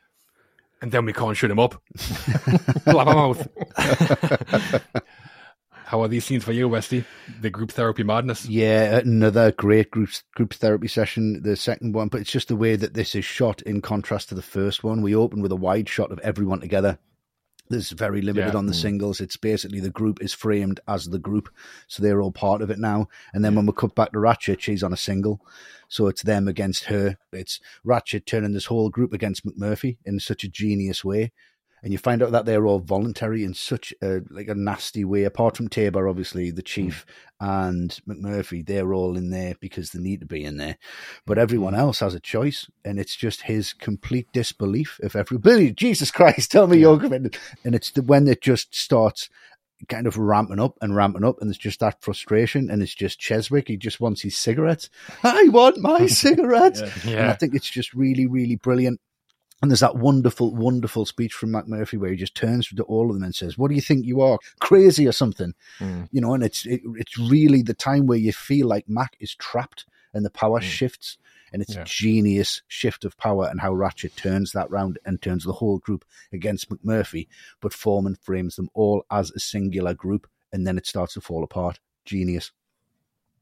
[0.81, 1.81] And then we can't shut him up.
[2.85, 3.48] Blabbermouth.
[5.88, 7.05] How are these scenes for you, Westy?
[7.39, 8.45] The group therapy madness.
[8.45, 12.76] Yeah, another great group group therapy session, the second one, but it's just the way
[12.76, 15.01] that this is shot in contrast to the first one.
[15.01, 16.99] We open with a wide shot of everyone together.
[17.69, 18.57] There's very limited Yeah.
[18.57, 18.81] on the hmm.
[18.81, 19.22] singles.
[19.22, 21.47] It's basically the group is framed as the group,
[21.88, 23.07] so they're all part of it now.
[23.34, 25.39] And then when we cut back to Ratched, she's on a single,
[25.88, 27.18] so it's them against her.
[27.31, 31.31] It's Ratched turning this whole group against McMurphy in such a genius way.
[31.84, 35.24] And you find out that they're all voluntary in such a like a nasty way.
[35.24, 36.66] Apart from Tabor, obviously the hmm.
[36.66, 37.06] chief
[37.40, 40.78] and McMurphy, they're all in there because they need to be in there.
[41.26, 41.82] But everyone hmm.
[41.82, 44.99] else has a choice, and it's just his complete disbelief.
[45.04, 49.30] If everybody, Jesus Christ, tell me you're committed, and it's the when it just starts
[49.88, 53.20] kind of ramping up and ramping up, and it's just that frustration, and it's just
[53.20, 53.68] Cheswick.
[53.68, 54.90] He just wants his cigarettes.
[55.24, 56.82] I want my cigarettes.
[57.06, 58.99] And I think it's just really, really brilliant.
[59.61, 63.15] And there's that wonderful, wonderful speech from McMurphy where he just turns to all of
[63.15, 66.03] them and says, "What do you think you are, crazy or something?" Hmm.
[66.11, 69.34] You know, and it's it, it's really the time where you feel like Mac is
[69.34, 70.65] trapped and the power hmm.
[70.65, 71.17] shifts,
[71.51, 71.81] and it's Yeah.
[71.81, 75.79] a genius shift of power and how Ratched turns that round and turns the whole
[75.79, 77.27] group against McMurphy.
[77.59, 81.43] But Forman frames them all as a singular group, and then it starts to fall
[81.43, 81.79] apart.
[82.05, 82.51] Genius,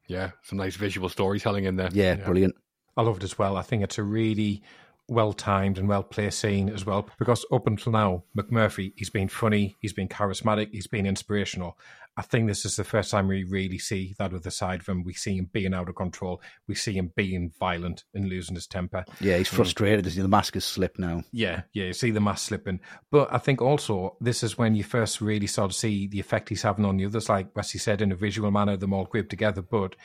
[0.08, 0.32] Yeah.
[0.44, 1.90] Some nice visual storytelling in there.
[1.92, 2.56] yeah, brilliant.
[2.96, 3.58] I love it as well.
[3.58, 4.62] I think it's a really
[5.08, 7.08] well timed and well placed scene as well.
[7.20, 11.78] Because up until now, McMurphy, he's been funny, he's been charismatic, he's been inspirational.
[12.18, 15.04] I think this is the first time we really see that other side of him.
[15.04, 16.42] We see him being out of control.
[16.68, 19.04] We see him being violent and losing his temper.
[19.20, 19.56] Yeah, he's mm.
[19.56, 20.06] frustrated.
[20.06, 21.24] The mask has slipped now.
[21.34, 22.80] Yeah, yeah, you see the mask slipping.
[23.12, 26.50] But I think also this is when you first really start to see the effect
[26.50, 29.30] he's having on the others, like Wesley said, in a visual manner, them all grouped
[29.30, 29.62] together.
[29.62, 29.96] But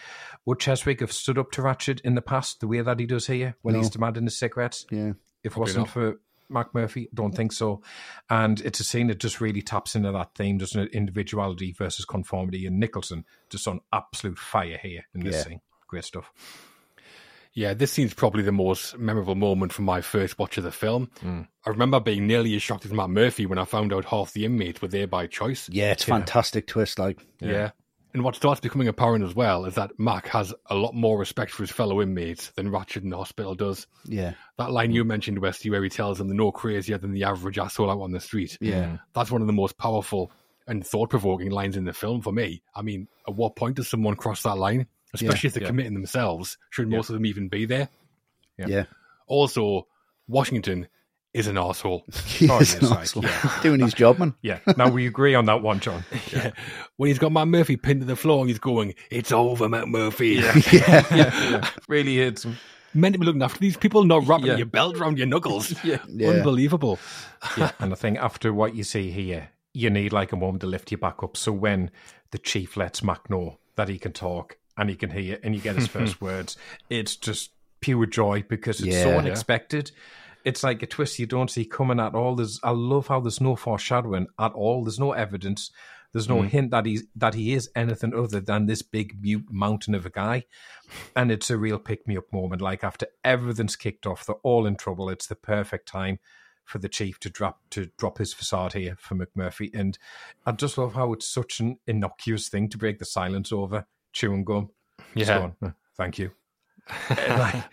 [0.46, 3.28] would Cheswick have stood up to Ratched in the past the way that he does
[3.28, 3.80] here when No.
[3.80, 4.84] he's demanding his cigarettes?
[4.90, 5.12] Yeah.
[5.44, 5.90] If it wasn't not.
[5.90, 6.20] for
[6.50, 7.82] McMurphy, don't think so.
[8.28, 10.92] And it's a scene that just really taps into that theme, doesn't it?
[10.92, 12.66] Individuality versus conformity.
[12.66, 15.42] And Nicholson just on absolute fire here in this Yeah.
[15.44, 15.60] scene.
[15.88, 16.30] Great stuff.
[17.52, 21.10] Yeah, this scene's probably the most memorable moment from my first watch of the film.
[21.20, 21.48] Mm.
[21.66, 24.80] I remember being nearly as shocked as McMurphy when I found out half the inmates
[24.80, 25.68] were there by choice.
[25.68, 27.00] Yeah, it's a fantastic twist.
[27.00, 27.72] Like, Yeah.
[28.12, 31.52] And what starts becoming apparent as well is that Mac has a lot more respect
[31.52, 33.86] for his fellow inmates than Ratched in the hospital does.
[34.04, 37.22] yeah, That line you mentioned, Westy, where he tells them they're no crazier than the
[37.24, 38.58] average asshole out on the street.
[38.60, 38.84] Yeah.
[38.86, 39.00] Mm.
[39.14, 40.32] That's one of the most powerful
[40.66, 42.62] and thought provoking lines in the film for me.
[42.74, 44.86] I mean, at what point does someone cross that line?
[45.14, 45.68] Especially if they're Yeah.
[45.68, 46.58] committing themselves.
[46.70, 47.88] Should most of them even be there?
[48.58, 48.66] Yeah.
[48.68, 48.84] yeah.
[49.28, 49.86] Also,
[50.28, 50.88] Washington
[51.34, 52.04] is an asshole.
[52.26, 53.24] He Oh, is an asshole.
[53.24, 53.58] yeah.
[53.62, 54.34] doing his job, man.
[54.42, 54.58] Yeah.
[54.76, 56.04] Now we agree on that one, John.
[56.32, 56.50] Yeah.
[56.96, 60.40] When he's got McMurphy pinned to the floor he's going, It's over, McMurphy.
[60.72, 61.68] yeah, yeah.
[61.88, 62.56] Really hits him.
[62.92, 64.56] Meant to be looking after these people, not wrapping Yeah.
[64.56, 65.72] your belt around your knuckles.
[65.84, 65.98] Yeah.
[66.08, 66.30] Yeah.
[66.30, 66.98] Unbelievable.
[67.56, 67.70] Yeah.
[67.78, 70.90] and I think after what you see here, you need like a moment to lift
[70.90, 71.36] you back up.
[71.36, 71.90] So when
[72.32, 75.60] the chief lets Mac know that he can talk and he can hear and you
[75.60, 76.56] get his first words,
[76.88, 77.50] it's just
[77.80, 79.18] pure joy because it's so Yeah.
[79.18, 79.92] unexpected.
[80.44, 82.36] It's like a twist you don't see coming at all.
[82.36, 84.84] There's I love how there's no foreshadowing at all.
[84.84, 85.70] There's no evidence.
[86.12, 89.94] There's no hint that he's that he is anything other than this big mute mountain
[89.94, 90.44] of a guy.
[91.14, 92.60] And it's a real pick me up moment.
[92.60, 95.08] Like after everything's kicked off, they're all in trouble.
[95.08, 96.18] It's the perfect time
[96.64, 99.70] for the chief to drop to drop his facade here for McMurphy.
[99.72, 99.98] And
[100.44, 104.44] I just love how it's such an innocuous thing to break the silence over chewing
[104.44, 104.70] gum.
[105.14, 105.50] Yeah.
[105.62, 106.32] "Uh, thank you.
[107.10, 107.64] Like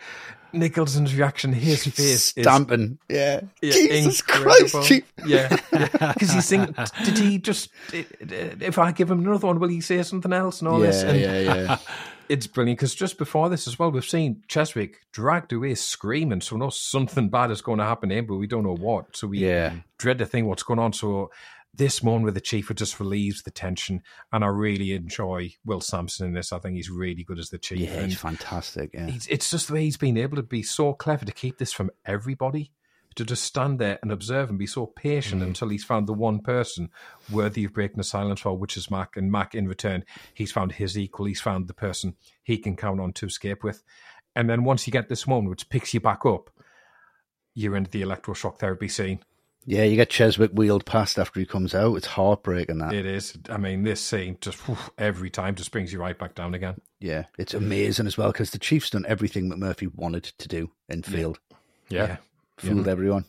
[0.59, 2.97] Nicholson's reaction, his face is Stamping.
[3.09, 3.41] Yeah.
[3.61, 4.69] yeah, Jesus incredible.
[4.69, 5.49] Christ, Yeah,
[6.13, 6.75] because he's thinking,
[7.05, 7.69] did he just?
[7.93, 11.03] If I give him another one, will he say something else and all this?
[11.03, 11.77] Yeah, And yeah, yeah.
[12.29, 16.41] it's brilliant because just before this as well, we've seen Cheswick dragged away screaming.
[16.41, 18.75] So we know something bad is going to happen to him, but we don't know
[18.75, 19.15] what.
[19.15, 19.73] So we Yeah.
[19.97, 20.93] dread to think what's going on.
[20.93, 21.31] So
[21.77, 24.01] this moment with the chief, it just relieves the tension,
[24.31, 26.51] and I really enjoy Will Sampson in this.
[26.51, 27.79] I think he's really good as the chief.
[27.79, 28.91] Yeah, and he's fantastic.
[28.93, 29.07] Yeah.
[29.07, 31.73] he's, it's just the way he's been able to be so clever to keep this
[31.73, 32.71] from everybody.
[33.15, 35.47] To just stand there and observe and be so patient mm-hmm.
[35.47, 36.91] until he's found the one person
[37.31, 39.17] worthy of breaking the silence for, which is Mac.
[39.17, 40.05] And Mac, in return,
[40.35, 41.25] he's found his equal.
[41.25, 43.81] He's found the person he can count on to escape with.
[44.35, 46.51] And then once you get this moment, which picks you back up,
[47.55, 49.21] you're into the electroshock therapy scene.
[49.69, 51.95] Yeah, you get Cheswick wheeled past after he comes out.
[51.95, 52.93] It's heartbreaking that.
[52.93, 53.37] It is.
[53.49, 56.79] I mean, this scene just whew, every time just brings you right back down again.
[57.01, 61.03] Yeah, it's amazing as well because the Chiefs done everything McMurphy wanted to do in
[61.03, 61.39] field.
[61.89, 62.17] Yeah.
[62.57, 63.25] Fooled everyone.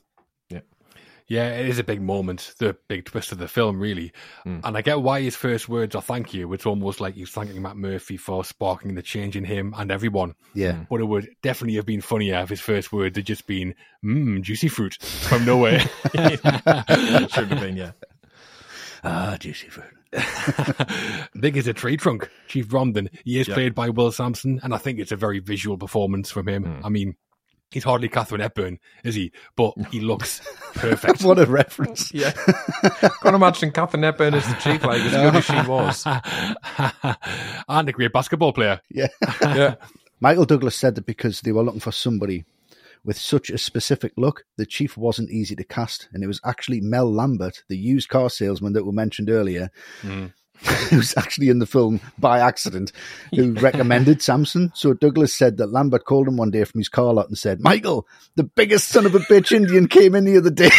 [1.29, 4.13] Yeah, it is a big moment, the big twist of the film, really.
[4.45, 4.61] Hmm.
[4.65, 6.51] And I get why his first words are thank you.
[6.55, 10.35] It's almost like he's thanking McMurphy for sparking the change in him and everyone.
[10.55, 10.73] Yeah.
[10.73, 10.83] Hmm.
[10.89, 14.41] But it would definitely have been funnier if his first words had just been, mmm,
[14.41, 15.81] juicy fruit from nowhere.
[16.15, 17.93] Should have been, yeah.
[19.05, 19.93] Ah, juicy fruit.
[21.41, 23.11] Big as a tree trunk, Chief Bromden.
[23.25, 26.49] He is played by Will Sampson, and I think it's a very visual performance from
[26.49, 26.65] him.
[26.65, 26.87] Hmm.
[26.87, 27.17] I mean,
[27.71, 29.33] he's hardly Katharine Hepburn, is he?
[29.57, 30.41] But he looks
[30.75, 31.23] perfect.
[31.23, 32.13] What a reference.
[32.19, 32.33] Yeah.
[33.23, 36.05] Can't imagine Katharine Hepburn as the chief, like as good as she was.
[37.69, 38.81] and a great basketball player.
[38.91, 39.09] Yeah.
[39.43, 39.75] Yeah.
[40.21, 42.45] Michael Douglas said that because they were looking for somebody
[43.05, 46.09] with such a specific look, the chief wasn't easy to cast.
[46.13, 49.71] And it was actually Mel Lambert, the used car salesman that we mentioned earlier,
[50.03, 50.33] mm.
[50.91, 52.93] who's actually in the film by accident,
[53.35, 54.73] who recommended Sampson.
[54.75, 57.61] So Douglas said that Lambert called him one day from his car lot and said,
[57.61, 60.71] Michael, the biggest son of a bitch Indian came in the other day.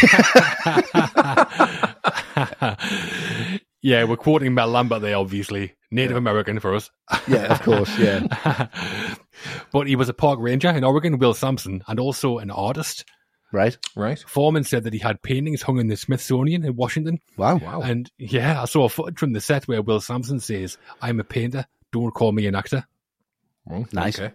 [3.81, 5.75] yeah, we're quoting Mel Lambert there, obviously.
[5.91, 6.91] Native American for us.
[7.27, 7.97] yeah, of course.
[7.97, 8.67] Yeah.
[9.71, 13.05] but he was a park ranger in Oregon, Will Sampson, and also an artist.
[13.51, 13.77] Right.
[13.95, 14.19] Right.
[14.27, 17.19] Forman said that he had paintings hung in the Smithsonian in Washington.
[17.35, 17.57] Wow.
[17.57, 17.81] Wow.
[17.81, 21.23] And yeah, I saw a footage from the set where Will Sampson says, I'm a
[21.23, 22.85] painter, don't call me an actor.
[23.65, 24.19] Well, Nice.
[24.19, 24.33] Okay.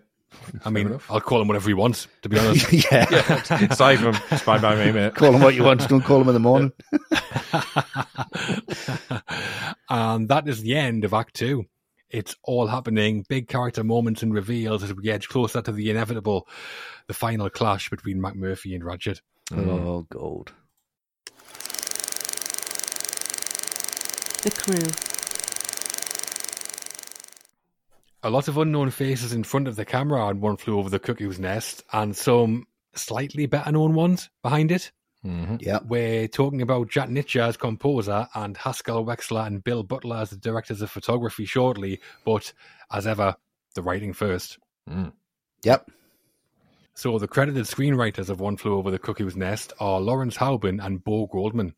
[0.65, 0.99] I mean.
[1.09, 2.73] I'll call him whatever he wants, to be honest.
[2.91, 3.07] yeah.
[3.11, 3.67] Yeah.
[3.71, 5.15] Aside from it's fine by me, mate.
[5.15, 5.89] Call him what you want.
[5.89, 6.73] Don't call him in the morning.
[9.89, 11.67] and that is the end of Act Two.
[12.11, 16.47] It's all happening, big character moments and reveals as we edge closer to the inevitable,
[17.07, 19.21] the final clash between McMurphy and Ratched.
[19.51, 19.69] Mm.
[19.69, 20.53] Oh, gold.
[24.43, 24.91] The crew.
[28.23, 30.99] A lot of unknown faces in front of the camera and One Flew Over the
[30.99, 34.93] Cuckoo's Nest, and some slightly better known ones behind it.
[35.27, 35.57] Mm-hmm.
[35.61, 35.81] Yeah.
[35.87, 40.37] We're talking about Jack Nitzsche as composer and Haskell Wexler and Bill Butler as the
[40.37, 42.53] directors of photography shortly, but
[42.93, 43.37] as ever,
[43.75, 44.59] the writing first.
[44.89, 45.13] Mm.
[45.63, 45.91] Yep.
[46.95, 51.03] So the credited screenwriters of One Flew Over the Cuckoo's Nest are Lawrence Hauben and
[51.03, 51.75] Bo Goldman.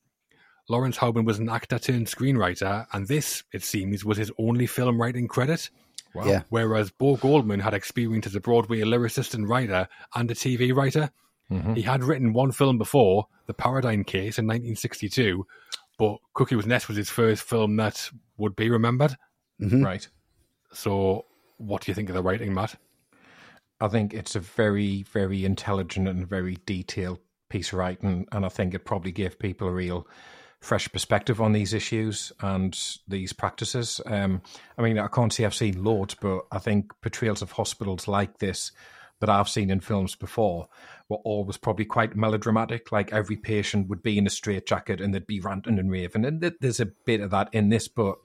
[0.68, 5.00] Lawrence Hauben was an actor turned screenwriter, and this, it seems, was his only film
[5.00, 5.70] writing credit.
[6.14, 6.26] Wow.
[6.26, 6.42] Yeah.
[6.50, 11.10] Whereas Bo Goldman had experience as a Broadway lyricist and writer and a TV writer.
[11.50, 11.76] Mhm.
[11.76, 15.46] He had written one film before, The Paradigm Case in 1962,
[15.98, 19.16] but Cuckoo's Nest was his first film that would be remembered.
[19.60, 19.84] Mhm.
[19.84, 20.06] Right.
[20.72, 21.24] So,
[21.58, 22.76] what do you think of the writing, Matt?
[23.80, 28.48] I think it's a very, very intelligent and very detailed piece of writing, and I
[28.48, 30.06] think it probably gave people a real
[30.60, 32.76] fresh perspective on these issues and
[33.06, 34.00] these practices.
[34.06, 34.42] Um,
[34.78, 38.38] I mean, I can't say I've seen loads, but I think portrayals of hospitals like
[38.38, 38.72] this
[39.20, 40.68] that I've seen in films before
[41.08, 42.92] were always probably quite melodramatic.
[42.92, 46.40] Like every patient would be in a straitjacket and they'd be ranting and raving, and
[46.40, 48.16] th- there's a bit of that in this, but.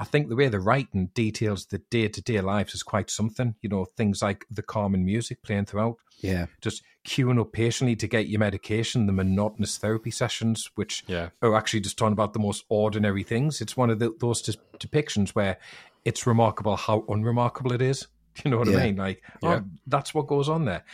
[0.00, 3.54] I think the way the writing details the day to day lives is quite something.
[3.60, 6.46] You know, things like the calming music playing throughout, Yeah.
[6.62, 11.28] just queuing up patiently to get your medication, the monotonous therapy sessions, which Yeah.
[11.42, 13.60] are actually just talking about the most ordinary things.
[13.60, 15.58] It's one of the, those dis- depictions where
[16.06, 18.06] it's remarkable how unremarkable it is.
[18.44, 18.78] You know what Yeah.
[18.78, 18.96] I mean?
[18.96, 19.60] Like, oh, Yeah.
[19.62, 20.84] oh, that's what goes on there.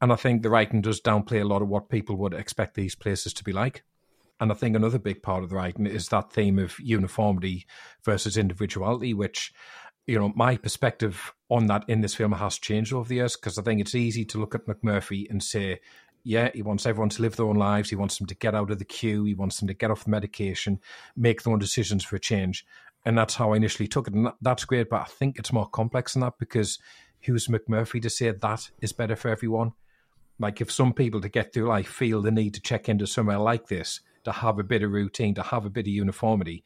[0.00, 2.94] And I think the writing does downplay a lot of what people would expect these
[2.94, 3.82] places to be like.
[4.42, 7.64] And I think another big part of the writing is that theme of uniformity
[8.04, 9.52] versus individuality, which,
[10.08, 13.56] you know, my perspective on that in this film has changed over the years because
[13.56, 15.78] I think it's easy to look at McMurphy and say,
[16.24, 17.90] yeah, he wants everyone to live their own lives.
[17.90, 19.22] He wants them to get out of the queue.
[19.22, 20.80] He wants them to get off the medication,
[21.14, 22.66] make their own decisions for a change.
[23.04, 24.14] And that's how I initially took it.
[24.14, 24.90] And that's great.
[24.90, 26.80] But I think it's more complex than that because
[27.20, 29.74] who's McMurphy to say that is better for everyone?
[30.40, 33.38] Like if some people to get through life feel the need to check into somewhere
[33.38, 36.64] like this, to have a bit of routine, to have a bit of uniformity,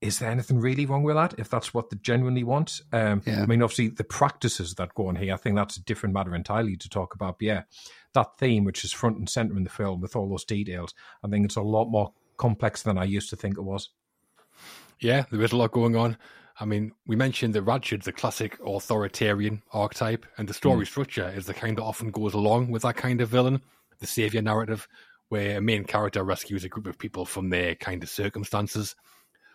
[0.00, 2.82] is there anything really wrong with that if that's what they genuinely want?
[2.92, 3.42] Um, Yeah.
[3.42, 6.34] I mean, obviously, the practices that go on here, I think that's a different matter
[6.34, 7.38] entirely to talk about.
[7.38, 7.62] But yeah,
[8.14, 10.94] that theme, which is front and center in the film with all those details,
[11.24, 13.90] I think it's a lot more complex than I used to think it was.
[15.00, 16.16] Yeah, there is a lot going on.
[16.60, 21.46] I mean, we mentioned that Ratched's the classic authoritarian archetype, and the story structure is
[21.46, 23.62] the kind that often goes along with that kind of villain,
[24.00, 24.88] the savior narrative,
[25.28, 28.94] where a main character rescues a group of people from their kind of circumstances.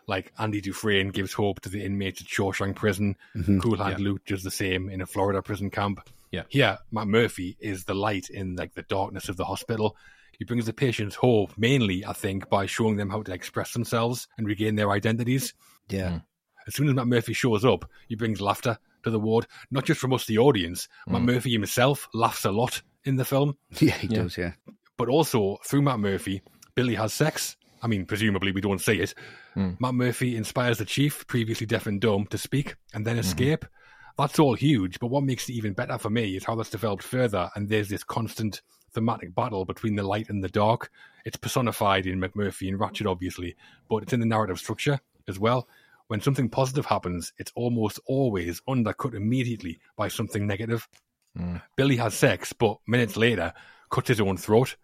[0.07, 3.15] Like Andy Dufresne gives hope to the inmates at Shawshank Prison.
[3.35, 3.59] Mm-hmm.
[3.59, 4.03] Cool Hand Yeah.
[4.03, 6.07] Luke does the same in a Florida prison camp.
[6.31, 6.43] Yeah.
[6.49, 9.95] Here, McMurphy is the light in like the darkness of the hospital.
[10.37, 14.27] He brings the patients hope mainly, I think, by showing them how to express themselves
[14.37, 15.53] and regain their identities.
[15.89, 16.09] Yeah.
[16.09, 16.17] Hmm.
[16.67, 20.13] As soon as McMurphy shows up, he brings laughter to the ward, not just from
[20.13, 20.87] us, the audience.
[21.07, 21.27] Matt hmm.
[21.27, 24.23] Murphy himself laughs a lot in the film, Yeah, he Yeah.
[24.23, 24.53] does, yeah.
[24.97, 26.41] But also through McMurphy,
[26.75, 27.55] Billy has sex.
[27.81, 29.13] I mean, presumably we don't see it.
[29.53, 29.71] Hmm.
[29.81, 33.21] McMurphy inspires the chief, previously deaf and dumb, to speak and then hmm.
[33.21, 33.65] escape.
[34.17, 37.03] That's all huge, but what makes it even better for me is how that's developed
[37.03, 38.61] further, and there's this constant
[38.93, 40.91] thematic battle between the light and the dark.
[41.25, 43.55] It's personified in McMurphy and Ratched, obviously,
[43.89, 45.67] but it's in the narrative structure as well.
[46.07, 50.87] When something positive happens, it's almost always undercut immediately by something negative.
[51.35, 51.57] Hmm.
[51.75, 53.51] Billy has sex, but minutes later
[53.93, 54.75] cuts his own throat.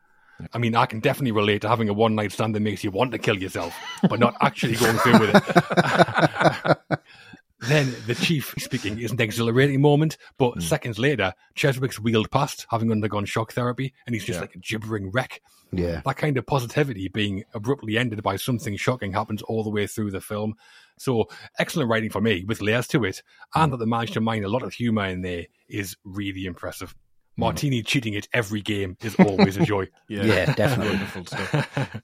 [0.53, 2.91] I mean, I can definitely relate to having a one night stand that makes you
[2.91, 3.76] want to kill yourself,
[4.10, 6.80] but not actually going through with it.
[7.68, 10.60] then the chief speaking is an exhilarating moment, but Hmm.
[10.61, 14.41] seconds later, Cheswick's wheeled past, having undergone shock therapy, and he's just Yeah.
[14.41, 15.41] like a gibbering wreck.
[15.73, 16.02] Yeah.
[16.06, 20.11] That kind of positivity being abruptly ended by something shocking happens all the way through
[20.11, 20.53] the film.
[20.98, 21.27] So
[21.60, 23.23] excellent writing for me with layers to it,
[23.56, 26.95] and that they managed to mine a lot of humour in there is really impressive.
[27.39, 27.45] Mm.
[27.45, 29.87] Martini cheating at every game is always a joy.
[30.07, 30.95] Yeah, definitely.
[30.95, 32.01] Wonderful stuff.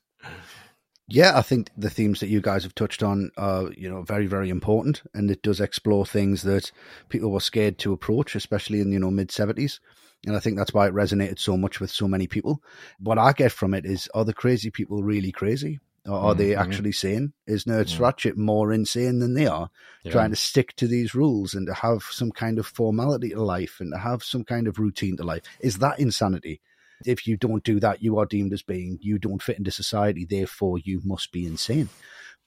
[1.07, 4.25] Yeah, I think the themes that you guys have touched on are, you know, very,
[4.25, 6.71] very important, and it does explore things that
[7.09, 9.79] people were scared to approach, especially in you know mid seventies.
[10.25, 12.63] And I think that's why it resonated so much with so many people.
[12.99, 16.51] What I get from it is, are the crazy people really crazy, or are they
[16.51, 17.33] mm, actually sane?
[17.47, 19.69] Is Nurse Ratched more insane than they are,
[20.09, 23.77] trying to stick to these rules and to have some kind of formality to life
[23.79, 25.41] and to have some kind of routine to life?
[25.59, 26.61] Is that insanity?
[27.05, 30.25] if you don't do that, you are deemed as being you don't fit into society.
[30.25, 31.89] Therefore, you must be insane.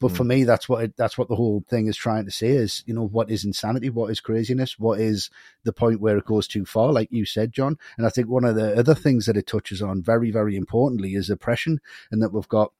[0.00, 0.28] But for mm.
[0.28, 2.94] me, that's what it, that's what the whole thing is trying to say is you
[2.94, 5.28] know what is insanity, what is craziness, what is
[5.64, 7.76] the point where it goes too far, like you said, John.
[7.96, 11.14] And I think one of the other things that it touches on very very importantly
[11.14, 11.80] is oppression,
[12.10, 12.72] and that we've got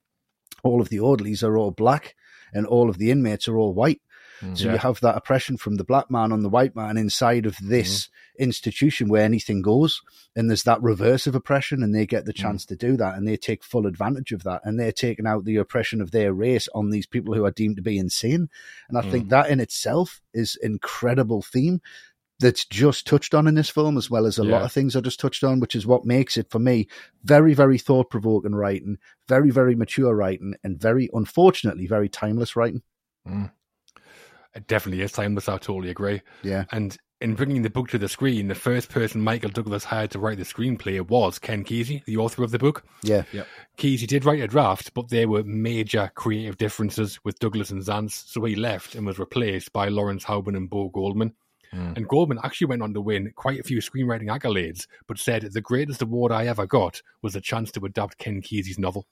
[0.63, 2.15] all of the orderlies are all black
[2.53, 4.01] and all of the inmates are all white.
[4.41, 4.57] Mm.
[4.57, 7.57] So you have that oppression from the black man on the white man inside of
[7.61, 8.43] this mm-hmm.
[8.43, 10.01] institution where anything goes.
[10.35, 12.37] And there's that reverse of oppression, and they get the mm.
[12.37, 15.43] chance to do that, and they take full advantage of that, and they're taking out
[15.43, 18.49] the oppression of their race on these people who are deemed to be insane.
[18.87, 19.29] And I think mm.
[19.29, 21.81] that in itself is incredible theme
[22.39, 25.01] that's just touched on in this film, as well as a lot of things are
[25.01, 26.87] just touched on, which is what makes it for me
[27.23, 28.97] very, very thought provoking writing,
[29.27, 32.81] very, very mature writing, and very unfortunately very timeless writing.
[33.27, 33.51] Mm.
[34.55, 35.49] It definitely is timeless.
[35.49, 36.21] I totally agree.
[36.41, 36.65] Yeah.
[36.71, 40.19] And in bringing the book to the screen, the first person Michael Douglas hired to
[40.19, 42.85] write the screenplay was Ken Kesey, the author of the book.
[43.03, 43.23] Yeah.
[43.77, 48.27] Kesey did write a draft, but there were major creative differences with Douglas and Zaentz,
[48.29, 51.33] so he left and was replaced by Lawrence Hauben and Bo Goldman.
[51.73, 51.97] Mm.
[51.97, 55.61] And Goldman actually went on to win quite a few screenwriting accolades, but said the
[55.61, 59.05] greatest award I ever got was the chance to adapt Ken Kesey's novel.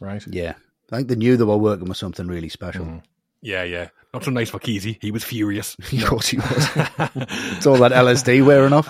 [0.00, 0.24] Right.
[0.26, 0.54] Yeah.
[0.90, 2.84] I think they knew they were working with something really special.
[2.84, 3.02] Mm.
[3.40, 3.88] Yeah, yeah.
[4.12, 4.98] Not so nice for Kesey.
[5.00, 5.76] He was furious.
[5.92, 6.68] Of course he was.
[7.56, 8.88] it's all that LSD wearing off.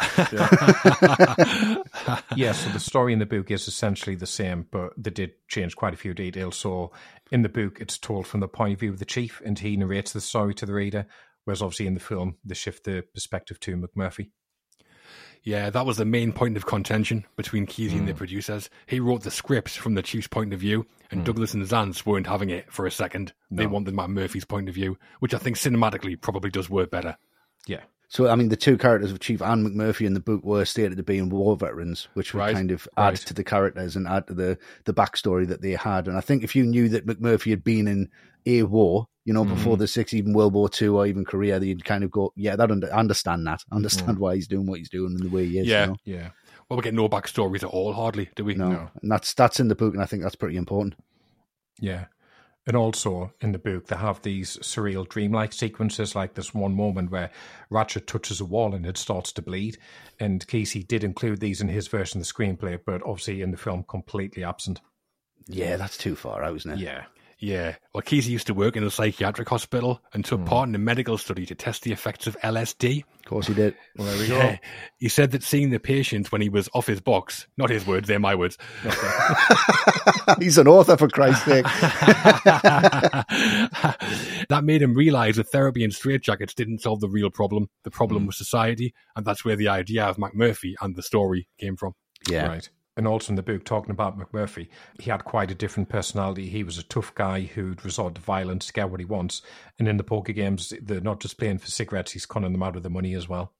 [2.37, 5.75] yeah, so the story in the book is essentially the same, but they did change
[5.77, 6.57] quite a few details.
[6.57, 6.93] So
[7.31, 9.77] in the book, it's told from the point of view of the chief, and he
[9.77, 11.07] narrates the story to the reader.
[11.49, 14.33] Whereas obviously in the film, they shift the perspective to McMurphy.
[15.43, 18.19] Yeah, that was the main point of contention between Kesey and the Hmm.
[18.19, 18.69] producers.
[18.87, 22.27] He wrote the scripts from the chief's point of view, and Douglas and Zaentz weren't
[22.27, 23.33] having it for a second.
[23.51, 27.17] They wanted McMurphy's point of view, which I think cinematically probably does work better.
[27.67, 27.81] Yeah.
[28.09, 30.99] So, I mean, the two characters of Chief and McMurphy in the book were stated
[30.99, 33.17] to be war veterans, which would Right, kind of add right.
[33.17, 36.09] to the characters and add to the, the backstory that they had.
[36.09, 38.11] And I think if you knew that McMurphy had been in
[38.45, 39.81] a war, you know, before Mm-hmm.
[39.83, 42.71] the six, even World War Two or even Korea, you'd kind of go, yeah, that
[42.71, 43.61] under, understand that.
[43.71, 43.77] Mm.
[43.77, 45.67] understand why he's doing what he's doing and the way he is.
[45.67, 45.83] Yeah.
[45.83, 45.97] You know?
[46.05, 46.31] Yeah.
[46.69, 48.55] Well, we get no backstories at all, hardly, do we?
[48.55, 48.89] No.
[49.03, 50.95] And that's, that's in the book, and I think that's pretty important.
[51.79, 52.07] Yeah.
[52.67, 57.11] And also in the book, they have these surreal dreamlike sequences, like this one moment
[57.11, 57.31] where
[57.71, 59.77] Ratched touches a wall and it starts to bleed.
[60.21, 63.57] And Kesey did include these in his version of the screenplay, but obviously in the
[63.59, 64.81] film, completely absent.
[65.47, 66.79] Yeah, that's too far out, isn't it?
[66.79, 67.05] Yeah.
[67.41, 67.77] Yeah.
[67.95, 70.47] Well, Kesey used to work in a psychiatric hospital and took hmm.
[70.47, 73.05] part in a medical study to test the effects of LSD.
[73.19, 73.77] Of course he did.
[73.97, 74.59] Well, there we Yeah.
[74.99, 78.09] He said that seeing the patient when he was off his box, not his words,
[78.09, 78.59] they're my words,
[80.41, 81.65] he's an author, for Christ's sake.
[84.49, 87.69] that made him realize that therapy and straitjackets didn't solve the real problem.
[87.85, 88.29] The problem hmm.
[88.29, 91.95] was society, and that's where the idea of McMurphy and the story came from.
[92.29, 92.47] Yeah.
[92.49, 92.69] Right.
[92.99, 94.67] And also in the book, talking about McMurphy,
[94.99, 96.49] he had quite a different personality.
[96.49, 99.41] He was a tough guy who'd resort to violence to get what he wants.
[99.79, 102.75] And in the poker games, they're not just playing for cigarettes, he's conning them out
[102.75, 103.53] of the money as well.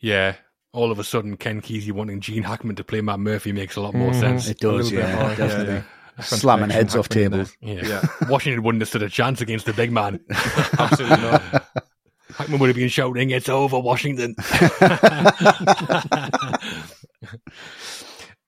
[0.00, 0.34] Yeah.
[0.72, 3.94] All of a sudden, Ken Kesey wanting Gene Hackman to play McMurphy makes a lot
[3.94, 4.48] more mm, sense.
[4.48, 5.14] It does, yeah.
[5.14, 5.82] more, yeah, yeah.
[6.20, 7.44] Slamming Connection heads off happening there.
[7.44, 7.88] tables.
[7.88, 8.06] Yeah.
[8.28, 10.18] Washington wouldn't have stood a chance against the big man.
[10.30, 11.42] Absolutely not.
[12.34, 14.34] Hackman would have been shouting, It's over, Washington.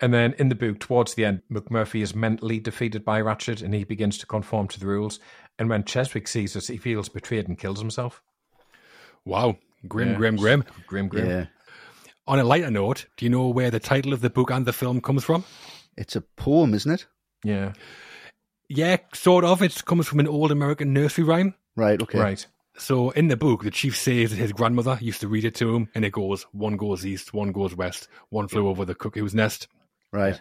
[0.01, 3.75] And then in the book, towards the end, McMurphy is mentally defeated by Ratched and
[3.75, 5.19] he begins to conform to the rules.
[5.59, 8.23] And when Cheswick sees this, he feels betrayed and kills himself.
[9.25, 9.57] wow.
[9.87, 10.15] Grim, Yeah.
[10.17, 10.65] grim, grim.
[10.87, 11.29] Grim, grim.
[11.29, 11.47] Yeah.
[12.27, 14.73] On a lighter note, do you know where the title of the book and the
[14.73, 15.45] film comes from?
[15.97, 17.07] It's a poem, isn't it?
[17.45, 17.73] Yeah.
[18.69, 19.63] Yeah, sort of.
[19.63, 21.55] It comes from an old American nursery rhyme.
[21.77, 22.19] Right, okay.
[22.19, 22.47] Right.
[22.77, 25.75] So in the book, the chief says that his grandmother used to read it to
[25.75, 29.35] him, and it goes, one goes east, one goes west, one flew over the cuckoo's
[29.35, 29.69] nest,
[30.13, 30.41] Right.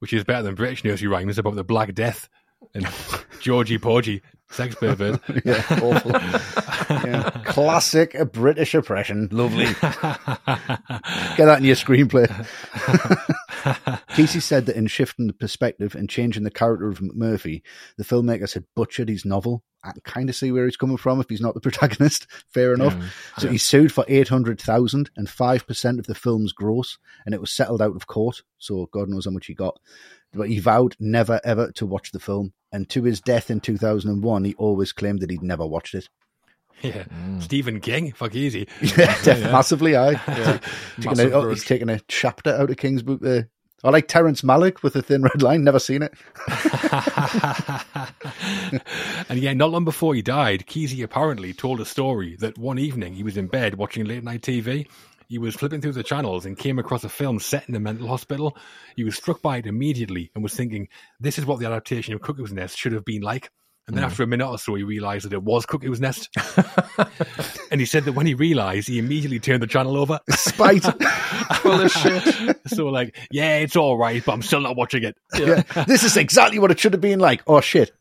[0.00, 2.28] which is better than British nursery rhymes about the Black Death
[2.74, 2.86] and
[3.40, 5.20] Georgie Porgy, sex pervert.
[5.44, 6.12] Yeah, awful.
[6.90, 7.30] yeah.
[7.44, 9.28] Classic British oppression.
[9.30, 9.64] Lovely.
[9.80, 12.28] Get that in your screenplay.
[14.10, 17.62] Kesey said that in shifting the perspective and changing the character of McMurphy,
[17.96, 19.62] the filmmakers had butchered his novel.
[19.84, 22.26] I can kind of see where he's coming from if he's not the protagonist.
[22.52, 22.96] Fair enough.
[23.38, 27.82] So he sued for 800,000 and 5% of the film's gross, and it was settled
[27.82, 28.42] out of court.
[28.58, 29.78] So God knows how much he got.
[30.32, 32.52] But he vowed never ever to watch the film.
[32.70, 36.08] And to his death in 2001, he always claimed that he'd never watched it.
[36.82, 37.04] yeah.
[37.04, 37.42] Mm.
[37.42, 38.68] Stephen King, fuck easy.
[38.96, 39.92] Yeah, massively.
[39.92, 40.60] Taking
[40.98, 43.48] Massive a, oh, he's taking a chapter out of King's book there.
[43.84, 45.62] I like Terrence Malick with a thin red line.
[45.62, 46.12] Never seen it.
[49.28, 53.14] and yeah, not long before he died, Kesey apparently told a story that one evening
[53.14, 54.88] he was in bed watching late night TV.
[55.28, 58.08] He was flipping through the channels and came across a film set in a mental
[58.08, 58.56] hospital.
[58.96, 60.88] He was struck by it immediately and was thinking,
[61.20, 63.50] this is what the adaptation of Cuckoo's Nest should have been like.
[63.88, 66.28] And then after a minute or so, he realized that it was Cuckoo's Nest.
[67.70, 70.20] and he said that when he realized, he immediately turned the channel over.
[70.30, 70.82] Spite.
[71.62, 72.58] Full of shit.
[72.66, 75.16] so, like, yeah, it's all right, but I'm still not watching it.
[75.34, 75.62] yeah.
[75.86, 77.42] This is exactly what it should have been like.
[77.46, 77.92] Oh, shit.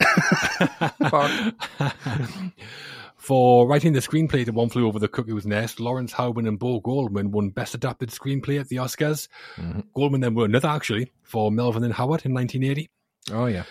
[3.16, 6.82] For writing the screenplay to One Flew Over the Cuckoo's Nest, Lawrence Hauben and Bo
[6.82, 9.30] Goldman won Best Adapted Screenplay at the Oscars.
[9.56, 9.82] Mm-hmm.
[9.96, 12.90] Goldman then won another, actually, for Melvin and Howard in 1980.
[13.32, 13.64] Oh, yeah.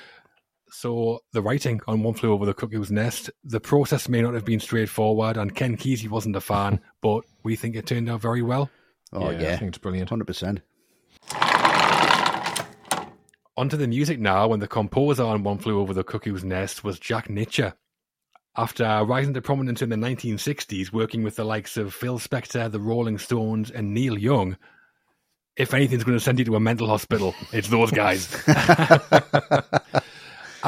[0.70, 4.44] So the writing on One Flew Over the Cuckoo's Nest, the process may not have
[4.44, 8.42] been straightforward, and Ken Kesey wasn't a fan, but we think it turned out very
[8.42, 8.70] well.
[9.12, 9.56] Oh, I yeah.
[9.56, 10.10] think it's brilliant.
[10.10, 10.60] 100%.
[13.58, 16.98] Onto the music now, when the composer on One Flew Over the Cuckoo's Nest was
[16.98, 17.72] Jack Nitzsche.
[18.58, 22.80] After rising to prominence in the 1960s, working with the likes of Phil Spector, the
[22.80, 24.56] Rolling Stones, and Neil Young,
[25.56, 28.28] if anything's going to send you to a mental hospital, it's those guys.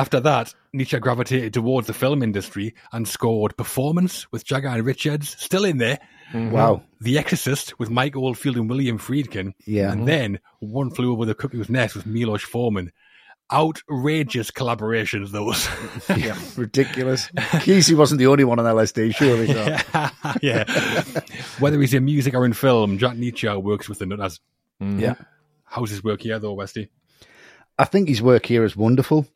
[0.09, 5.37] After that, Nitzsche gravitated towards the film industry and scored Performance with Jagger and Richards,
[5.39, 5.99] still in there.
[6.33, 6.51] Mm-hmm.
[6.51, 6.83] Wow.
[6.99, 9.53] The Exorcist with Mike Oldfield and William Friedkin.
[9.67, 9.93] Yeah.
[9.93, 10.07] And mm-hmm.
[10.07, 12.91] then One Flew Over the Cuckoo's Nest with Milos Forman.
[13.53, 15.69] Outrageous collaborations, those.
[16.19, 16.39] Yeah.
[16.57, 17.29] Ridiculous.
[17.37, 19.49] Kesey wasn't the only one on LSD, surely.
[19.49, 19.77] So.
[20.41, 20.65] yeah.
[21.59, 24.41] Whether he's in music or in film, Jack Nitzsche works with the Nutters.
[24.81, 25.01] Mm-hmm.
[25.01, 25.15] Yeah.
[25.65, 26.89] How's his work here, though, Westy?
[27.79, 29.27] I think his work here is wonderful.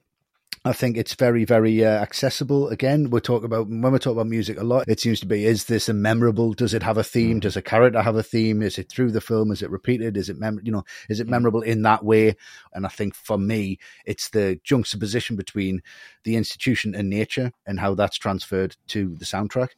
[0.65, 2.69] I think it's very, very uh, accessible.
[2.69, 4.89] Again, we're talking about when we talk about music a lot.
[4.89, 6.53] It seems to be: is this a memorable?
[6.53, 7.41] Does it have a theme?
[7.41, 8.63] Does a character have a theme?
[8.63, 9.51] Is it through the film?
[9.51, 10.17] Is it repeated?
[10.17, 10.85] Is it mem- you know?
[11.09, 12.37] Is it memorable in that way?
[12.73, 15.83] And I think for me, it's the juxtaposition between
[16.23, 19.71] the institution and nature and how that's transferred to the soundtrack.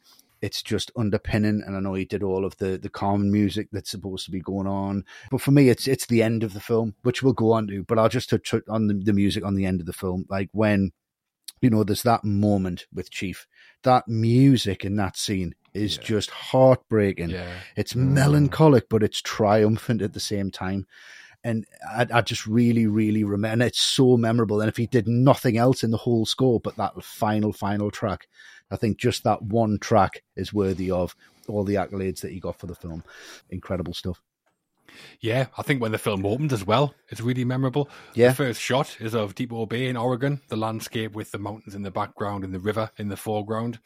[0.45, 3.89] It's just underpinning, and I know he did all of the the calm music that's
[3.89, 5.03] supposed to be going on.
[5.31, 7.83] But for me, it's it's the end of the film, which we'll go on to.
[7.83, 10.49] But I'll just touch on the, the music on the end of the film, like
[10.51, 10.91] when
[11.61, 13.47] you know there's that moment with Chief.
[13.81, 17.31] That music in that scene is just heartbreaking.
[17.31, 17.51] Yeah.
[17.75, 18.09] It's mm.
[18.11, 20.85] melancholic, but it's triumphant at the same time.
[21.43, 24.61] And I, I just really, really remember, and it's so memorable.
[24.61, 28.27] And if he did nothing else in the whole score but that final, final track,
[28.71, 31.15] I think just that one track is worthy of
[31.47, 33.03] all the accolades that he got for the film.
[33.49, 34.21] Incredible stuff.
[35.19, 37.89] Yeah, I think when the film opened as well, it's really memorable.
[38.13, 38.29] Yeah.
[38.29, 41.81] The first shot is of Depoe Bay in Oregon, the landscape with the mountains in
[41.81, 43.79] the background and the river in the foreground.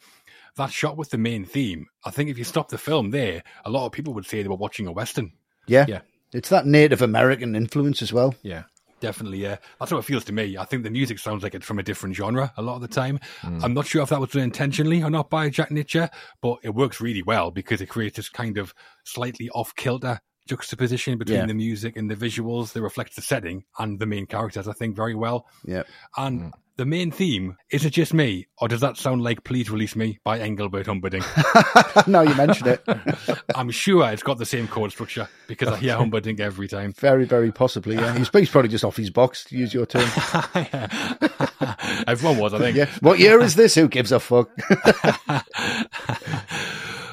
[0.56, 3.70] That shot with the main theme, I think if you stop the film there, a
[3.70, 5.32] lot of people would say they were watching a Western.
[5.66, 5.86] Yeah.
[5.88, 6.00] Yeah.
[6.32, 8.34] It's that Native American influence as well.
[8.42, 8.64] Yeah.
[9.00, 9.56] Definitely, yeah.
[9.78, 10.56] That's how it feels to me.
[10.56, 12.88] I think the music sounds like it's from a different genre a lot of the
[12.88, 12.92] mm.
[12.92, 13.20] time.
[13.42, 13.64] Mm.
[13.64, 16.10] I'm not sure if that was done intentionally or not by Jack Nitzsche,
[16.40, 18.74] but it works really well because it creates this kind of
[19.04, 21.46] slightly off kilter juxtaposition between Yeah.
[21.46, 24.96] the music and the visuals that reflects the setting and the main characters, I think,
[24.96, 25.46] very well.
[25.64, 25.84] Yeah.
[26.16, 26.52] And mm.
[26.80, 30.18] The main theme, is it just me, or does that sound like Please Release Me
[30.24, 31.26] by Engelbert Humperdinck?
[32.06, 32.82] now you mention it.
[33.54, 36.94] I'm sure it's got the same chord structure because I hear Humperdinck every time.
[36.94, 37.96] Very, very possibly.
[37.96, 38.16] Yeah.
[38.16, 40.08] He's, he's probably just off his box, to use your term.
[42.06, 42.78] Everyone was, I think.
[42.78, 42.88] Yeah.
[43.00, 43.74] What year is this?
[43.74, 44.48] Who gives a fuck?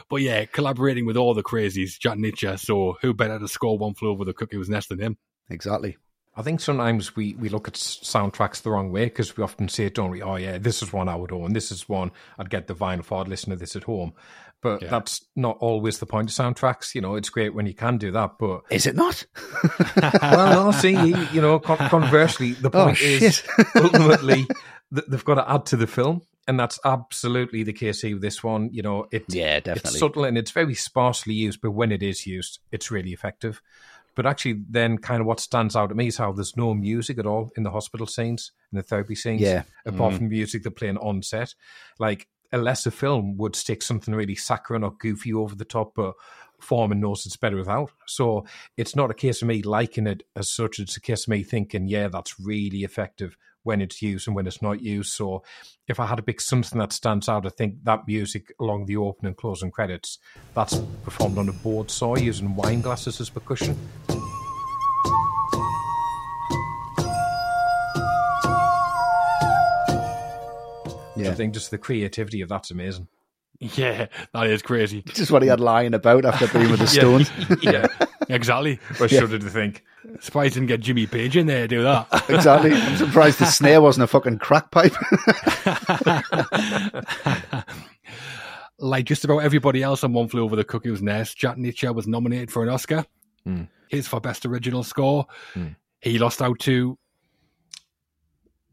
[0.10, 3.95] But yeah, collaborating with all the crazies, Jack Nitzsche, so who better to score One
[3.95, 5.18] Flew Over the Cuckoo's Nest than him?
[5.49, 5.98] exactly.
[6.38, 9.89] I think sometimes we, we look at soundtracks the wrong way because we often say,
[9.89, 10.22] don't we?
[10.22, 11.53] Oh, yeah, this is one I would own.
[11.53, 13.22] This is one I'd get the vinyl for.
[13.22, 14.14] I'd listen to this at home.
[14.61, 14.89] But Yeah.
[14.89, 16.93] that's not always the point of soundtracks.
[16.95, 18.38] You know, it's great when you can do that.
[18.39, 19.26] But, Is it not?
[20.22, 23.43] well, no, see, you, you know, con- conversely, the Oh, point is
[23.76, 24.47] ultimately
[24.91, 26.22] that they've got to add to the film.
[26.47, 28.69] And that's absolutely the case here with this one.
[28.72, 29.89] You know, it, Yeah, definitely.
[29.89, 33.61] it's subtle and it's very sparsely used, but when it is used, it's really effective.
[34.18, 37.19] But actually, then kind of what stands out to me is how there's no music
[37.19, 39.61] at all in the hospital scenes, and the therapy scenes, Yeah.
[39.85, 40.18] apart mm.
[40.18, 41.53] from music they're playing on set.
[41.99, 46.15] Like a lesser film would stick something really saccharine or goofy over the top, but
[46.60, 47.91] Forman knows it's better without.
[48.07, 50.80] So it's not a case of me liking it as such.
[50.80, 54.48] It's a case of me thinking, yeah, that's really effective when it's used and when
[54.48, 55.14] it's not used.
[55.14, 55.44] So
[55.88, 58.98] if I had to pick something that stands out, I think that music along the
[58.98, 60.20] opening and closing credits,
[60.54, 63.78] that's performed on a board saw using wine glasses as percussion.
[71.16, 71.32] Yeah.
[71.32, 73.08] I think just the creativity of that's amazing.
[73.60, 75.02] Yeah, that is crazy.
[75.02, 77.32] Just what he had lying about after being with the Stones.
[77.64, 77.88] yeah,
[78.30, 78.80] Exactly.
[78.99, 79.84] I shudder to think.
[80.20, 82.08] Surprised didn't get Jimmy Page in there to do that.
[82.30, 82.74] exactly.
[82.74, 84.94] I'm surprised the snare wasn't a fucking crack pipe.
[88.80, 92.08] like just about everybody else on One Flew Over the Cuckoo's Nest, Jack Nitzsche was
[92.08, 93.06] nominated for an Oscar.
[93.44, 93.64] Hmm.
[93.90, 95.26] His for Best Original Score.
[95.54, 95.68] Hmm.
[95.99, 96.98] He lost out to,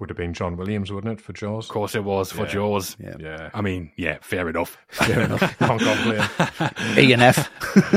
[0.01, 1.67] Would have been John Williams, wouldn't it, for Jaws?
[1.67, 2.49] of course, it was for Yeah.
[2.53, 2.97] Jaws.
[2.99, 3.15] Yeah.
[3.19, 3.51] Yeah.
[3.55, 4.77] I mean, yeah, fair enough.
[4.89, 5.41] Fair enough.
[5.59, 6.99] Can't complain.
[6.99, 7.49] E and F.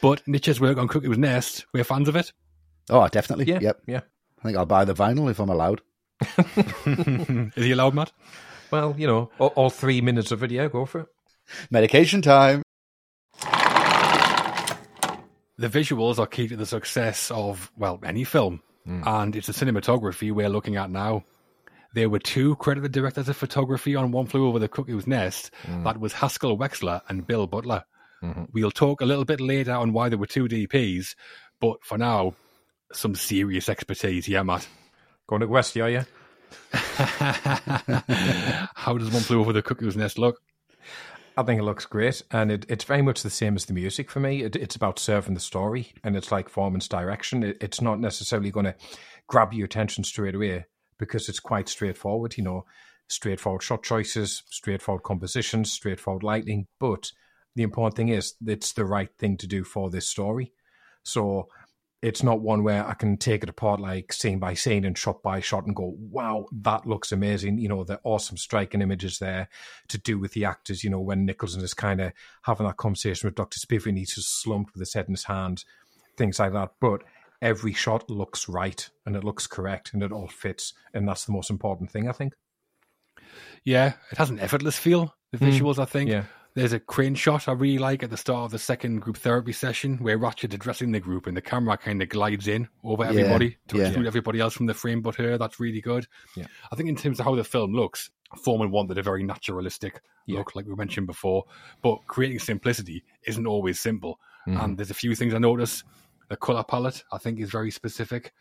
[0.00, 2.32] but Nitzsche's work on Cuckoo's Nest, we're fans of it.
[2.90, 3.46] Oh, definitely.
[3.46, 3.58] Yeah.
[3.60, 3.82] Yep.
[3.86, 4.00] Yeah.
[4.40, 5.82] I think I'll buy the vinyl if I'm allowed.
[7.56, 8.12] Is he allowed, Matt?
[8.70, 11.06] Well, you know, all, all three minutes of video, go for it.
[11.70, 12.62] Medication time.
[15.62, 18.60] The visuals are key to the success of, well, any film.
[18.84, 19.02] Hmm.
[19.06, 21.22] And it's the cinematography we're looking at now.
[21.94, 25.52] There were two credited directors of photography on One Flew Over the Cuckoo's Nest.
[25.64, 25.84] Hmm.
[25.84, 27.84] That was Haskell Wexler and Bill Butler.
[28.24, 28.46] Mm-hmm.
[28.52, 31.14] We'll talk a little bit later on why there were two DPs,
[31.60, 32.34] but for now,
[32.92, 34.66] some serious expertise here, Matt.
[35.28, 36.04] Going to West, are you?
[36.72, 37.60] How
[38.98, 40.40] does one flew over the cuckoo's nest look?
[41.36, 44.10] I think it looks great, and it, it's very much the same as the music
[44.10, 44.42] for me.
[44.42, 47.42] It, it's about serving the story, and it's like Forman's direction.
[47.42, 48.74] It, it's not necessarily going to
[49.28, 50.66] grab your attention straight away
[50.98, 52.36] because it's quite straightforward.
[52.36, 52.64] You know,
[53.08, 56.66] straightforward shot choices, straightforward compositions, straightforward lighting.
[56.78, 57.12] But
[57.56, 60.52] the important thing is, it's the right thing to do for this story.
[61.02, 61.48] So
[62.02, 65.22] it's not one where I can take it apart like scene by scene and shot
[65.22, 67.58] by shot and go, wow, that looks amazing.
[67.58, 69.48] You know, the awesome striking images there
[69.86, 70.82] to do with the actors.
[70.82, 72.12] You know, when Nicholson is kind of
[72.42, 73.60] having that conversation with Dr.
[73.60, 75.64] Spivey and he's just slumped with his head in his hand,
[76.16, 76.72] things like that.
[76.80, 77.04] But
[77.40, 80.74] every shot looks right and it looks correct and it all fits.
[80.92, 82.34] And that's the most important thing, I think.
[83.62, 85.14] Yeah, it has an effortless feel.
[85.30, 85.44] The hmm.
[85.44, 86.10] visuals, I think.
[86.10, 86.24] Yeah.
[86.54, 89.52] There's a crane shot I really like at the start of the second group therapy
[89.52, 93.56] session where Ratched's addressing the group and the camera kind of glides in over everybody
[93.68, 93.86] to yeah.
[93.86, 95.38] exclude everybody else from the frame but her.
[95.38, 96.06] That's really good.
[96.36, 96.46] Yeah.
[96.70, 100.38] I think in terms of how the film looks, Forman wanted a very naturalistic Yeah.
[100.38, 101.44] look, like we mentioned before.
[101.80, 104.20] But creating simplicity isn't always simple.
[104.46, 104.60] Mm-hmm.
[104.60, 105.84] And there's a few things I notice.
[106.28, 108.32] The color palette, I think, is very specific.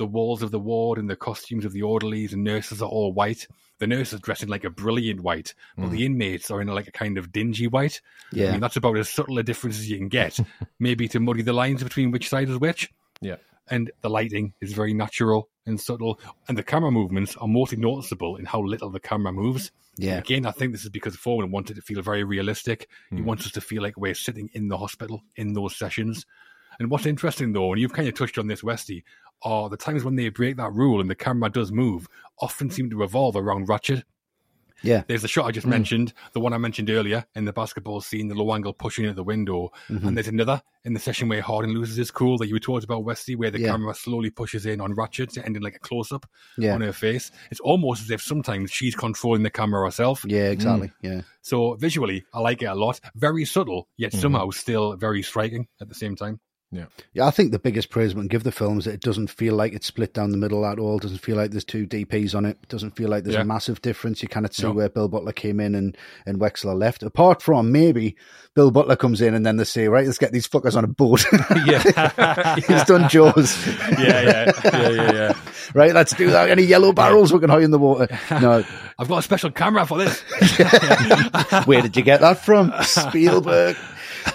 [0.00, 3.12] The walls of the ward and the costumes of the orderlies and nurses are all
[3.12, 3.46] white.
[3.80, 6.90] The nurses dressed in like a brilliant white, but the inmates are in like a
[6.90, 8.00] kind of dingy white.
[8.32, 8.52] I Yeah.
[8.52, 10.40] mean, that's about as subtle a difference as you can get,
[10.78, 12.88] maybe to muddy the lines between which side is which.
[13.20, 13.36] Yeah.
[13.68, 16.18] And the lighting is very natural and subtle,
[16.48, 19.70] and the camera movements are mostly noticeable in how little the camera moves.
[19.98, 20.16] Yeah.
[20.16, 22.88] Again, I think this is because Forman wanted to feel very realistic.
[23.10, 23.16] Hmm.
[23.16, 26.24] He wants us to feel like we're sitting in the hospital in those sessions.
[26.78, 29.04] And what's interesting though, and you've kind of touched on this, Westy,
[29.42, 32.06] are the times when they break that rule and the camera does move
[32.38, 34.02] often seem to revolve around Ratched.
[34.82, 35.02] Yeah.
[35.06, 38.28] There's the shot I just mentioned, the one I mentioned earlier in the basketball scene,
[38.28, 39.70] the low angle pushing at the window.
[39.90, 40.08] Mm-hmm.
[40.08, 42.84] And there's another in the session where Harding loses his cool that you were talking
[42.84, 43.72] about, Westy, where the Yeah.
[43.72, 46.24] camera slowly pushes in on Ratched, ending like a close up
[46.56, 46.72] Yeah.
[46.74, 47.30] on her face.
[47.50, 50.24] It's almost as if sometimes she's controlling the camera herself.
[50.26, 50.90] Yeah, exactly.
[51.02, 51.22] Yeah.
[51.42, 53.00] So visually, I like it a lot.
[53.14, 54.20] Very subtle, yet Mm-hmm.
[54.22, 56.40] somehow still very striking at the same time.
[56.72, 56.84] Yeah,
[57.14, 59.26] Yeah, I think the biggest praise we can give the film is that it doesn't
[59.28, 60.98] feel like it's split down the middle at all.
[60.98, 62.58] It doesn't feel like there's two DPs on it.
[62.62, 63.40] It doesn't feel like there's Yeah.
[63.42, 64.22] a massive difference.
[64.22, 64.72] You cannot see No.
[64.72, 67.02] where Bill Butler came in and, and Wexler left.
[67.02, 68.14] Apart from maybe
[68.54, 70.86] Bill Butler comes in and then they say, right, let's get these fuckers on a
[70.86, 71.24] boat.
[71.66, 72.54] Yeah.
[72.60, 73.66] He's done Jaws.
[73.98, 75.32] Yeah, yeah, yeah, yeah, yeah.
[75.74, 76.50] right, let's do that.
[76.50, 78.06] Any yellow barrels we can hide in the water.
[78.30, 78.62] No,
[78.96, 80.20] I've got a special camera for this.
[81.66, 82.72] where did you get that from?
[82.82, 83.76] Spielberg.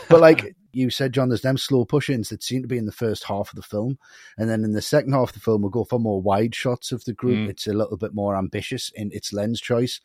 [0.09, 2.91] But like you said, John, there's them slow push-ins that seem to be in the
[2.91, 3.97] first half of the film,
[4.38, 6.91] and then in the second half of the film, we'll go for more wide shots
[6.91, 7.38] of the group.
[7.38, 7.49] Mm.
[7.49, 10.02] It's a little bit more ambitious in its lens choice.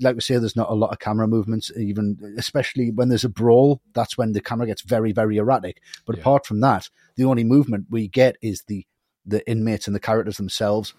[0.00, 3.28] Like we say, there's not a lot of camera movements, even especially when there's a
[3.28, 3.80] brawl.
[3.94, 5.80] That's when the camera gets very, very erratic.
[6.06, 6.22] But Yeah.
[6.22, 8.86] apart from that, the only movement we get is the
[9.24, 10.94] the inmates and the characters themselves.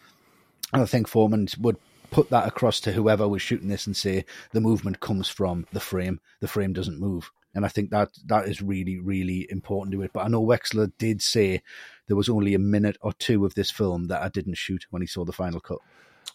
[0.71, 1.77] And I think Forman would
[2.09, 5.79] put that across to whoever was shooting this and say the movement comes from the
[5.79, 6.19] frame.
[6.39, 7.31] The frame doesn't move.
[7.55, 10.11] And I think that that is really, really important to it.
[10.13, 11.61] But I know Wexler did say
[12.07, 15.01] there was only a minute or two of this film that I didn't shoot when
[15.01, 15.79] he saw the final cut.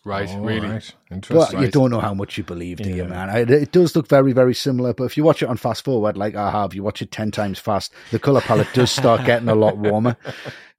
[0.04, 0.68] Right, All really.
[0.68, 0.94] right.
[1.28, 3.28] But you don't know how much you believe, do you, man?
[3.30, 4.94] I, it does look very, very similar.
[4.94, 7.30] But if you watch it on fast forward, like I have, you watch it 10
[7.30, 10.16] times fast, the color palette does start getting a lot warmer.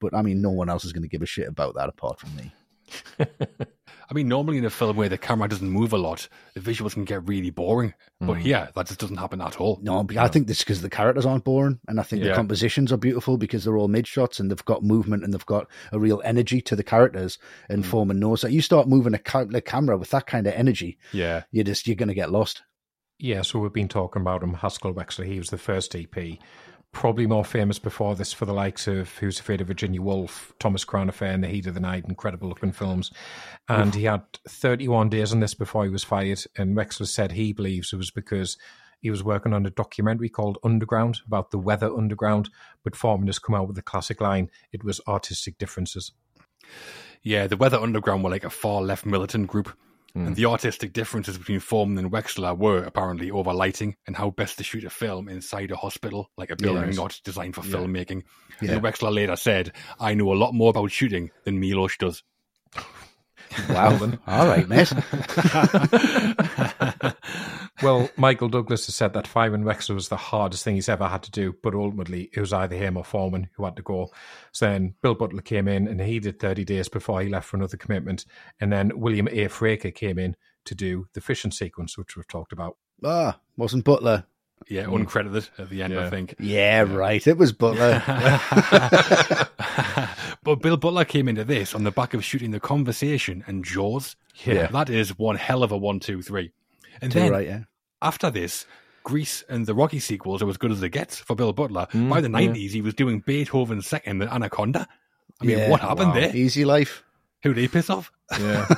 [0.01, 2.21] But I mean, no one else is going to give a shit about that apart
[2.21, 2.53] from me.
[4.09, 6.93] I mean, normally in a film where the camera doesn't move a lot, the visuals
[6.93, 7.93] can get really boring.
[8.19, 8.41] But mm.
[8.41, 9.79] here, that just doesn't happen at all.
[9.83, 12.91] No, but I think this because the characters aren't boring, and I think the compositions
[12.91, 15.99] are beautiful because they're all mid shots and they've got movement and they've got a
[15.99, 17.37] real energy to the characters.
[17.69, 17.87] And mm.
[17.87, 20.97] Forman knows that you start moving a ca- the camera with that kind of energy,
[21.13, 21.43] Yeah.
[21.51, 22.63] you just you're going to get lost.
[23.19, 25.25] Yeah, so we've been talking about him, Haskell Wexler.
[25.25, 26.39] He was the first DP.
[26.91, 30.83] Probably more famous before this for the likes of Who's Afraid of Virginia Woolf, Thomas
[30.83, 33.11] Crown Affair, and The Heat of the Night, incredible looking films.
[33.67, 36.43] And he had 31 days on this before he was fired.
[36.57, 38.57] And Wexler said he believes it was because
[38.99, 42.49] he was working on a documentary called Underground about the weather underground.
[42.83, 46.11] But Forman has come out with the classic line it was artistic differences.
[47.21, 49.77] Yeah, the Weather Underground were like a far left militant group.
[50.15, 50.35] And mm.
[50.35, 54.63] the artistic differences between Forman and Wexler were apparently over lighting and how best to
[54.63, 56.95] shoot a film inside a hospital, like a building Yes.
[56.95, 58.23] not designed for filmmaking.
[58.61, 58.73] Yeah.
[58.73, 62.23] And Wexler later said, I know a lot more about shooting than Milos does.
[63.69, 64.19] Wow, then.
[64.27, 64.91] all right, mate.
[67.81, 71.23] Well, Michael Douglas has said that firing Wexler was the hardest thing he's ever had
[71.23, 74.11] to do, but ultimately it was either him or Forman who had to go.
[74.51, 77.57] So then Bill Butler came in and he did 30 days before he left for
[77.57, 78.25] another commitment.
[78.59, 79.47] And then William A.
[79.47, 80.35] Fraker came in
[80.65, 82.75] to do the fishing sequence, which we've talked about.
[83.03, 84.25] Ah, wasn't Butler
[84.67, 86.09] Yeah, uncredited at the end, I Yeah.
[86.09, 86.35] think.
[86.37, 87.25] Yeah, right.
[87.25, 88.01] It was Butler.
[90.43, 94.15] but Bill Butler came into this on the back of shooting The Conversation and Jaws.
[94.43, 94.67] Yeah.
[94.67, 96.51] That is one hell of a one, two, three.
[97.01, 97.59] And Too then right, yeah.
[98.01, 98.65] after this,
[99.03, 101.87] Grease and the Rocky sequels are as good as it gets for Bill Butler.
[101.93, 104.87] Mm, By the 90s, he was doing Beethoven's second and Anaconda.
[105.41, 106.15] I mean, Yeah, what happened wow.
[106.15, 106.35] there?
[106.35, 107.03] Easy life.
[107.43, 108.11] Who did he piss off?
[108.31, 108.65] Yeah.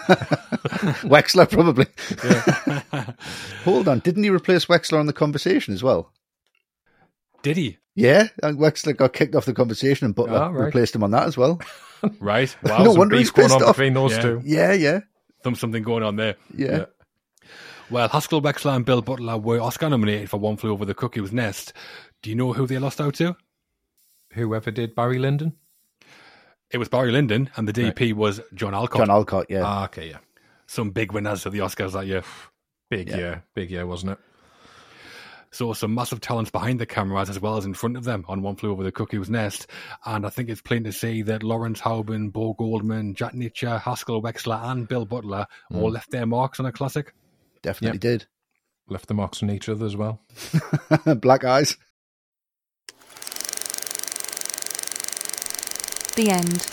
[1.03, 1.87] Wexler, probably.
[3.65, 3.99] Hold on.
[3.99, 6.11] Didn't he replace Wexler on the conversation as well?
[7.41, 7.77] Did he?
[7.95, 10.65] Yeah, and Wexler got kicked off the conversation and Butler Ah, right.
[10.65, 11.59] replaced him on that as well.
[12.19, 12.55] Right.
[12.63, 12.83] Wow.
[12.83, 13.75] No wonder beef he's Going pissed on off.
[13.75, 14.21] between those Yeah.
[14.21, 14.41] two.
[14.45, 14.99] Yeah, yeah,
[15.43, 16.35] some- something going on there.
[16.55, 16.85] yeah.
[17.91, 17.95] Yeah.
[17.95, 21.31] Well, Haskell Wexler and Bill Butler were Oscar nominated for One Flew Over the Cuckoo's
[21.31, 21.73] Nest.
[22.21, 23.35] Do you know who they lost out to?
[24.33, 25.53] Whoever did Barry Lyndon?
[26.71, 28.99] It was Barry Lyndon, and the DP was John Alcott.
[29.01, 29.63] John Alcott, yeah.
[29.65, 30.17] Ah, okay, yeah.
[30.67, 32.23] some big winners of the Oscars that year.
[32.89, 33.17] Big Yeah.
[33.17, 33.43] year.
[33.55, 34.19] Big year, wasn't it?
[35.53, 38.41] So some massive talents behind the cameras as well as in front of them on
[38.41, 39.67] One Flew Over the Cuckoo's Nest.
[40.05, 44.21] And I think it's plain to see that Lawrence Hauben, Bo Goldman, Jack Nitzsche, Haskell
[44.21, 47.13] Wexler, and Bill Butler all left their marks on a classic.
[47.61, 48.25] Definitely did.
[48.87, 50.19] Left the marks on each other as well.
[51.17, 51.77] Black eyes.
[56.15, 56.67] The end.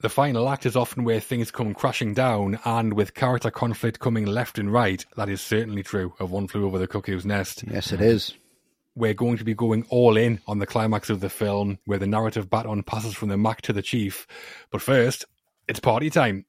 [0.00, 4.24] The final act is often where things come crashing down, and with character conflict coming
[4.24, 7.64] left and right, that is certainly true of One Flew Over the Cuckoo's Nest.
[7.68, 8.34] Yes, it is.
[8.94, 12.06] we're going to be going all in on the climax of the film where the
[12.06, 14.26] narrative baton passes from the Mac to the Chief.
[14.70, 15.24] But first,
[15.68, 16.46] it's party time.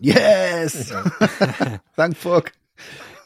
[0.00, 0.90] Yes.
[1.96, 2.52] Thank fuck.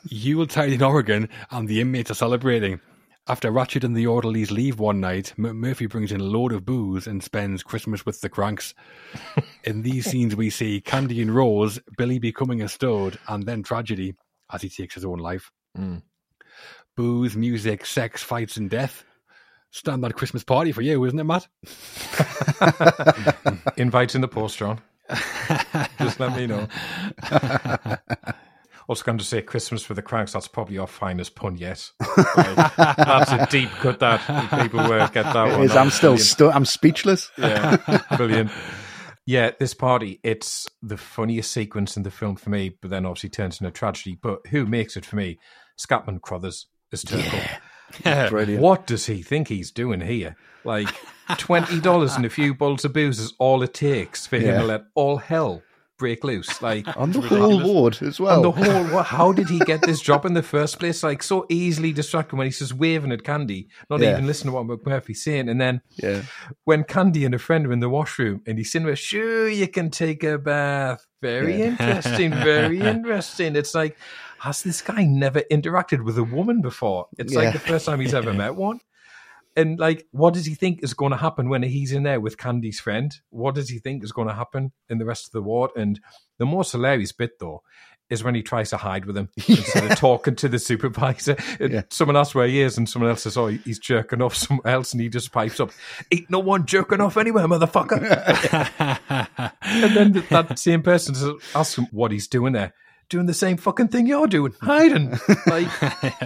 [0.05, 2.81] Yuletide in Oregon and the inmates are celebrating.
[3.29, 6.65] After Ratched and the orderlies leave one night, M- Murphy brings in a load of
[6.65, 8.75] booze and spends Christmas with the cranks.
[9.65, 14.15] in these scenes, we see Candy and Rose, Billy becoming a stud, and then tragedy
[14.53, 15.53] as he takes his own life.
[15.79, 16.03] Mm.
[16.97, 19.05] Booze, music, sex, fights, and death.
[19.71, 21.47] Standard Christmas party for you, isn't it, Matt?
[23.77, 24.81] Invite in the post, John.
[25.99, 26.69] Just let me know.
[28.89, 30.33] Was going to say Christmas for the Cranks.
[30.33, 31.91] That's probably our finest pun yet.
[32.37, 34.01] Like, that's a deep cut.
[34.01, 34.21] That
[34.61, 35.63] people will get that It one.
[35.63, 35.77] is.
[35.77, 37.31] I'm still stu- I'm speechless.
[37.39, 37.77] Yeah,
[38.17, 38.51] brilliant.
[39.25, 43.31] Yeah, this party, it's the funniest sequence in the film for me, but then obviously
[43.31, 44.19] turns into a tragedy.
[44.21, 45.39] But who makes it for me?
[45.79, 47.39] Scatman Crothers is Turkle.
[48.31, 48.63] Brilliant.
[48.63, 50.37] What does he think he's doing here?
[50.65, 50.89] Like
[51.39, 54.59] twenty dollars and a few bottles of booze is all it takes for him Yeah.
[54.61, 55.63] to let all hell
[55.99, 56.61] break loose.
[56.63, 58.37] Like On the whole ward as well.
[58.37, 61.03] on the whole, what, how did he get this job in the first place?
[61.05, 64.13] Like so easily distracted when he's just waving at Candy, not Yeah.
[64.13, 66.23] even listening to what McMurphy's saying, and then yeah.
[66.65, 69.69] when Candy and a friend are in the washroom and he's saying, well, sure, you
[69.69, 71.07] can take a bath.
[71.23, 71.65] Very Yeah.
[71.81, 73.57] interesting, very interesting.
[73.57, 73.97] It's like,
[74.41, 77.07] has this guy never interacted with a woman before?
[77.17, 77.39] It's Yeah.
[77.41, 78.81] like the first time he's ever met one.
[79.55, 82.39] And like, what does he think is going to happen when he's in there with
[82.39, 83.15] Candy's friend?
[83.31, 85.71] What does he think is going to happen in the rest of the ward?
[85.77, 86.01] And
[86.39, 87.63] the most hilarious bit, though,
[88.13, 91.37] is when he tries to hide with him instead of talking to the supervisor.
[91.59, 91.83] Yeah.
[91.91, 94.93] Someone asks where he is, and someone else says, "Oh, he's jerking off somewhere else,"
[94.93, 95.71] and he just pipes up,
[96.13, 98.01] "Ain't no one jerking off anywhere, motherfucker."
[99.63, 102.75] and then that same person says- asks him what he's doing there.
[103.09, 105.11] Doing the same fucking thing you're doing, hiding.
[105.47, 105.69] Like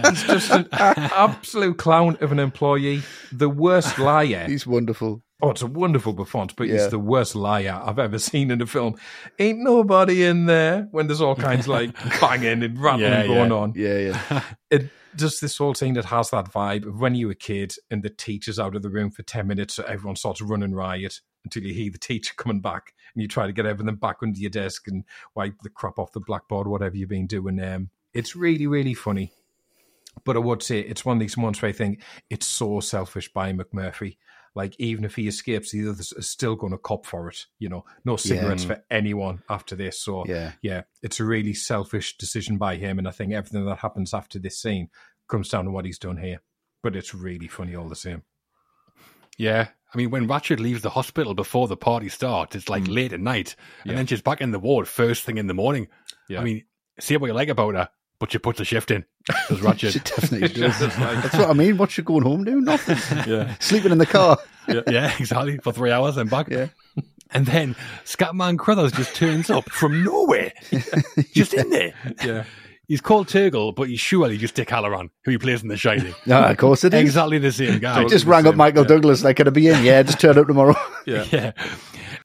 [0.05, 3.01] he's just an absolute clown of an employee,
[3.31, 4.45] the worst liar.
[4.47, 5.21] He's wonderful.
[5.41, 6.73] Oh, it's a wonderful Buffon, but Yeah.
[6.75, 8.95] he's the worst liar I've ever seen in a film.
[9.37, 13.49] Ain't nobody in there when there's all kinds of like banging and rattling Yeah, going
[13.51, 13.55] yeah.
[13.55, 13.73] on.
[13.75, 13.97] Yeah,
[14.31, 14.41] yeah.
[14.71, 17.73] It does this whole thing that has that vibe of when you were a kid
[17.91, 21.21] and the teacher's out of the room for 10 minutes, so everyone starts running riot
[21.45, 24.39] until you hear the teacher coming back and you try to get everything back under
[24.39, 25.03] your desk and
[25.35, 27.59] wipe the crap off the blackboard, whatever you've been doing.
[27.63, 29.31] Um, it's really, really funny.
[30.25, 33.31] But I would say it's one of these moments where I think it's so selfish
[33.31, 34.17] by McMurphy.
[34.57, 37.45] Like even if he escapes, the others are still going to cop for it.
[37.59, 40.01] You know, no cigarettes for anyone after this.
[40.01, 40.53] So Yeah.
[40.63, 44.39] yeah, it's a really selfish decision by him, and I think everything that happens after
[44.39, 44.89] this scene
[45.27, 46.41] comes down to what he's done here.
[46.81, 48.23] But it's really funny all the same.
[49.37, 49.67] Yeah.
[49.93, 52.95] I mean, when Ratched leaves the hospital before the party starts, it's like mm.
[52.95, 53.55] late at night.
[53.83, 53.97] And Yeah.
[53.97, 55.87] then she's back in the ward first thing in the morning.
[56.27, 56.41] Yeah.
[56.41, 56.65] I mean,
[56.99, 57.89] say what you like about her,
[58.19, 59.05] but she puts a shift in.
[59.49, 60.03] Does She Ratched.
[60.03, 60.79] definitely does.
[60.79, 61.77] That's what I mean.
[61.77, 62.63] What's she going home doing?
[62.65, 62.97] Nothing.
[63.31, 64.37] yeah, Sleeping in the car.
[64.67, 65.57] yeah, yeah, exactly.
[65.59, 66.47] For three hours and back.
[66.49, 66.67] Yeah.
[67.31, 67.75] And then
[68.05, 70.53] Scatman Crothers just turns up from nowhere.
[71.33, 71.93] just in there.
[72.23, 72.45] yeah,
[72.87, 76.15] He's called Turkle, but he's surely just Dick Hallorann, who he plays in The Shining.
[76.25, 77.01] No, of course it is.
[77.01, 77.99] exactly the same guy.
[78.01, 79.83] I just rang up Michael Douglas, like, can I be in?
[79.83, 80.75] Yeah, just turn up tomorrow.
[81.05, 81.25] Yeah.
[81.31, 81.51] Yeah.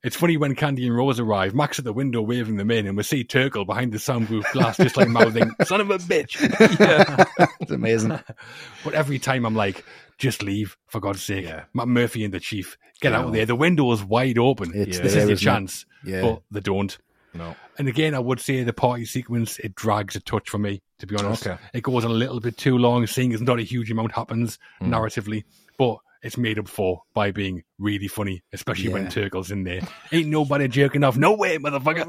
[0.05, 2.97] It's funny when Candy and Rose arrive, Max at the window waving them in, and
[2.97, 6.37] we see Turkle behind the soundproof glass, just like mouthing, son of a bitch.
[7.61, 8.19] it's amazing.
[8.85, 9.85] But every time I'm like,
[10.19, 11.45] just leave, for God's sake.
[11.45, 11.65] Yeah.
[11.75, 13.47] McMurphy and the Chief, get out of there.
[13.47, 14.73] The window is wide open.
[14.75, 15.39] It's this there, is your it?
[15.41, 15.87] chance.
[16.05, 16.23] Yeah.
[16.23, 16.99] But they don't.
[17.33, 17.55] No.
[17.79, 21.07] And again, I would say the party sequence, it drags a touch for me, to
[21.07, 21.47] be honest.
[21.47, 21.61] Okay.
[21.75, 24.59] It goes on a little bit too long, seeing as not a huge amount happens
[24.81, 24.93] Hmm.
[24.93, 25.45] narratively,
[25.79, 29.09] but it's made up for by being really funny, especially when Yeah.
[29.11, 29.81] Turkle's in there.
[30.13, 31.17] Ain't nobody jerking off.
[31.17, 32.07] No way, motherfucker.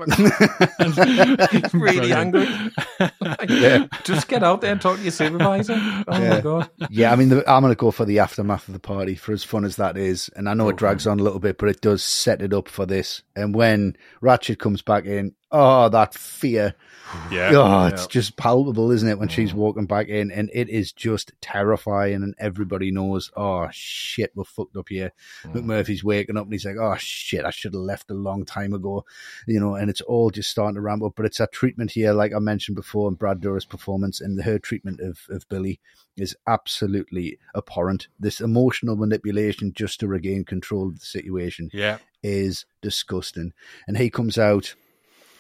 [1.74, 2.48] really angry.
[3.50, 3.88] Yeah.
[4.04, 5.74] Just get out there and talk to your supervisor.
[5.76, 6.42] Oh my Yeah.
[6.42, 6.70] god.
[6.90, 9.32] Yeah, I mean, the, I'm going to go for the aftermath of the party for
[9.34, 10.30] as fun as that is.
[10.36, 12.68] And I know it drags on a little bit, but it does set it up
[12.70, 13.24] for this.
[13.36, 16.76] And when Ratched comes back in, oh, that fear.
[17.32, 17.52] Yeah.
[17.54, 19.56] Oh, it's just palpable, isn't it, when she's mm.
[19.56, 20.32] walking back in?
[20.32, 22.16] And it is just terrifying.
[22.16, 25.12] And everybody knows, oh, shit, we're fucked up here.
[25.44, 25.54] Mm.
[25.54, 28.74] McMurphy's waking up and he's like, oh, shit, I should have left a long time
[28.74, 29.06] ago.
[29.48, 31.14] You know, and it's all just starting to ramp up.
[31.16, 34.60] But it's that treatment here, like I mentioned before, in Brad Dourif's performance and her
[34.60, 35.80] treatment of, of Billy
[36.18, 38.08] is absolutely abhorrent.
[38.20, 41.98] This emotional manipulation just to regain control of the situation Yeah.
[42.22, 43.54] is disgusting.
[43.88, 44.76] And he comes out,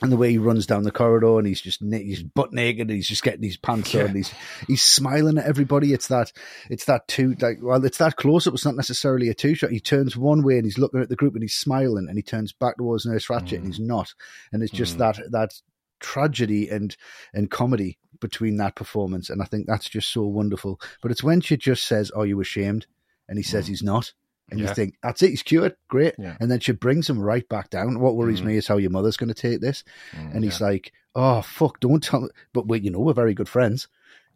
[0.03, 2.95] and the way he runs down the corridor, and he's just he's butt naked, and
[2.95, 4.34] he's just getting his pants on, and he's
[4.67, 5.93] he's smiling at everybody.
[5.93, 6.34] It's that
[6.69, 8.53] it's that two like well, it's that close up.
[8.53, 9.71] It's not necessarily a two shot.
[9.71, 12.21] He turns one way and he's looking at the group and he's smiling, and he
[12.21, 13.67] turns back towards Nurse Ratched and mm.
[13.67, 14.13] he's not.
[14.51, 14.99] And it's just mm.
[14.99, 15.53] that that
[16.01, 16.95] tragedy and
[17.34, 20.81] and comedy between that performance, and I think that's just so wonderful.
[21.01, 22.88] But it's when she just says, "Are you ashamed?"
[23.30, 23.69] and he says mm.
[23.69, 24.11] he's not.
[24.53, 24.69] And Yeah.
[24.69, 26.15] you think, that's it, he's cured, great.
[26.17, 26.38] Yeah.
[26.39, 27.99] And then she brings him right back down.
[27.99, 29.84] What worries me is how your mother's going to take this.
[30.11, 32.30] Mm, and he's like, oh, fuck, don't tell me.
[32.53, 33.88] But we, you know, we're very good friends.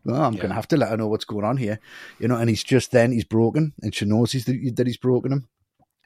[0.04, 1.80] Well, I'm going to have to let her know what's going on here.
[2.20, 4.98] You know, and he's just then, he's broken, and she knows he's the, that he's
[4.98, 5.48] broken him.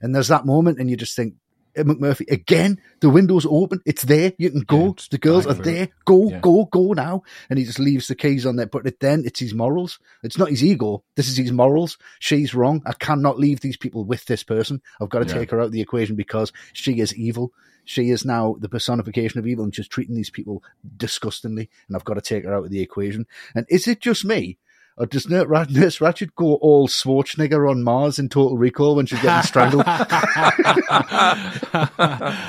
[0.02, 1.38] And there's that moment, and you just think, "Eh,
[1.76, 3.82] McMurphy, again, the window's open.
[3.86, 4.34] It's there.
[4.38, 4.86] You can go.
[4.86, 5.66] Yeah, the girls are for it.
[5.66, 5.88] there.
[6.06, 6.40] Go, Yeah.
[6.40, 7.24] go, go now.
[7.50, 8.66] And he just leaves the keys on there.
[8.68, 10.00] But then it's his morals.
[10.24, 11.04] It's not his ego.
[11.16, 11.98] This is his morals.
[12.20, 12.82] She's wrong.
[12.86, 14.82] I cannot leave these people with this person.
[15.02, 15.40] I've got to Yeah.
[15.40, 17.54] take her out of the equation because she is evil.
[17.86, 20.64] She is now the personification of evil and just treating these people
[20.98, 21.70] disgustingly.
[21.88, 23.26] And I've got to take her out of the equation.
[23.56, 24.58] And is it just me?
[25.02, 29.06] Uh, or does Nurse Rat- Ratched go all Schwarzenegger on Mars in Total Recall when
[29.06, 29.84] she's getting strangled?
[29.86, 30.08] Yeah.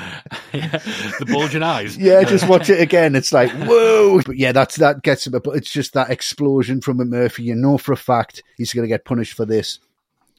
[1.19, 1.97] The bulging eyes.
[1.97, 3.15] Yeah, just watch it again.
[3.15, 5.33] It's like whoa, but yeah, that's that gets him.
[5.33, 7.43] But it's just that explosion from a Murphy.
[7.43, 9.79] You know for a fact he's going to get punished for this,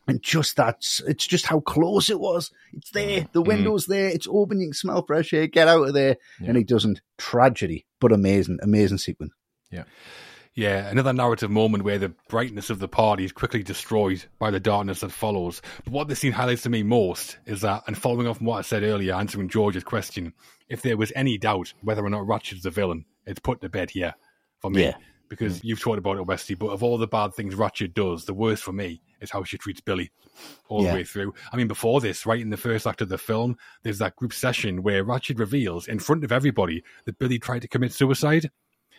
[0.06, 0.84] and just that.
[1.06, 2.50] It's just how close it was.
[2.72, 3.28] It's there.
[3.32, 3.46] The mm.
[3.46, 4.08] window's there.
[4.08, 4.60] It's open.
[4.60, 5.46] You can smell fresh air.
[5.46, 6.16] Get out of there.
[6.44, 7.00] And he doesn't.
[7.18, 9.32] Tragedy, but amazing, amazing sequence.
[9.70, 9.84] Yeah,
[10.56, 15.00] another narrative moment where the brightness of the party is quickly destroyed by the darkness
[15.00, 15.60] that follows.
[15.84, 18.58] But what this scene highlights to me most is that, and following off from what
[18.58, 20.32] I said earlier, answering George's question,
[20.68, 23.90] if there was any doubt whether or not Ratched's the villain, it's put to bed
[23.90, 24.14] here
[24.60, 24.84] for me.
[24.84, 24.94] Yeah.
[25.28, 25.64] Because mm.
[25.64, 28.62] you've talked about it, Westy, but of all the bad things Ratched does, the worst
[28.62, 30.12] for me is how she treats Billy
[30.68, 30.90] all Yeah.
[30.90, 31.34] the way through.
[31.52, 34.32] I mean, before this, right in the first act of the film, there's that group
[34.32, 38.50] session where Ratched reveals in front of everybody that Billy tried to commit suicide.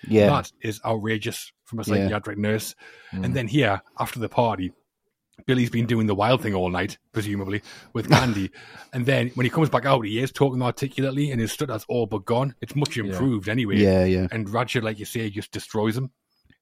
[0.08, 2.06] Yeah, That is outrageous from a Yeah.
[2.06, 2.76] psychiatric nurse.
[3.12, 3.34] And mm.
[3.34, 4.72] then here, after the party,
[5.46, 7.62] Billy's been doing the wild thing all night, presumably,
[7.94, 8.52] with Candy.
[8.94, 12.06] and then when he comes back out, he is talking articulately and his stutter's all
[12.06, 12.56] but gone.
[12.62, 13.78] It's much improved anyway.
[13.78, 14.28] yeah, yeah.
[14.32, 16.12] And Ratched, like you say, just destroys him,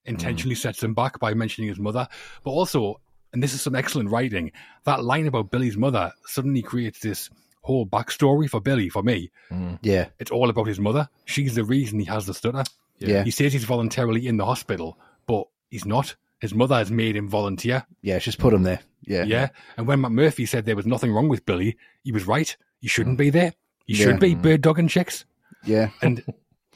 [0.06, 0.60] intentionally mm.
[0.60, 2.08] sets him back by mentioning his mother.
[2.44, 3.00] But also,
[3.32, 4.52] and this is some excellent writing,
[4.86, 7.30] that line about Billy's mother suddenly creates this
[7.62, 9.32] whole backstory for Billy, for me.
[9.52, 9.80] Mm.
[9.82, 11.08] Yeah, It's all about his mother.
[11.26, 12.64] She's the reason he has the stutter.
[13.00, 14.98] Yeah, He says he's voluntarily in the hospital,
[15.28, 16.16] but he's not.
[16.40, 17.86] His mother has made him volunteer.
[18.02, 18.20] yeah.
[18.20, 18.80] she's put him there.
[19.06, 19.50] Yeah, Yeah.
[19.78, 22.56] And when McMurphy said there was nothing wrong with Billy, he was right.
[22.80, 23.20] He shouldn't mm.
[23.20, 23.54] be there.
[23.86, 24.18] He should Yeah.
[24.18, 25.26] be bird dogging chicks.
[25.66, 25.90] yeah.
[26.02, 26.24] And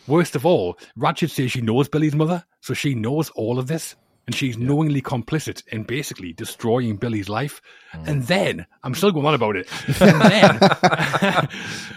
[0.07, 3.95] worst of all, Ratched says she knows Billy's mother, so she knows all of this.
[4.25, 7.61] And she's knowingly complicit in basically destroying Billy's life.
[7.93, 8.07] Mm.
[8.07, 9.69] And then, I'm still going on about it.
[10.01, 11.47] And then,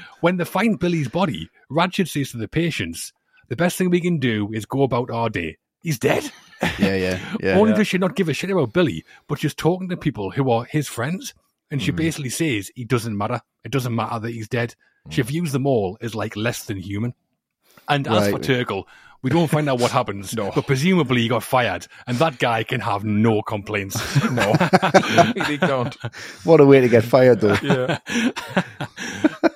[0.21, 3.13] when they find Billy's body, Ratched says to the patients,
[3.51, 5.59] the best thing we can do is go about our day.
[5.83, 6.31] He's dead.
[6.79, 7.59] Yeah, yeah, yeah.
[7.59, 10.51] Only does she not give a shit about Billy, but she's talking to people who
[10.51, 11.33] are his friends.
[11.71, 11.85] And Mm.
[11.85, 13.41] she basically says he doesn't matter.
[13.65, 14.75] It doesn't matter that he's dead.
[15.09, 17.15] She views them all as like less than human.
[17.89, 18.43] And as for Right.
[18.43, 18.87] Turkle,
[19.23, 20.51] we don't find out what happens, no.
[20.55, 23.97] but presumably he got fired, and that guy can have no complaints.
[24.31, 24.53] No,
[25.35, 25.97] really don't.
[26.45, 27.57] What a way to get fired, though.
[27.63, 27.99] Yeah.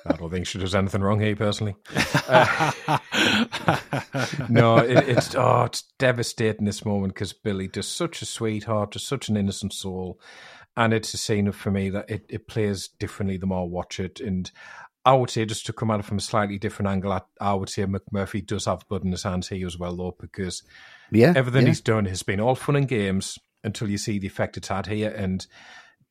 [0.05, 1.75] That'll think she does anything wrong here, personally.
[2.27, 2.71] Uh,
[4.49, 9.07] no, it, it's oh, it's devastating this moment because Billy does such a sweetheart, just
[9.07, 10.19] such an innocent soul,
[10.75, 13.99] and it's a scene for me that it, it plays differently the more I watch
[13.99, 14.19] it.
[14.19, 14.49] And
[15.05, 17.53] I would say, just to come at it from a slightly different angle, I, I
[17.53, 20.63] would say McMurphy does have blood in his hands here as well, though, because
[21.11, 21.69] Yeah, everything yeah.
[21.69, 24.87] he's done has been all fun and games until you see the effect it's had
[24.87, 25.11] here.
[25.11, 25.45] And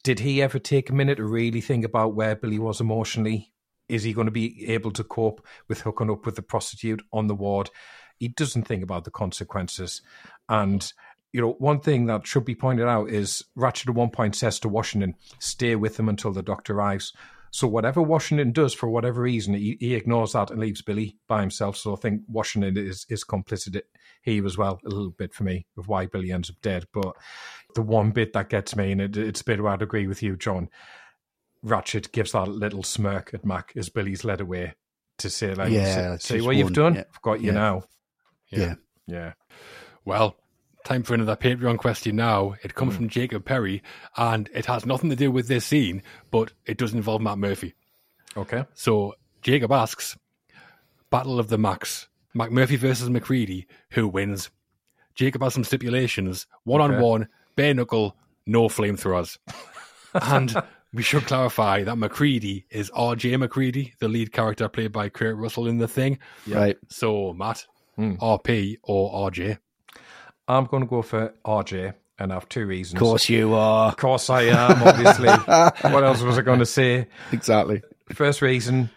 [0.05, 3.51] did he ever take a minute to really think about where Billy was emotionally?
[3.89, 7.27] Is he going to be able to cope with hooking up with the prostitute on
[7.27, 7.71] the ward?
[8.19, 10.03] He doesn't think about the consequences.
[10.49, 10.93] And,
[11.33, 14.59] you know, one thing that should be pointed out is Ratched at one point says
[14.61, 17.13] to Washington, stay with him until the doctor arrives.
[17.51, 21.41] So whatever Washington does for whatever reason, he, he ignores that and leaves Billy by
[21.41, 21.77] himself.
[21.77, 23.81] So I think Washington is is complicit
[24.23, 26.87] here as well, a little bit for me of why Billy ends up dead.
[26.93, 27.15] But
[27.77, 30.21] the one bit that gets me, and it, it's a bit where I'd agree with
[30.21, 30.69] you, John.
[31.65, 34.75] Ratched gives that little smirk at Mac as Billy's led away
[35.19, 36.95] to say, like, Yeah, "See- that's see just what you've done.
[36.95, 37.05] yeah.
[37.13, 37.53] I've got you Yeah.
[37.53, 37.85] now."
[38.51, 38.75] yeah.
[39.07, 39.33] Yeah.
[40.05, 40.37] Well,
[40.85, 42.55] time for another Patreon question now.
[42.63, 42.97] It comes hmm.
[42.97, 43.83] from Jacob Perry,
[44.17, 47.73] and it has nothing to do with this scene, but it does involve McMurphy.
[48.37, 48.65] Okay.
[48.75, 50.17] So Jacob asks,
[51.11, 54.51] Battle of the Max, McMurphy versus MacReady, who wins?
[55.15, 58.17] Jacob has some stipulations, one on one, bare knuckle,
[58.47, 59.39] no flamethrowers.
[60.15, 60.55] and
[60.95, 65.67] we should clarify that MacReady is RJ MacReady, the lead character played by Kurt Russell
[65.67, 66.19] in the thing.
[66.47, 66.77] Right.
[66.89, 67.67] So Matt,
[67.97, 68.15] Hmm.
[68.15, 69.59] RP or RJ?
[70.49, 73.01] I'm going to go for RJ, and I have two reasons.
[73.01, 73.89] Of course you are.
[73.89, 75.29] Of course I am, obviously.
[75.93, 77.07] what else was I going to say?
[77.33, 77.83] Exactly.
[78.13, 78.91] First reason,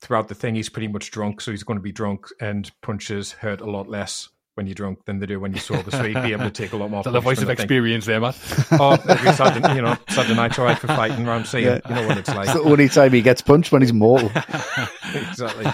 [0.00, 3.32] throughout the thing, he's pretty much drunk, so he's going to be drunk, and punches
[3.32, 4.28] hurt a lot less
[4.60, 5.90] when you're drunk than they do when you're sober.
[5.90, 7.02] So he'd be able to take a lot more.
[7.10, 7.60] The voice of punishment, I think.
[7.60, 8.36] experience there, Matt?
[8.72, 11.80] Oh, every Saturday, you know, Saturday night's all right for fighting around saying, Yeah.
[11.88, 12.48] you know what it's like.
[12.48, 14.28] It's the only time he gets punched when he's mortal.
[15.14, 15.64] exactly.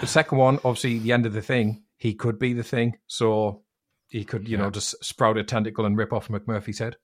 [0.00, 2.96] The second one, obviously, the end of the thing, he could be the thing.
[3.06, 3.62] So
[4.08, 6.96] he could, you know, just sprout a tentacle and rip off McMurphy's head.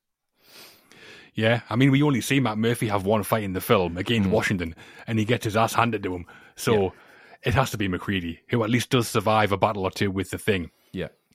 [1.35, 4.32] Yeah, I mean, we only see McMurphy have one fight in the film against Hmm.
[4.35, 4.74] Washington,
[5.06, 6.27] and he gets his ass handed to him.
[6.56, 6.93] So
[7.44, 10.31] it has to be MacReady, who at least does survive a battle or two with
[10.31, 10.70] the thing.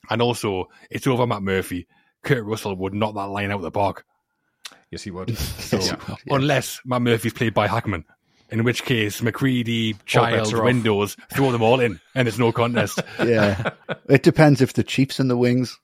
[0.08, 0.12] Yeah.
[0.12, 1.86] And also, it's over McMurphy.
[2.22, 4.04] Kurt Russell would knock that line out of the park.
[4.90, 5.36] Yes, he would.
[5.64, 5.80] So,
[6.28, 8.04] unless McMurphy's played by Hackman,
[8.50, 10.52] in which case MacReady, Child.
[10.62, 13.00] Windows, throw them all in, and it's no contest.
[13.18, 13.70] Yeah.
[14.08, 15.78] It depends if the Chief's in the wings.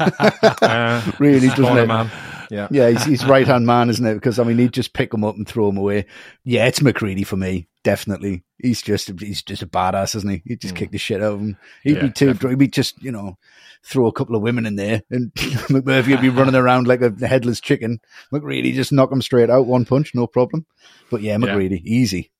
[0.00, 1.86] Uh, Really, doesn't it?
[1.86, 2.10] man.
[2.50, 2.68] Yeah.
[2.70, 4.14] Yeah, he's, he's right hand man, isn't it?
[4.14, 6.06] Because I mean, he'd just pick him up and throw him away.
[6.44, 8.44] Yeah, it's MacReady for me, definitely.
[8.58, 10.42] He's just he's just a badass, isn't he?
[10.46, 10.78] He'd just hmm.
[10.78, 11.56] kick the shit out of him.
[11.82, 12.32] He'd Yeah, be too.
[12.48, 13.38] He'd be just you know
[13.82, 17.12] throw a couple of women in there, and McMurphy would be running around like a
[17.26, 18.00] headless chicken.
[18.32, 20.64] MacReady just knock him straight out, one punch, no problem.
[21.10, 22.30] But yeah, MacReady, easy,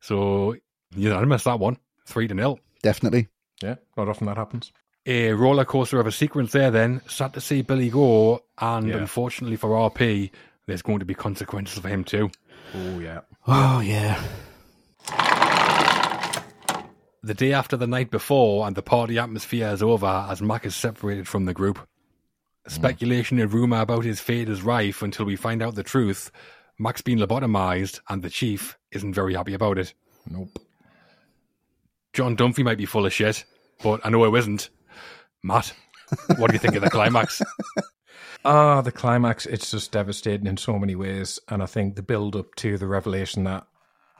[0.00, 0.56] So,
[0.96, 1.76] unanimous that one,
[2.06, 2.58] three to nil.
[2.82, 3.28] definitely.
[3.62, 3.76] Yeah.
[3.96, 4.72] Not often that happens.
[5.06, 7.00] A roller coaster of a sequence there then.
[7.08, 8.96] Sad to see Billy go, and Yeah.
[8.96, 10.30] unfortunately for RP,
[10.66, 12.30] there's going to be consequences for him too.
[12.74, 13.20] Oh, yeah.
[13.46, 14.22] Oh yeah,
[17.24, 20.74] The day after the night before, and the party atmosphere is over as Mac is
[20.74, 21.78] separated from the group.
[21.78, 22.72] Hmm.
[22.72, 26.30] Speculation and rumour about his fate is rife until we find out the truth.
[26.78, 29.94] Mac's been lobotomized, and the chief isn't very happy about it.
[30.28, 30.58] Nope.
[32.12, 33.44] John Dunphy might be full of shit,
[33.82, 34.70] but I know it isn't.
[35.42, 35.72] Matt,
[36.36, 37.42] what do you think of the climax?
[38.44, 41.38] Ah, the climax, it's just devastating in so many ways.
[41.48, 43.66] And I think the build up to the revelation that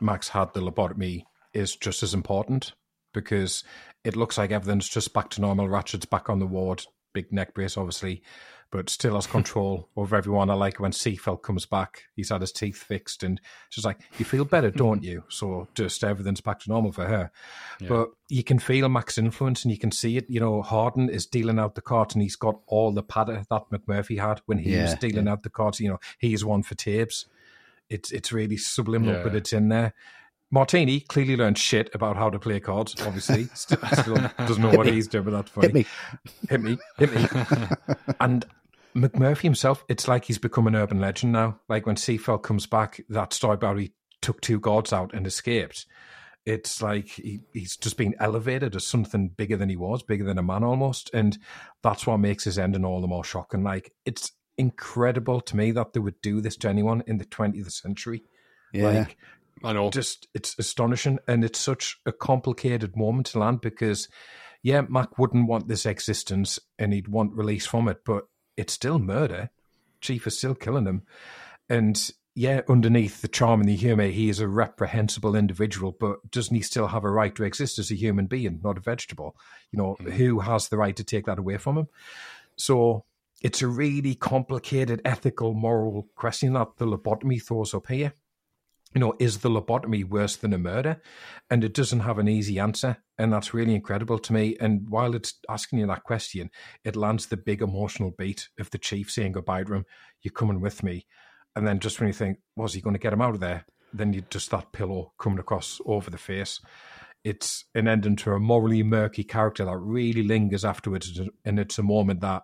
[0.00, 2.72] Max had the lobotomy is just as important
[3.12, 3.64] because
[4.04, 5.68] it looks like everything's just back to normal.
[5.68, 8.22] Ratched's back on the ward, big neck brace, obviously,
[8.72, 10.50] but still has control over everyone.
[10.50, 13.40] I like when Sefelt comes back, he's had his teeth fixed, and
[13.70, 15.22] she's like, You feel better, don't you?
[15.28, 17.30] So just everything's back to normal for her.
[17.86, 20.28] But you can feel Mac's influence and you can see it.
[20.28, 23.70] You know, Harding is dealing out the cards and he's got all the patter that
[23.70, 25.78] McMurphy had when he was Yeah, dealing out the cards.
[25.78, 27.26] You know, he's one for tapes.
[27.90, 29.22] It's it's really subliminal, Yeah.
[29.22, 29.92] but it's in there.
[30.54, 33.46] Martini clearly learned shit about how to play cards, obviously.
[33.54, 35.66] still, still doesn't know what he's doing, but that's funny.
[35.68, 35.86] hit me.
[36.48, 36.78] Hit me.
[36.98, 37.96] Hit me.
[38.20, 38.44] and
[38.94, 41.60] McMurphy himself, it's like he's become an urban legend now.
[41.68, 45.86] Like when Sefelt comes back, that story about he took two gods out and escaped.
[46.44, 50.38] It's like he, he's just been elevated as something bigger than he was, bigger than
[50.38, 51.10] a man almost.
[51.14, 51.38] And
[51.82, 53.62] that's what makes his ending all the more shocking.
[53.62, 57.70] Like it's incredible to me that they would do this to anyone in the 20th
[57.72, 58.24] century.
[58.72, 59.16] Yeah, Like
[59.64, 59.90] I know.
[59.90, 64.08] just it's astonishing and it's such a complicated moment to land because
[64.62, 68.24] yeah mac wouldn't want this existence and he'd want release from it but
[68.56, 69.50] it's still murder
[70.00, 71.02] chief is still killing him
[71.68, 76.54] and yeah, underneath the charm and the humor, he is a reprehensible individual, but doesn't
[76.54, 79.36] he still have a right to exist as a human being, not a vegetable?
[79.70, 80.10] You know, hmm.
[80.10, 81.88] who has the right to take that away from him?
[82.56, 83.04] So
[83.42, 88.14] it's a really complicated ethical, moral question that the lobotomy throws up here.
[88.94, 91.02] You know, is the lobotomy worse than a murder?
[91.50, 92.98] And it doesn't have an easy answer.
[93.22, 94.56] And that's really incredible to me.
[94.60, 96.50] And while it's asking you that question,
[96.84, 99.86] it lands the big emotional beat of the chief saying goodbye to him,
[100.22, 101.06] You're coming with me.
[101.54, 103.64] And then just when you think, Was he going to get him out of there?
[103.92, 106.60] Then you just that pillow coming across over the face.
[107.24, 111.20] It's an ending to a morally murky character that really lingers afterwards.
[111.44, 112.42] And it's a moment that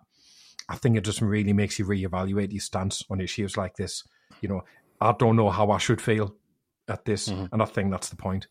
[0.69, 4.03] I think it just really makes you reevaluate your stance on issues like this.
[4.41, 4.61] You know,
[5.01, 6.35] I don't know how I should feel
[6.87, 7.45] at this, Mm-hmm.
[7.51, 8.47] and I think that's the point.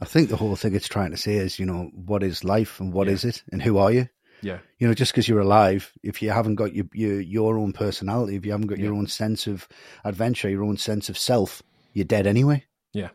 [0.00, 2.78] I think the whole thing it's trying to say is, you know, what is life
[2.80, 3.14] and what Yeah.
[3.14, 4.08] is it and who are you?
[4.40, 7.72] Yeah, You know, just because you're alive, if you haven't got your, your your own
[7.72, 9.66] personality, if you haven't got your own sense of
[10.04, 11.60] adventure, your own sense of self,
[11.92, 12.64] you're dead anyway.
[12.92, 13.08] yeah,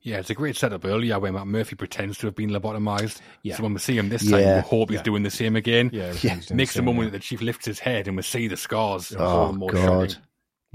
[0.00, 3.20] Yeah, it's a great setup earlier where McMurphy pretends to have been lobotomized.
[3.42, 3.56] Yeah.
[3.56, 4.54] So when we see him this time, Yeah.
[4.56, 5.90] we hope he's doing the same again.
[5.92, 6.14] yeah.
[6.22, 6.36] Yeah.
[6.36, 7.10] he's doing Makes the the moment yeah.
[7.10, 9.14] that the chief lifts his head and we see the scars.
[9.18, 10.12] Oh, more God.
[10.12, 10.24] shocking.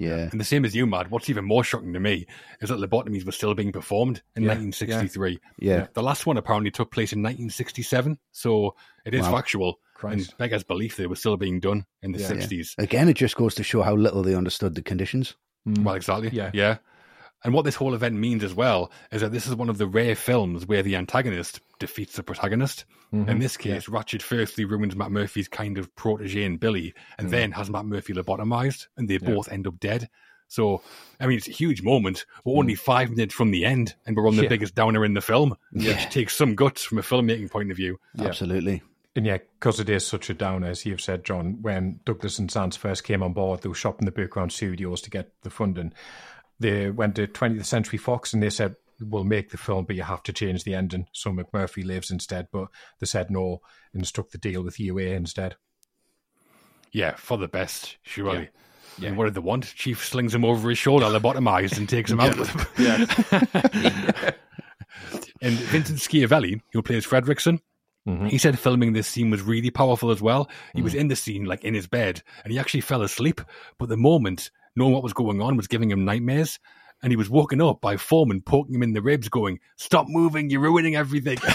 [0.03, 0.29] Yeah.
[0.31, 1.09] And the same as you, Mad.
[1.11, 2.25] What's even more shocking to me
[2.61, 5.39] is that lobotomies were still being performed in Yeah, 1963.
[5.59, 5.87] Yeah.
[5.93, 8.75] The last one apparently took place in 1967, so
[9.05, 9.31] it is Wow.
[9.31, 9.79] factual.
[9.95, 10.29] Christ.
[10.29, 12.27] And beggars belief they were still being done in the Yeah.
[12.27, 12.75] 60s.
[12.77, 15.35] Again, it just goes to show how little they understood the conditions.
[15.67, 15.83] Mm.
[15.83, 16.29] Well, exactly.
[16.33, 16.51] Yeah.
[16.53, 16.77] Yeah.
[17.43, 19.87] And what this whole event means as well is that this is one of the
[19.87, 22.85] rare films where the antagonist defeats the protagonist.
[23.13, 23.27] Mhm.
[23.27, 27.69] In this case, Ratched firstly ruins McMurphy's kind of protege in Billy, and then has
[27.69, 30.09] McMurphy lobotomized, and they both end up dead.
[30.47, 30.81] So,
[31.19, 32.25] I mean, it's a huge moment.
[32.45, 34.49] We're only five minutes from the end, and we're on the Yeah.
[34.49, 35.55] biggest downer in the film.
[35.73, 35.93] Yeah.
[35.95, 37.99] Which takes some guts from a filmmaking point of view.
[38.15, 38.25] Yeah.
[38.27, 38.81] Absolutely.
[39.15, 42.49] And yeah, because it is such a downer, as you've said, John, when Douglas and
[42.49, 45.93] Zaentz first came on board, they were shopping the Background Studios to get the funding.
[46.59, 50.03] They went to 20th Century Fox and they said, We'll make the film, but you
[50.03, 51.07] have to change the ending.
[51.11, 52.47] So McMurphy lives instead.
[52.51, 52.67] But
[52.99, 53.61] they said no
[53.93, 55.55] and struck the deal with UA instead.
[56.91, 58.49] Yeah, for the best, surely.
[58.99, 59.09] Yeah.
[59.09, 59.73] And what did they want?
[59.75, 63.07] Chief slings him over his shoulder, lobotomized, and takes him out with him.
[65.41, 67.59] and Vincent Schiavelli, who plays Fredrickson,
[68.07, 68.27] mm-hmm.
[68.27, 70.49] he said filming this scene was really powerful as well.
[70.75, 70.99] He was mm.
[70.99, 73.41] in the scene, like in his bed, and he actually fell asleep.
[73.79, 76.59] But the moment, knowing what was going on, was giving him nightmares.
[77.01, 80.49] And he was woken up by Forman poking him in the ribs, going, Stop moving,
[80.49, 81.37] you're ruining everything.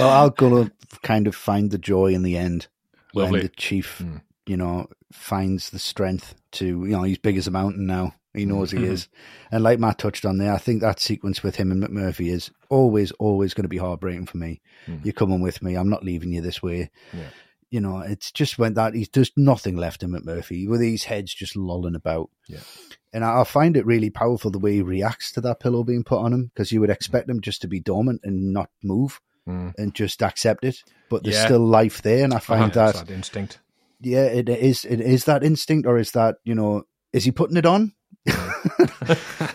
[0.00, 0.72] Well, I'll go to
[1.02, 2.68] kind of find the joy in the end
[3.14, 3.32] Lovely.
[3.32, 4.16] when the chief, hmm.
[4.46, 8.14] you know, finds the strength to, you know, he's big as a mountain now.
[8.32, 8.50] He hmm.
[8.50, 9.08] knows he is.
[9.52, 12.50] And like Matt touched on there, I think that sequence with him and McMurphy is
[12.68, 14.62] always, always going to be heartbreaking for me.
[14.86, 14.96] Hmm.
[15.02, 15.74] You're coming with me.
[15.74, 16.90] I'm not leaving you this way.
[17.12, 17.28] Yeah.
[17.70, 21.32] You know, it's just when that he's just nothing left in McMurphy with his heads
[21.32, 22.28] just lolling about.
[22.48, 22.60] Yeah.
[23.12, 26.02] And I I find it really powerful the way he reacts to that pillow being
[26.04, 29.20] put on him because you would expect him just to be dormant and not move
[29.48, 29.72] Mm.
[29.78, 30.82] and just accept it.
[31.08, 31.46] But there's Yeah.
[31.46, 33.58] still life there, and I find Yeah, that that instinct.
[34.00, 34.84] yeah, it is.
[34.84, 37.92] It is that instinct, or is that you know, is he putting it on?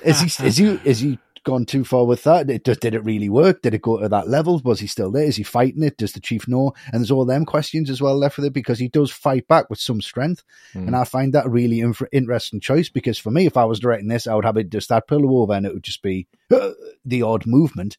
[0.04, 2.50] is he is he is he gone too far with that?
[2.50, 3.62] It, did, did it really work?
[3.62, 4.60] Did it go to that level?
[4.66, 5.24] Was he still there?
[5.24, 5.98] Is he fighting it?
[5.98, 6.74] Does the chief know?
[6.92, 9.70] And there's all them questions as well left with it because he does fight back
[9.70, 10.44] with some strength,
[10.74, 10.88] hmm.
[10.88, 13.80] and I find that a really inf- interesting choice because for me, if I was
[13.80, 16.28] directing this, I would have it just that pillow over, and it would just be
[16.52, 16.72] uh,
[17.06, 17.98] the odd movement.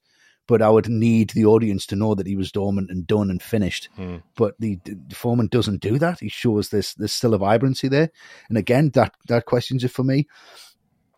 [0.48, 3.42] But I would need the audience to know that he was dormant and done and
[3.42, 3.88] finished.
[3.96, 4.18] Hmm.
[4.36, 6.20] But the, the Forman doesn't do that.
[6.20, 8.10] He shows this there's still a vibrancy there.
[8.48, 10.28] And again, that that questions it for me.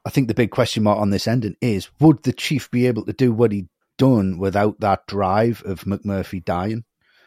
[0.05, 3.05] I think the big question mark on this ending is: Would the chief be able
[3.05, 6.85] to do what he done without that drive of McMurphy dying,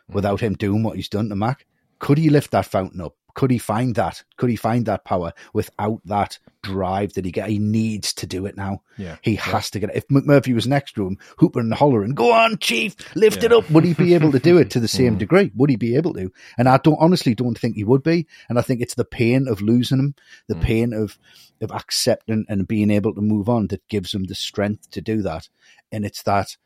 [0.07, 0.13] hmm.
[0.13, 1.65] without him doing what he's done to Mac?
[1.99, 3.15] Could he lift that fountain up?
[3.33, 4.23] Could he find that?
[4.37, 7.49] Could he find that power without that drive that he get?
[7.49, 8.81] He needs to do it now.
[8.97, 9.17] Yeah.
[9.21, 9.97] He has to get it.
[9.97, 13.69] If McMurphy was next to him, hooping and hollering, "Go on, chief, lift it up,"
[13.71, 15.19] would he be able to do it to the same mm.
[15.19, 15.51] degree?
[15.55, 16.31] Would he be able to?
[16.57, 18.27] And I don't honestly don't think he would be.
[18.49, 20.15] And I think it's the pain of losing him,
[20.47, 20.61] the mm.
[20.61, 21.17] pain of
[21.61, 25.21] of accepting and being able to move on that gives him the strength to do
[25.21, 25.47] that.
[25.91, 26.57] And it's that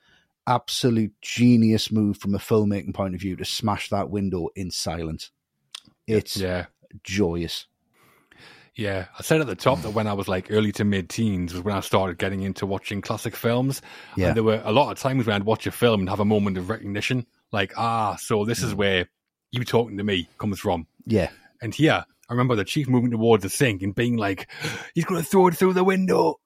[0.48, 5.32] absolute genius move from a filmmaking point of view to smash that window in silence.
[6.08, 6.66] It's yeah.
[7.04, 7.68] joyous.
[8.76, 11.54] Yeah, I said at the top that when I was like early to mid teens
[11.54, 13.82] was when I started getting into watching classic films.
[14.18, 14.28] Yeah.
[14.28, 16.26] And there were a lot of times when I'd watch a film and have a
[16.26, 19.08] moment of recognition, like, ah, so this is where
[19.52, 20.88] you talking to me comes from.
[21.06, 21.30] Yeah.
[21.62, 24.50] And here, I remember the chief moving towards the sink and being like,
[24.94, 26.42] he's going to throw it through the window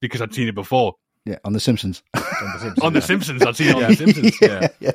[0.00, 0.94] because I'd seen it before.
[1.24, 2.02] Yeah, on The Simpsons.
[2.14, 3.00] On The Simpsons, On The.
[3.02, 4.38] Simpsons, I'd seen it on The Simpsons.
[4.42, 4.92] yeah.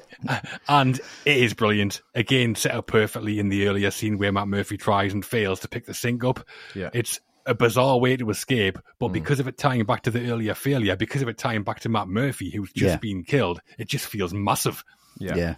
[0.68, 2.02] And it is brilliant.
[2.14, 5.86] Again, set up perfectly in the earlier scene where McMurphy tries and fails to pick
[5.88, 6.46] the sink up.
[6.76, 6.90] Yeah.
[6.94, 9.14] It's a bizarre way to escape, but Hmm.
[9.14, 11.90] because of it tying back to the earlier failure, because of it tying back to
[11.90, 12.98] McMurphy, who's just Yeah.
[12.98, 14.84] been killed, it just feels massive.
[15.18, 15.36] Yeah.
[15.36, 15.56] yeah.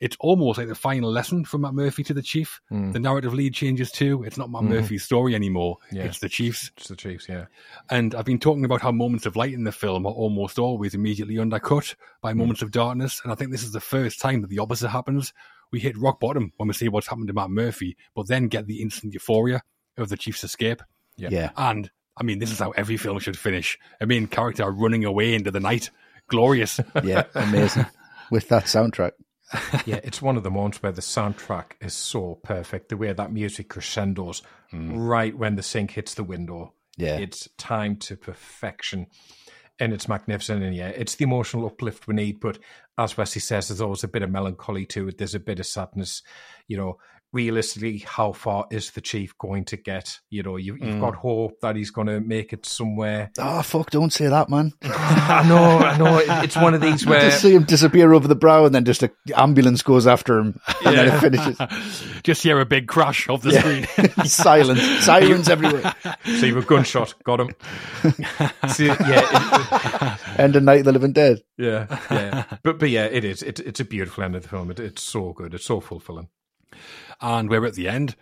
[0.00, 2.60] It's almost like the final lesson from McMurphy to the Chief.
[2.68, 2.92] Hmm.
[2.92, 4.22] The narrative lead changes too.
[4.24, 4.68] It's not Matt hmm.
[4.68, 5.78] Murphy's story anymore.
[5.90, 6.04] Yeah.
[6.04, 6.70] It's the Chief's.
[6.76, 7.46] It's the Chiefs, yeah.
[7.90, 10.94] And I've been talking about how moments of light in the film are almost always
[10.94, 12.38] immediately undercut by hmm.
[12.38, 13.20] moments of darkness.
[13.24, 15.32] And I think this is the first time that the opposite happens.
[15.72, 18.80] We hit rock bottom when we see what's happened to McMurphy, but then get the
[18.80, 19.62] instant euphoria
[19.96, 20.82] of the Chief's escape.
[21.16, 21.28] Yeah.
[21.30, 21.50] Yeah.
[21.56, 23.78] And I mean, this is how every film should finish.
[24.00, 25.90] A main character running away into the night.
[26.28, 26.80] Glorious.
[27.04, 27.24] Yeah.
[27.34, 27.86] Amazing.
[28.30, 29.12] With that soundtrack.
[29.86, 32.88] Yeah, it's one of the moments where the soundtrack is so perfect.
[32.88, 34.42] The way that music crescendos
[34.72, 34.92] mm.
[34.94, 36.74] right when the sink hits the window.
[36.96, 37.16] Yeah.
[37.16, 39.06] It's timed to perfection.
[39.80, 40.62] And it's magnificent.
[40.62, 42.40] And yeah, it's the emotional uplift we need.
[42.40, 42.58] But
[42.98, 45.18] as Westy says, there's always a bit of melancholy to it.
[45.18, 46.22] There's a bit of sadness.
[46.66, 46.98] You know,
[47.32, 50.18] realistically, how far is the chief going to get?
[50.30, 51.18] You know, you've, you've got mm.
[51.18, 53.30] hope that he's going to make it somewhere.
[53.38, 54.72] Oh, fuck, don't say that, man.
[54.82, 56.18] I know, I know.
[56.18, 57.22] It- It's one of these where.
[57.24, 60.38] You just see him disappear over the brow and then just an ambulance goes after
[60.38, 61.58] him and then it finishes.
[62.24, 64.26] Just hear a big crash off the screen.
[64.26, 64.80] Silence.
[65.04, 65.94] Sirens everywhere.
[66.24, 67.54] See, a gunshot, got him.
[68.68, 71.38] See, yeah, it- End of Night of the Living Dead.
[71.56, 73.42] Yeah, yeah, but but yeah, it is.
[73.42, 74.70] It, it's a beautiful end of the film.
[74.70, 75.54] It, it's so good.
[75.54, 76.28] It's so fulfilling.
[77.20, 78.16] And we're at the end.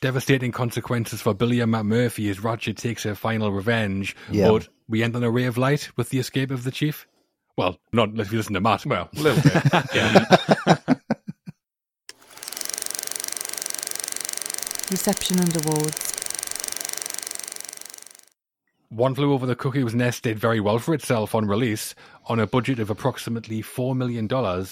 [0.00, 4.16] Devastating consequences for Billy and McMurphy as Ratched takes her final revenge.
[4.30, 4.48] Yeah.
[4.48, 7.06] But we end on a ray of light with the escape of the chief.
[7.56, 8.84] Well, not if you listen to Matt.
[8.86, 9.62] Well, a little bit.
[9.94, 10.94] Yeah,
[14.90, 16.11] Reception and awards.
[18.92, 21.94] One Flew Over the Cuckoo's Nest did very well for itself on release.
[22.26, 24.28] On a budget of approximately $4 million,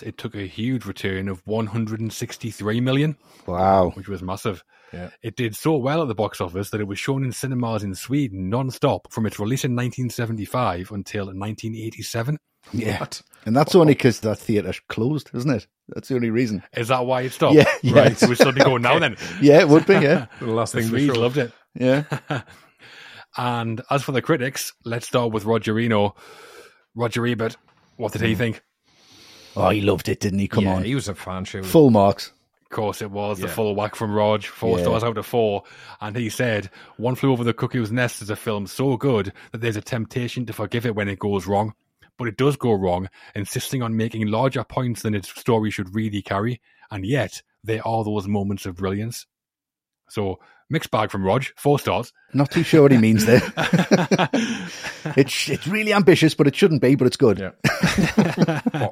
[0.06, 3.16] it took a huge return of 163 million,
[3.46, 3.90] Wow.
[3.94, 4.62] which was massive.
[4.92, 5.08] Yeah.
[5.22, 7.94] It did so well at the box office that it was shown in cinemas in
[7.94, 12.36] Sweden non-stop from its release in 1975 until 1987.
[12.74, 13.04] Yeah.
[13.46, 15.66] And that's only because that theatre closed, isn't it?
[15.88, 16.62] That's the only reason.
[16.76, 17.54] Is that why it stopped?
[17.54, 17.98] Yeah, yeah.
[17.98, 18.18] Right.
[18.18, 19.16] So we still be going now then.
[19.40, 20.26] Yeah, it would be, yeah.
[20.40, 21.52] the last The thing we Swedes loved it.
[21.74, 22.04] Yeah.
[23.36, 25.74] And as for the critics, let's start with Roger
[26.94, 27.56] Roger Ebert,
[27.96, 28.62] what did he think?
[29.56, 30.48] Oh, he loved it, didn't he?
[30.48, 30.84] Come yeah, on.
[30.84, 31.44] he was a fan.
[31.44, 31.62] Show.
[31.62, 32.32] Full marks.
[32.64, 34.84] Of course, it was the full whack from Rog, four Yeah.
[34.84, 35.64] stars out of four.
[36.00, 39.60] And he said, One Flew Over the Cuckoo's Nest is a film so good that
[39.60, 41.74] there's a temptation to forgive it when it goes wrong.
[42.16, 46.22] But it does go wrong, insisting on making larger points than its story should really
[46.22, 46.60] carry.
[46.92, 49.26] And yet, there are those moments of brilliance.
[50.08, 50.38] So,
[50.70, 52.12] mixed bag from Rog, four stars.
[52.32, 53.42] Not too sure what he means there.
[55.16, 57.38] it's it's really ambitious, but it shouldn't be, but it's good.
[57.38, 57.50] Yeah.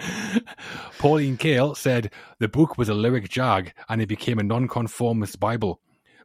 [0.99, 5.81] Pauline Kael said the book was a lyric jag and it became a nonconformist Bible.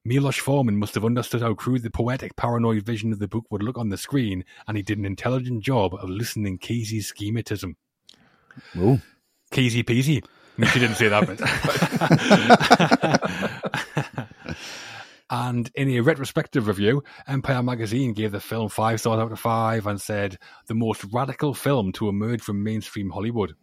[0.06, 3.64] Milos Forman must have understood how crude the poetic paranoid vision of the book would
[3.64, 7.76] look on the screen, and he did an intelligent job of listening Kesey's schematism.
[8.76, 9.00] Ooh.
[9.50, 10.22] Kesey peasy.
[10.58, 11.40] No, she didn't say that bit.
[15.34, 19.88] and in a retrospective review, Empire magazine gave the film five stars out of five
[19.88, 20.38] and said
[20.68, 23.56] the most radical film to emerge from mainstream Hollywood.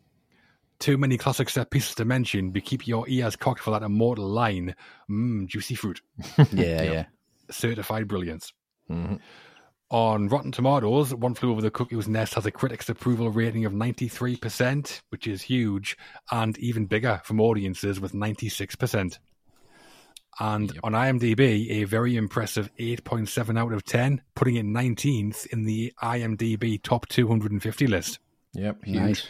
[0.81, 4.27] Too many classic set pieces to mention, but keep your ears cocked for that immortal
[4.27, 4.75] line.
[5.09, 6.01] Mmm, juicy fruit.
[6.51, 7.05] Yeah, yeah.
[7.53, 8.53] Certified brilliance.
[8.91, 9.17] Mm-hmm.
[9.91, 13.73] On Rotten Tomatoes, One Flew Over the Cuckoo's Nest has a critics' approval rating of
[13.73, 15.97] 93%, which is huge,
[16.33, 19.19] and even bigger from audiences with 96%.
[20.39, 25.93] And on IMDb, a very impressive 8.7 out of 10, putting it 19th in the
[26.03, 28.21] IMDb top 250 list.
[28.55, 28.85] Yep.
[28.85, 28.97] Huge.
[28.97, 29.27] Nice.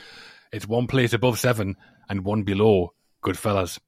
[0.53, 1.77] It's one place above seven
[2.09, 3.79] and one below Goodfellas.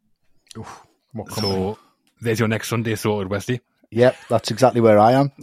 [1.12, 1.52] What company?
[1.52, 1.78] So
[2.20, 3.60] there's your next Sunday sorted, Westy.
[3.92, 5.32] Yep, that's exactly where I am.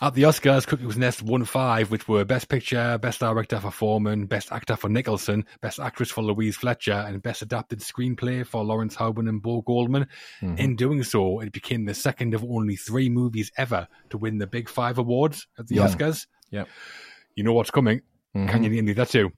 [0.00, 4.26] At the Oscars, Cuckoo's Nest won five, which were Best Picture, Best Director for Forman,
[4.26, 8.94] Best Actor for Nicholson, Best Actress for Louise Fletcher, and Best Adapted Screenplay for Lawrence
[8.94, 10.06] Hauben and Bo Goldman.
[10.40, 10.58] Mm-hmm.
[10.58, 14.46] In doing so, it became the second of only three movies ever to win the
[14.46, 15.88] Big Five awards at the Yeah.
[15.88, 16.28] Oscars.
[16.50, 16.68] Yep.
[17.34, 18.02] You know what's coming.
[18.32, 18.62] Can mm-hmm.
[18.62, 19.32] you name me that too?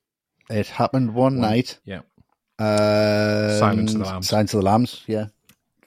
[0.51, 1.79] It happened one, night.
[1.85, 2.01] Yeah.
[2.59, 4.29] Uh, Silence of the Lambs.
[4.29, 5.27] Silence of the Lambs, yeah.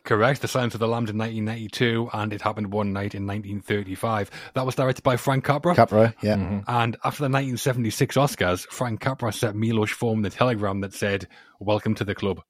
[0.03, 0.41] Correct.
[0.41, 4.31] The Silence of the Lambs in 1992, and it happened one night in 1935.
[4.55, 5.75] That was directed by Frank Capra.
[5.75, 6.61] Capra, yeah.
[6.67, 11.27] And after the 1976 Oscars, Frank Capra sent Milos Forman the telegram that said,
[11.59, 12.41] Welcome to the club.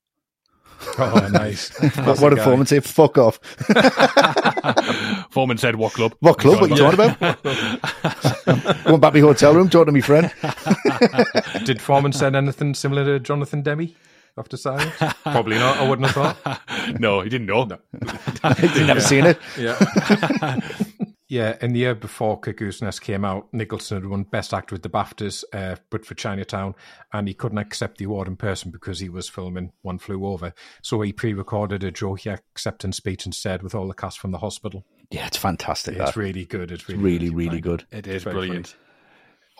[0.98, 1.77] Oh, nice.
[1.98, 2.80] What, what did Forman say?
[2.80, 3.39] Fuck off.
[5.30, 6.15] Forman said, "What club?
[6.19, 6.60] What club?
[6.60, 7.43] What you talking about?
[8.84, 10.31] Going back to my hotel room, talking to my friend.
[11.65, 13.93] Did Forman said anything similar to Jonathan Demme
[14.38, 14.94] after silence?
[15.24, 15.78] Probably not.
[15.78, 16.99] I wouldn't have thought.
[16.99, 17.68] no, he didn't know.
[17.94, 19.40] You've never seen it.
[19.58, 19.78] Yeah.
[21.28, 24.84] yeah, in the year before Cuckoo's Nest came out, Nicholson had won Best Actor at
[24.84, 26.76] the BAFTAs, uh, but for Chinatown,
[27.14, 30.53] and he couldn't accept the award in person because he was filming One Flew Over.
[30.82, 34.40] So he pre recorded a joke acceptance speech instead with all the cast from the
[34.40, 34.86] hospital.
[35.12, 35.98] Yeah, it's fantastic.
[35.98, 36.16] It's that.
[36.16, 36.72] really good.
[36.72, 37.36] It's really, really, good.
[37.36, 37.86] really good.
[37.91, 38.76] It is Very brilliant.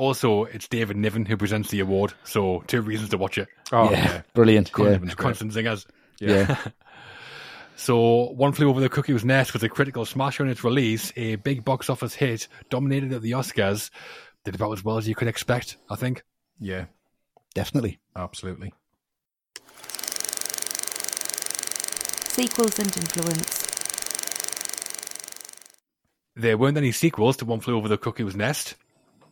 [0.02, 3.48] Also, it's David Niven who presents the award, so two reasons to watch it.
[3.72, 4.22] Oh, yeah, yeah.
[4.34, 4.72] brilliant.
[4.76, 4.86] Yeah.
[4.86, 5.26] Niven's great.
[5.26, 5.86] Constant singers.
[6.19, 6.57] yeah.
[7.76, 11.36] So, One Flew Over the Cuckoo's Nest was a critical smash on its release, a
[11.36, 13.91] big box office hit, dominated at the Oscars,
[14.44, 16.23] did about as well as you could expect, I think.
[16.60, 16.86] Yeah,
[17.53, 17.99] definitely.
[18.15, 18.73] absolutely.
[22.28, 23.68] Sequels and influence.
[26.36, 28.76] There weren't any sequels to One Flew Over the Cuckoo's Nest.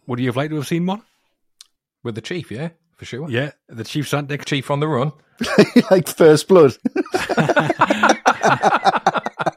[0.10, 1.04] Would you have liked to have seen one?
[2.04, 3.30] With the chief, yeah, for sure.
[3.30, 4.44] Yeah, the Chief Santic.
[4.44, 5.12] Chief on the run.
[5.92, 6.76] like First Blood.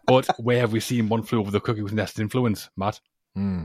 [0.07, 3.01] But where have we seen One Flew Over the Cuckoo's Nest influence, Matt?
[3.35, 3.63] Hmm.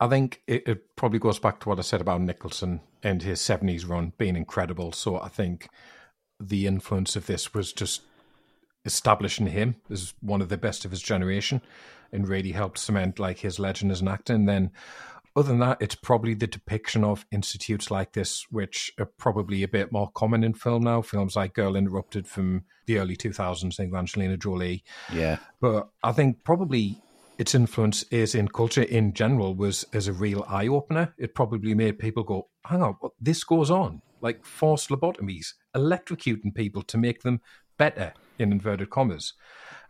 [0.00, 3.38] I think it, it probably goes back to what I said about Nicholson and his
[3.38, 4.90] 70s run being incredible.
[4.90, 5.68] So I think
[6.40, 8.02] the influence of this was just
[8.84, 11.62] establishing him as one of the best of his generation
[12.10, 14.34] and really helped cement like his legend as an actor.
[14.34, 14.72] And then
[15.36, 19.68] other than that, it's probably the depiction of institutes like this, which are probably a
[19.68, 21.02] bit more common in film now.
[21.02, 24.82] Films like Girl Interrupted from the early 2000s, think Angelina Jolie.
[25.12, 25.36] Yeah.
[25.60, 26.96] But I think probably
[27.38, 31.14] its influence is in culture in general was as a real eye opener.
[31.18, 34.00] It probably made people go, hang on, what, this goes on.
[34.22, 37.42] Like forced lobotomies, electrocuting people to make them
[37.76, 39.34] better, in inverted commas.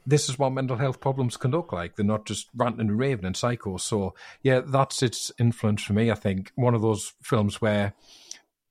[0.07, 1.97] This is what mental health problems can look like.
[1.97, 3.81] They're not just ranting and raving and psychos.
[3.81, 6.11] So, yeah, that's its influence for me.
[6.11, 7.93] I think one of those films where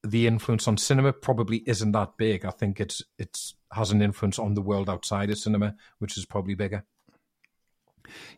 [0.06, 2.46] the influence on cinema probably isn't that big.
[2.46, 6.26] I think it's it's has an influence on the world outside of cinema, which is
[6.26, 6.86] probably bigger.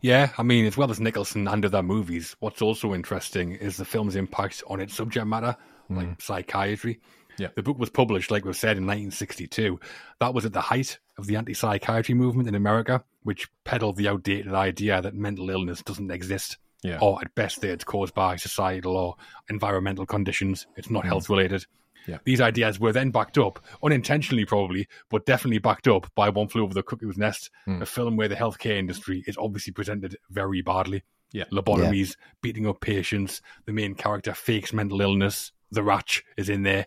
[0.01, 3.85] Yeah, I mean, as well as Nicholson and other movies, what's also interesting is the
[3.85, 5.57] film's impact on its subject matter,
[5.89, 6.21] like mm.
[6.21, 7.01] psychiatry.
[7.37, 7.49] Yeah.
[7.55, 9.79] The book was published, like we've said, in 1962.
[10.19, 14.07] That was at the height of the anti psychiatry movement in America, which peddled the
[14.07, 16.57] outdated idea that mental illness doesn't exist.
[16.83, 16.99] Yeah.
[17.01, 19.15] Or at best, that it's caused by societal or
[19.49, 20.67] environmental conditions.
[20.75, 21.07] It's not mm.
[21.07, 21.65] health related.
[22.07, 22.19] Yeah.
[22.23, 26.63] These ideas were then backed up, unintentionally probably, but definitely backed up by One Flew
[26.63, 27.81] Over the Cuckoo's Nest, mm.
[27.81, 31.03] a film where the healthcare industry is obviously presented very badly.
[31.33, 31.45] Yeah.
[31.51, 36.85] Lobotomies, beating up patients, the main character fakes mental illness, the ratch is in there.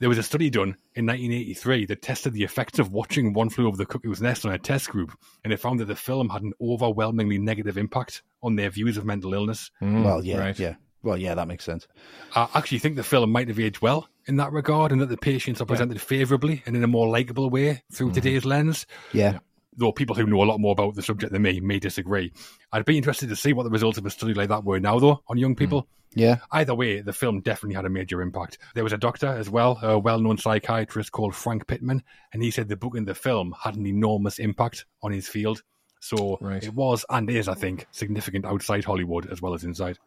[0.00, 3.68] There was a study done in 1983 that tested the effects of watching One Flew
[3.68, 5.12] Over the Cuckoo's Nest on a test group,
[5.44, 9.04] and it found that the film had an overwhelmingly negative impact on their views of
[9.04, 9.70] mental illness.
[9.82, 10.38] Mm, well, yeah.
[10.38, 10.58] right.
[10.58, 10.76] Yeah.
[11.02, 11.86] Well, yeah, that makes sense.
[12.34, 15.18] I actually think the film might have aged well in that regard, and that the
[15.18, 18.14] patients are presented favourably and in a more likeable way through mm-hmm.
[18.14, 18.86] today's lens.
[19.12, 19.38] Yeah.
[19.76, 22.32] Though people who know a lot more about the subject than me may disagree.
[22.72, 24.98] I'd be interested to see what the results of a study like that were now,
[24.98, 25.58] though, on young hmm.
[25.58, 25.88] people.
[26.14, 26.38] Yeah.
[26.50, 28.58] Either way, the film definitely had a major impact.
[28.74, 32.02] There was a doctor as well, a well known psychiatrist called Frank Pittman,
[32.32, 35.62] and he said the book and the film had an enormous impact on his field.
[36.00, 36.64] So Right.
[36.64, 39.98] it was and is, I think, significant outside Hollywood as well as inside.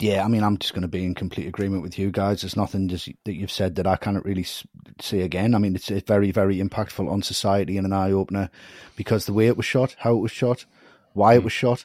[0.00, 2.40] Yeah, I mean, I'm just going to be in complete agreement with you guys.
[2.40, 4.66] There's nothing just that you've said that I cannot really s-
[5.00, 5.54] say again.
[5.54, 8.50] I mean, it's, it's very, very impactful on society and an eye opener
[8.96, 10.64] because the way it was shot, how it was shot,
[11.12, 11.84] why it was shot,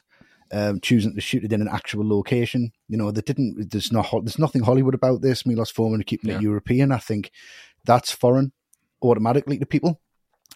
[0.50, 2.72] um, choosing to shoot it in an actual location.
[2.88, 3.70] You know, they didn't.
[3.70, 4.10] There's not.
[4.10, 5.44] There's nothing Hollywood about this.
[5.44, 6.36] Milos Forman keeping Yeah.
[6.36, 6.92] it European.
[6.92, 7.30] I think
[7.84, 8.52] that's foreign
[9.02, 10.00] automatically to people.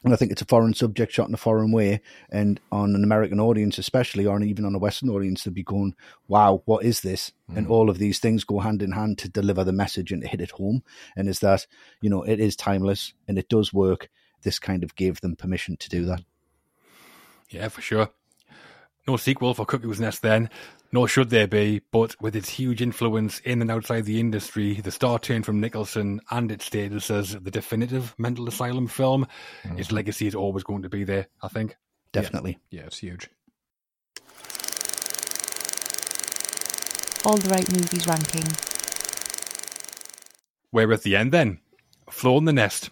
[0.03, 2.01] And I think it's a foreign subject shot in a foreign way.
[2.31, 5.95] And on an American audience, especially, or even on a Western audience, to be going,
[6.27, 7.33] wow, what is this?
[7.55, 7.71] And mm.
[7.71, 10.41] all of these things go hand in hand to deliver the message and to hit
[10.41, 10.83] it home.
[11.17, 11.67] And is that,
[12.01, 14.09] you know, it is timeless and it does work.
[14.43, 16.23] This kind of gave them permission to do that.
[17.51, 18.09] Yeah, for sure.
[19.07, 20.49] No sequel for Cuckoo's Nest then,
[20.93, 24.91] nor should there be, but with its huge influence in and outside the industry, the
[24.91, 29.27] star turn from Nicholson and its status as the definitive mental asylum film,
[29.63, 29.79] mm-hmm.
[29.79, 31.77] its legacy is always going to be there, I think.
[32.13, 32.59] Definitely.
[32.71, 33.31] Yeah, it's huge.
[37.25, 38.47] All the right movies ranking.
[40.73, 41.61] We're at the end then.
[42.09, 42.91] Flown the nest.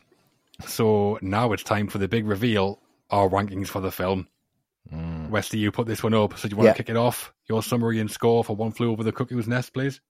[0.67, 2.81] So now it's time for the big reveal,
[3.11, 4.29] our rankings for the film.
[5.31, 6.73] Westy, you put this one up, so do you want Yeah.
[6.73, 7.33] to kick it off?
[7.49, 10.01] Your summary and score for One Flew Over the Cuckoo's Nest, please?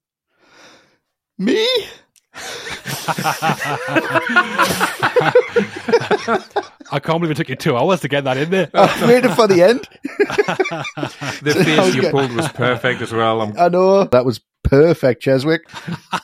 [1.37, 1.67] Me?
[6.91, 8.69] I can't believe it took you two hours to get that in there.
[8.73, 9.87] I waited for the end.
[11.41, 13.41] The I was face you pulled was perfect as well.
[13.41, 15.61] I'm, I know that was perfect, Cheswick.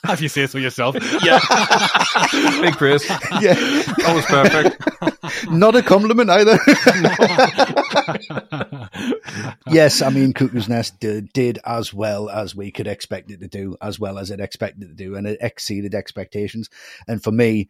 [0.09, 0.95] if you say so yourself.
[1.23, 1.39] yeah,
[2.61, 3.07] big Chris.
[3.41, 5.49] Yeah, That was perfect.
[5.51, 6.57] not a compliment either.
[9.67, 13.47] yes, I mean Cuckoo's Nest did, did as well as we could expect it to
[13.47, 16.69] do, as well as it expected to do, and it exceeded expectations.
[17.07, 17.69] And for me,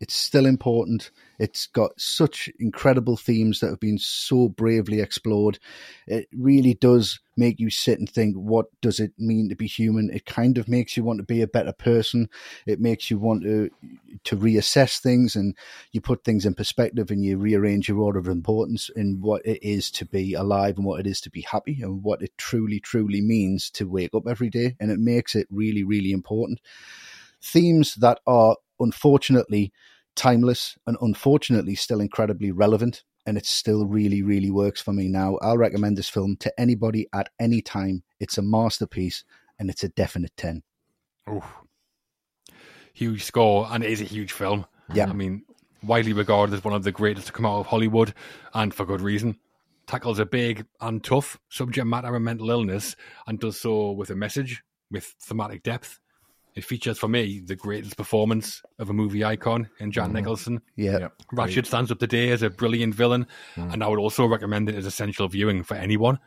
[0.00, 1.10] it's still important.
[1.38, 5.58] It's got such incredible themes that have been so bravely explored.
[6.06, 10.10] It really does make you sit and think, what does it mean to be human?
[10.10, 12.28] It kind of makes you want to be a better person.
[12.66, 13.70] It makes you want to
[14.24, 15.54] to reassess things and
[15.92, 19.62] you put things in perspective and you rearrange your order of importance in what it
[19.62, 22.80] is to be alive and what it is to be happy and what it truly,
[22.80, 24.74] truly means to wake up every day.
[24.80, 26.60] And it makes it really, really important.
[27.42, 29.72] Themes that are unfortunately
[30.16, 33.04] timeless and unfortunately still incredibly relevant.
[33.28, 35.36] And it still really, really works for me now.
[35.42, 38.04] I'll recommend this film to anybody at any time.
[38.20, 39.24] It's a masterpiece
[39.58, 40.62] and it's a definite 10.
[41.32, 41.44] Oof.
[42.94, 44.64] Huge score, and it is a huge film.
[44.94, 45.08] Yeah.
[45.10, 45.42] I mean,
[45.82, 48.14] widely regarded as one of the greatest to come out of Hollywood,
[48.54, 49.38] and for good reason.
[49.86, 54.16] Tackles a big and tough subject matter of mental illness, and does so with a
[54.16, 56.00] message, with thematic depth.
[56.56, 60.14] It features, for me, the greatest performance of a movie icon in Jack mm-hmm.
[60.14, 60.62] Nicholson.
[60.74, 60.98] Yeah.
[60.98, 61.22] Yep.
[61.34, 63.72] Ratched stands up today as a brilliant villain, mm.
[63.72, 66.18] and I would also recommend it as essential viewing for anyone.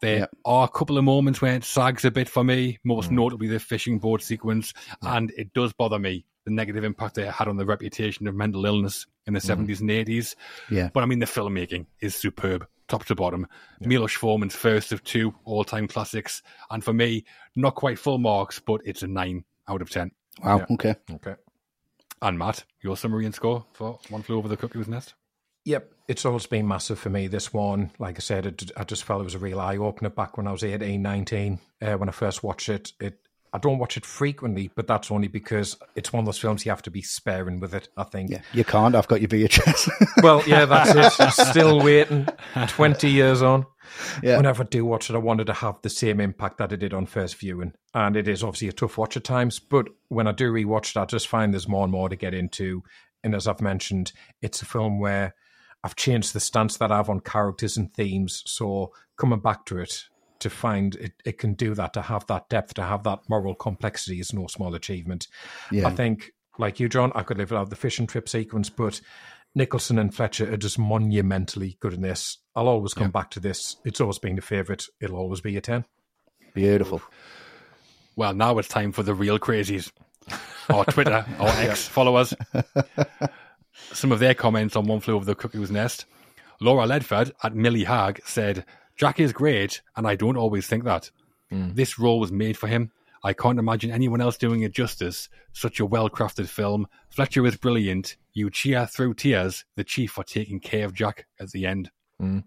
[0.00, 0.26] There Yeah.
[0.44, 3.14] are a couple of moments where it sags a bit for me, most mm.
[3.14, 7.32] notably the fishing boat sequence, and it does bother me the negative impact that it
[7.32, 9.64] had on the reputation of mental illness in the mm-hmm.
[9.64, 10.34] 70s and 80s.
[10.70, 10.90] Yeah.
[10.92, 13.46] But I mean, the filmmaking is superb, top to bottom.
[13.80, 18.58] Milos Forman's first of two all time classics, and for me, not quite full marks,
[18.58, 20.10] but it's a 9 out of 10.
[20.44, 20.58] Wow.
[20.58, 20.66] Yeah.
[20.70, 20.94] Okay.
[21.12, 21.34] Okay.
[22.22, 25.14] And Matt, your summary and score for One Flew Over the Cuckoo's Nest?
[25.64, 27.26] Yep, it's always been massive for me.
[27.26, 30.10] This one, like I said, it, I just felt it was a real eye opener
[30.10, 31.58] back when I was 18, 19.
[31.82, 33.18] Uh, when I first watched it, it
[33.52, 36.70] I don't watch it frequently, but that's only because it's one of those films you
[36.70, 37.88] have to be sparing with it.
[37.96, 38.30] I think.
[38.30, 38.42] Yeah.
[38.52, 38.94] You can't.
[38.94, 39.90] I've got your VHS.
[40.22, 41.32] Well, yeah, that's it.
[41.48, 42.26] Still waiting.
[42.68, 43.66] Twenty years on.
[44.22, 44.36] Yeah.
[44.36, 46.94] Whenever I do watch it, I wanted to have the same impact that it did
[46.94, 49.58] on first viewing, and it is obviously a tough watch at times.
[49.58, 52.34] But when I do rewatch it, I just find there's more and more to get
[52.34, 52.82] into.
[53.22, 54.12] And as I've mentioned,
[54.42, 55.34] it's a film where
[55.84, 58.42] I've changed the stance that I have on characters and themes.
[58.46, 60.04] So coming back to it
[60.40, 63.54] to find it, it can do that, to have that depth, to have that moral
[63.54, 65.28] complexity is no small achievement.
[65.70, 65.88] Yeah.
[65.88, 69.00] I think, like you, John, I could live without the fishing trip sequence, but
[69.54, 72.38] Nicholson and Fletcher are just monumentally good in this.
[72.54, 73.76] I'll always come back to this.
[73.84, 74.84] It's always been a favourite.
[75.00, 75.84] It'll always be a 10.
[76.54, 77.00] Beautiful.
[78.16, 79.90] Well, now it's time for the real crazies.
[80.72, 82.34] Or Twitter or X followers.
[83.92, 86.06] Some of their comments on One Flew Over the Cuckoo's Nest.
[86.60, 88.64] Laura Ledford at Millie Hag said,
[88.96, 91.10] Jack is great, and I don't always think that.
[91.50, 91.74] Hmm.
[91.74, 92.90] This role was made for him.
[93.24, 95.28] I can't imagine anyone else doing it justice.
[95.52, 96.86] Such a well crafted film.
[97.10, 98.16] Fletcher is brilliant.
[98.32, 101.90] You cheer through tears, the chief for taking care of Jack at the end.
[102.20, 102.40] Hmm.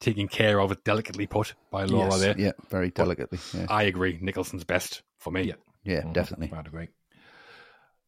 [0.00, 2.20] Taking care of it, delicately put by Laura Yes.
[2.20, 2.34] there.
[2.38, 2.52] Yeah.
[2.70, 3.38] Very delicately.
[3.54, 3.66] Yeah.
[3.68, 4.18] I agree.
[4.20, 5.42] Nicholson's best for me.
[5.42, 5.54] Yeah.
[5.84, 6.02] Yeah.
[6.02, 6.12] Mm.
[6.12, 6.52] Definitely.
[6.56, 6.88] I'd agree.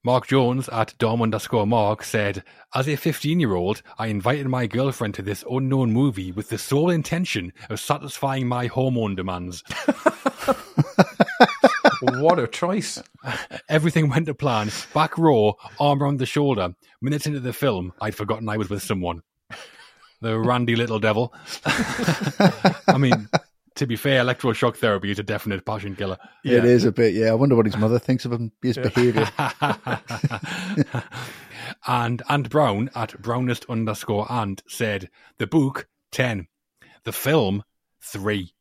[0.07, 2.45] Mark Jones at Dom underscore Mark said,
[2.75, 6.59] As a 15 year old, I invited my girlfriend to this unknown movie with the
[6.59, 9.65] sole intention of satisfying my hormone demands.
[12.03, 13.03] what a choice.
[13.71, 14.71] Everything went to plan.
[14.93, 16.75] Back row, arm around the shoulder.
[17.01, 19.23] Minutes into the film, I'd forgotten I was with someone.
[20.21, 21.33] The randy little devil.
[21.67, 23.27] I mean,
[23.77, 26.19] to be fair, electroshock therapy is a definite passion killer.
[26.45, 27.15] It is a bit.
[27.15, 27.31] Yeah.
[27.31, 29.29] I wonder what his mother thinks of him, his behaviour.
[31.87, 36.47] and and Brown at brownest underscore and said the book ten,
[37.05, 37.65] the film
[38.01, 38.53] three.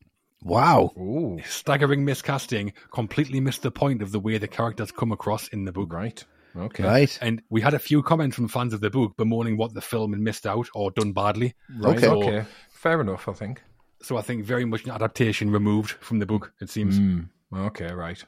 [0.41, 0.91] Wow.
[0.98, 1.40] Ooh.
[1.48, 5.72] Staggering miscasting, completely missed the point of the way the characters come across in the
[5.72, 5.94] book.
[5.94, 6.23] Right.
[6.56, 6.84] Okay.
[6.84, 7.18] Right.
[7.22, 10.11] And we had a few comments from fans of the book bemoaning what the film
[10.11, 11.56] had missed out or done badly.
[11.77, 11.98] Right.
[11.98, 12.07] Okay.
[12.07, 12.45] Okay.
[12.72, 13.61] Fair enough, I think.
[14.03, 16.99] So I think very much an adaptation removed from the book, it seems.
[16.99, 17.30] Mm.
[17.55, 18.21] Okay, right.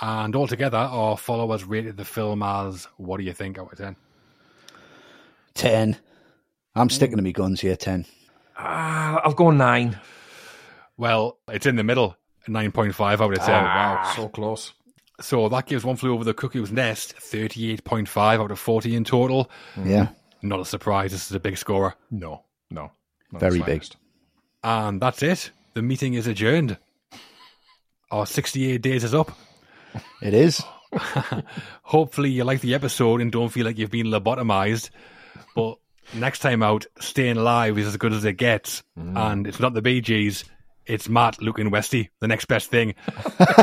[0.00, 3.96] And altogether, our followers rated the film as what do you think out of 10?
[5.54, 5.96] 10.
[6.76, 7.76] I'm sticking to my guns here.
[7.76, 8.06] 10.
[8.56, 9.98] Uh, I'll go nine.
[10.96, 12.16] Well, it's in the middle,
[12.48, 13.48] 9.5 out of 10.
[13.48, 14.12] wow.
[14.14, 14.72] So close.
[15.20, 19.50] So that gives One Flew Over the Cuckoo's Nest 38.5 out of 40 in total.
[19.84, 20.08] Yeah.
[20.40, 21.94] Not a surprise, this is a big scorer.
[22.10, 22.92] No, no.
[23.32, 23.84] not Very the big.
[24.62, 25.50] And that's it.
[25.74, 26.78] The meeting is adjourned.
[28.10, 29.32] Our 68 days is up.
[30.20, 30.62] It is.
[31.82, 34.90] Hopefully, you like the episode and don't feel like you've been lobotomized.
[35.54, 35.78] But
[36.14, 38.82] next time out, staying alive is as good as it gets.
[38.98, 39.16] Mm.
[39.16, 40.44] And it's not the Bee Gees,
[40.86, 42.94] it's Matt, Luke, and Westy, the next best thing.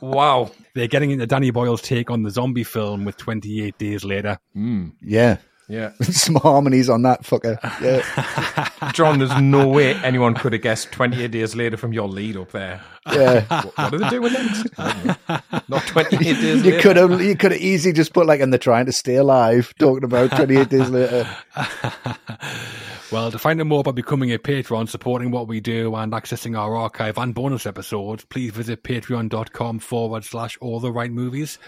[0.00, 0.50] Wow.
[0.74, 4.38] They're getting into Danny Boyle's take on the zombie film with 28 Days Later.
[4.56, 5.38] Mm, yeah.
[5.68, 5.92] Yeah.
[6.02, 7.58] Some harmonies on that fucker.
[7.80, 8.90] Yeah.
[8.92, 12.50] John, there's no way anyone could have guessed 28 days later from your lead up
[12.52, 12.82] there.
[13.10, 13.40] Yeah.
[13.64, 14.66] What, what are they doing next?
[15.68, 16.80] Not 28 days You later.
[16.80, 19.72] could have you could have easily just put like and they're trying to stay alive,
[19.78, 21.26] talking about twenty eight days later.
[23.12, 26.58] Well, to find out more about becoming a patron, supporting what we do, and accessing
[26.58, 31.58] our archive and bonus episodes, please visit patreon.com forward slash all the right movies.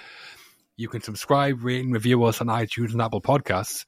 [0.77, 3.87] You can subscribe, rate, and review us on iTunes and Apple Podcasts.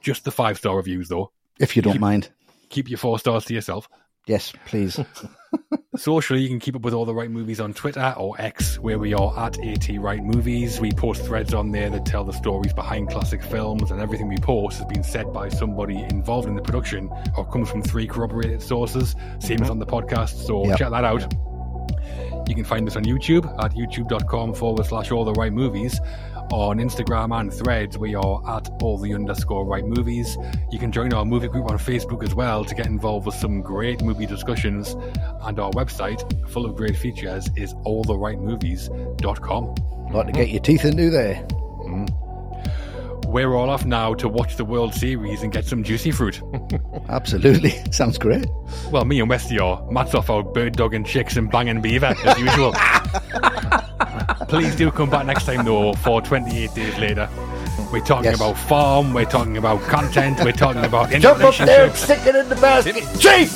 [0.00, 1.32] Just the five star reviews, though.
[1.58, 2.30] If you don't mind.
[2.68, 3.88] Keep your four stars to yourself.
[4.26, 5.00] Yes, please.
[5.96, 8.98] Socially, you can keep up with all the right movies on Twitter or X, where
[8.98, 10.80] we are at AT Right Movies.
[10.80, 14.36] We post threads on there that tell the stories behind classic films, and everything we
[14.36, 18.62] post has been said by somebody involved in the production or comes from three corroborated
[18.62, 20.46] sources, same as on the podcast.
[20.46, 20.78] So Yep.
[20.78, 21.26] check that out.
[22.48, 26.00] You can find us on YouTube at youtube.com forward slash all the right movies.
[26.50, 30.38] On Instagram and threads, we are at all the underscore right movies.
[30.70, 33.60] You can join our movie group on Facebook as well to get involved with some
[33.60, 34.96] great movie discussions.
[35.42, 39.74] And our website, full of great features, is alltherightmovies.com.
[40.12, 41.34] Like to get your teeth into there.
[41.82, 43.26] Mm.
[43.26, 46.40] We're all off now to watch the World Series and get some juicy fruit.
[47.10, 47.74] Absolutely.
[47.90, 48.46] Sounds great.
[48.90, 49.86] Well, me and Westy are.
[49.90, 52.72] Matt's off out bird dog and chicks and banging beaver, as usual.
[54.48, 57.28] Please do come back next time, though, for 28 days later.
[57.92, 58.36] We're talking Yes.
[58.36, 62.34] about farm, we're talking about content, we're talking about Jump up there and stick it
[62.36, 63.04] in the basket.
[63.18, 63.48] Chief!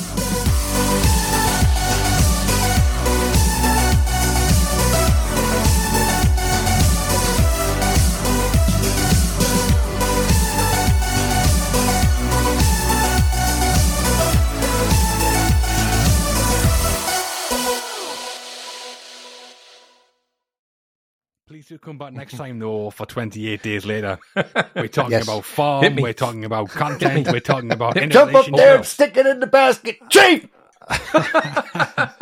[21.73, 24.19] Please come back next time, though, for 28 days later.
[24.75, 25.23] We're talking Yes.
[25.23, 29.25] about farm, we're talking about content, we're talking about Jump up there and stick it
[29.25, 29.97] in the basket.
[30.11, 30.45] Chief!
[30.87, 32.13] I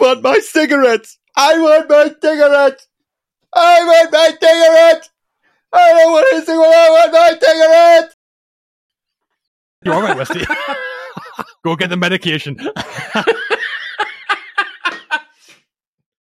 [0.00, 1.18] want my cigarettes.
[1.36, 2.86] I want my cigarettes.
[3.54, 5.10] I want my cigarettes.
[5.70, 6.64] I don't want a cigarette.
[6.64, 8.16] I want my cigarettes.
[9.84, 10.40] You all right, Westy?
[11.64, 12.58] Go get the medication.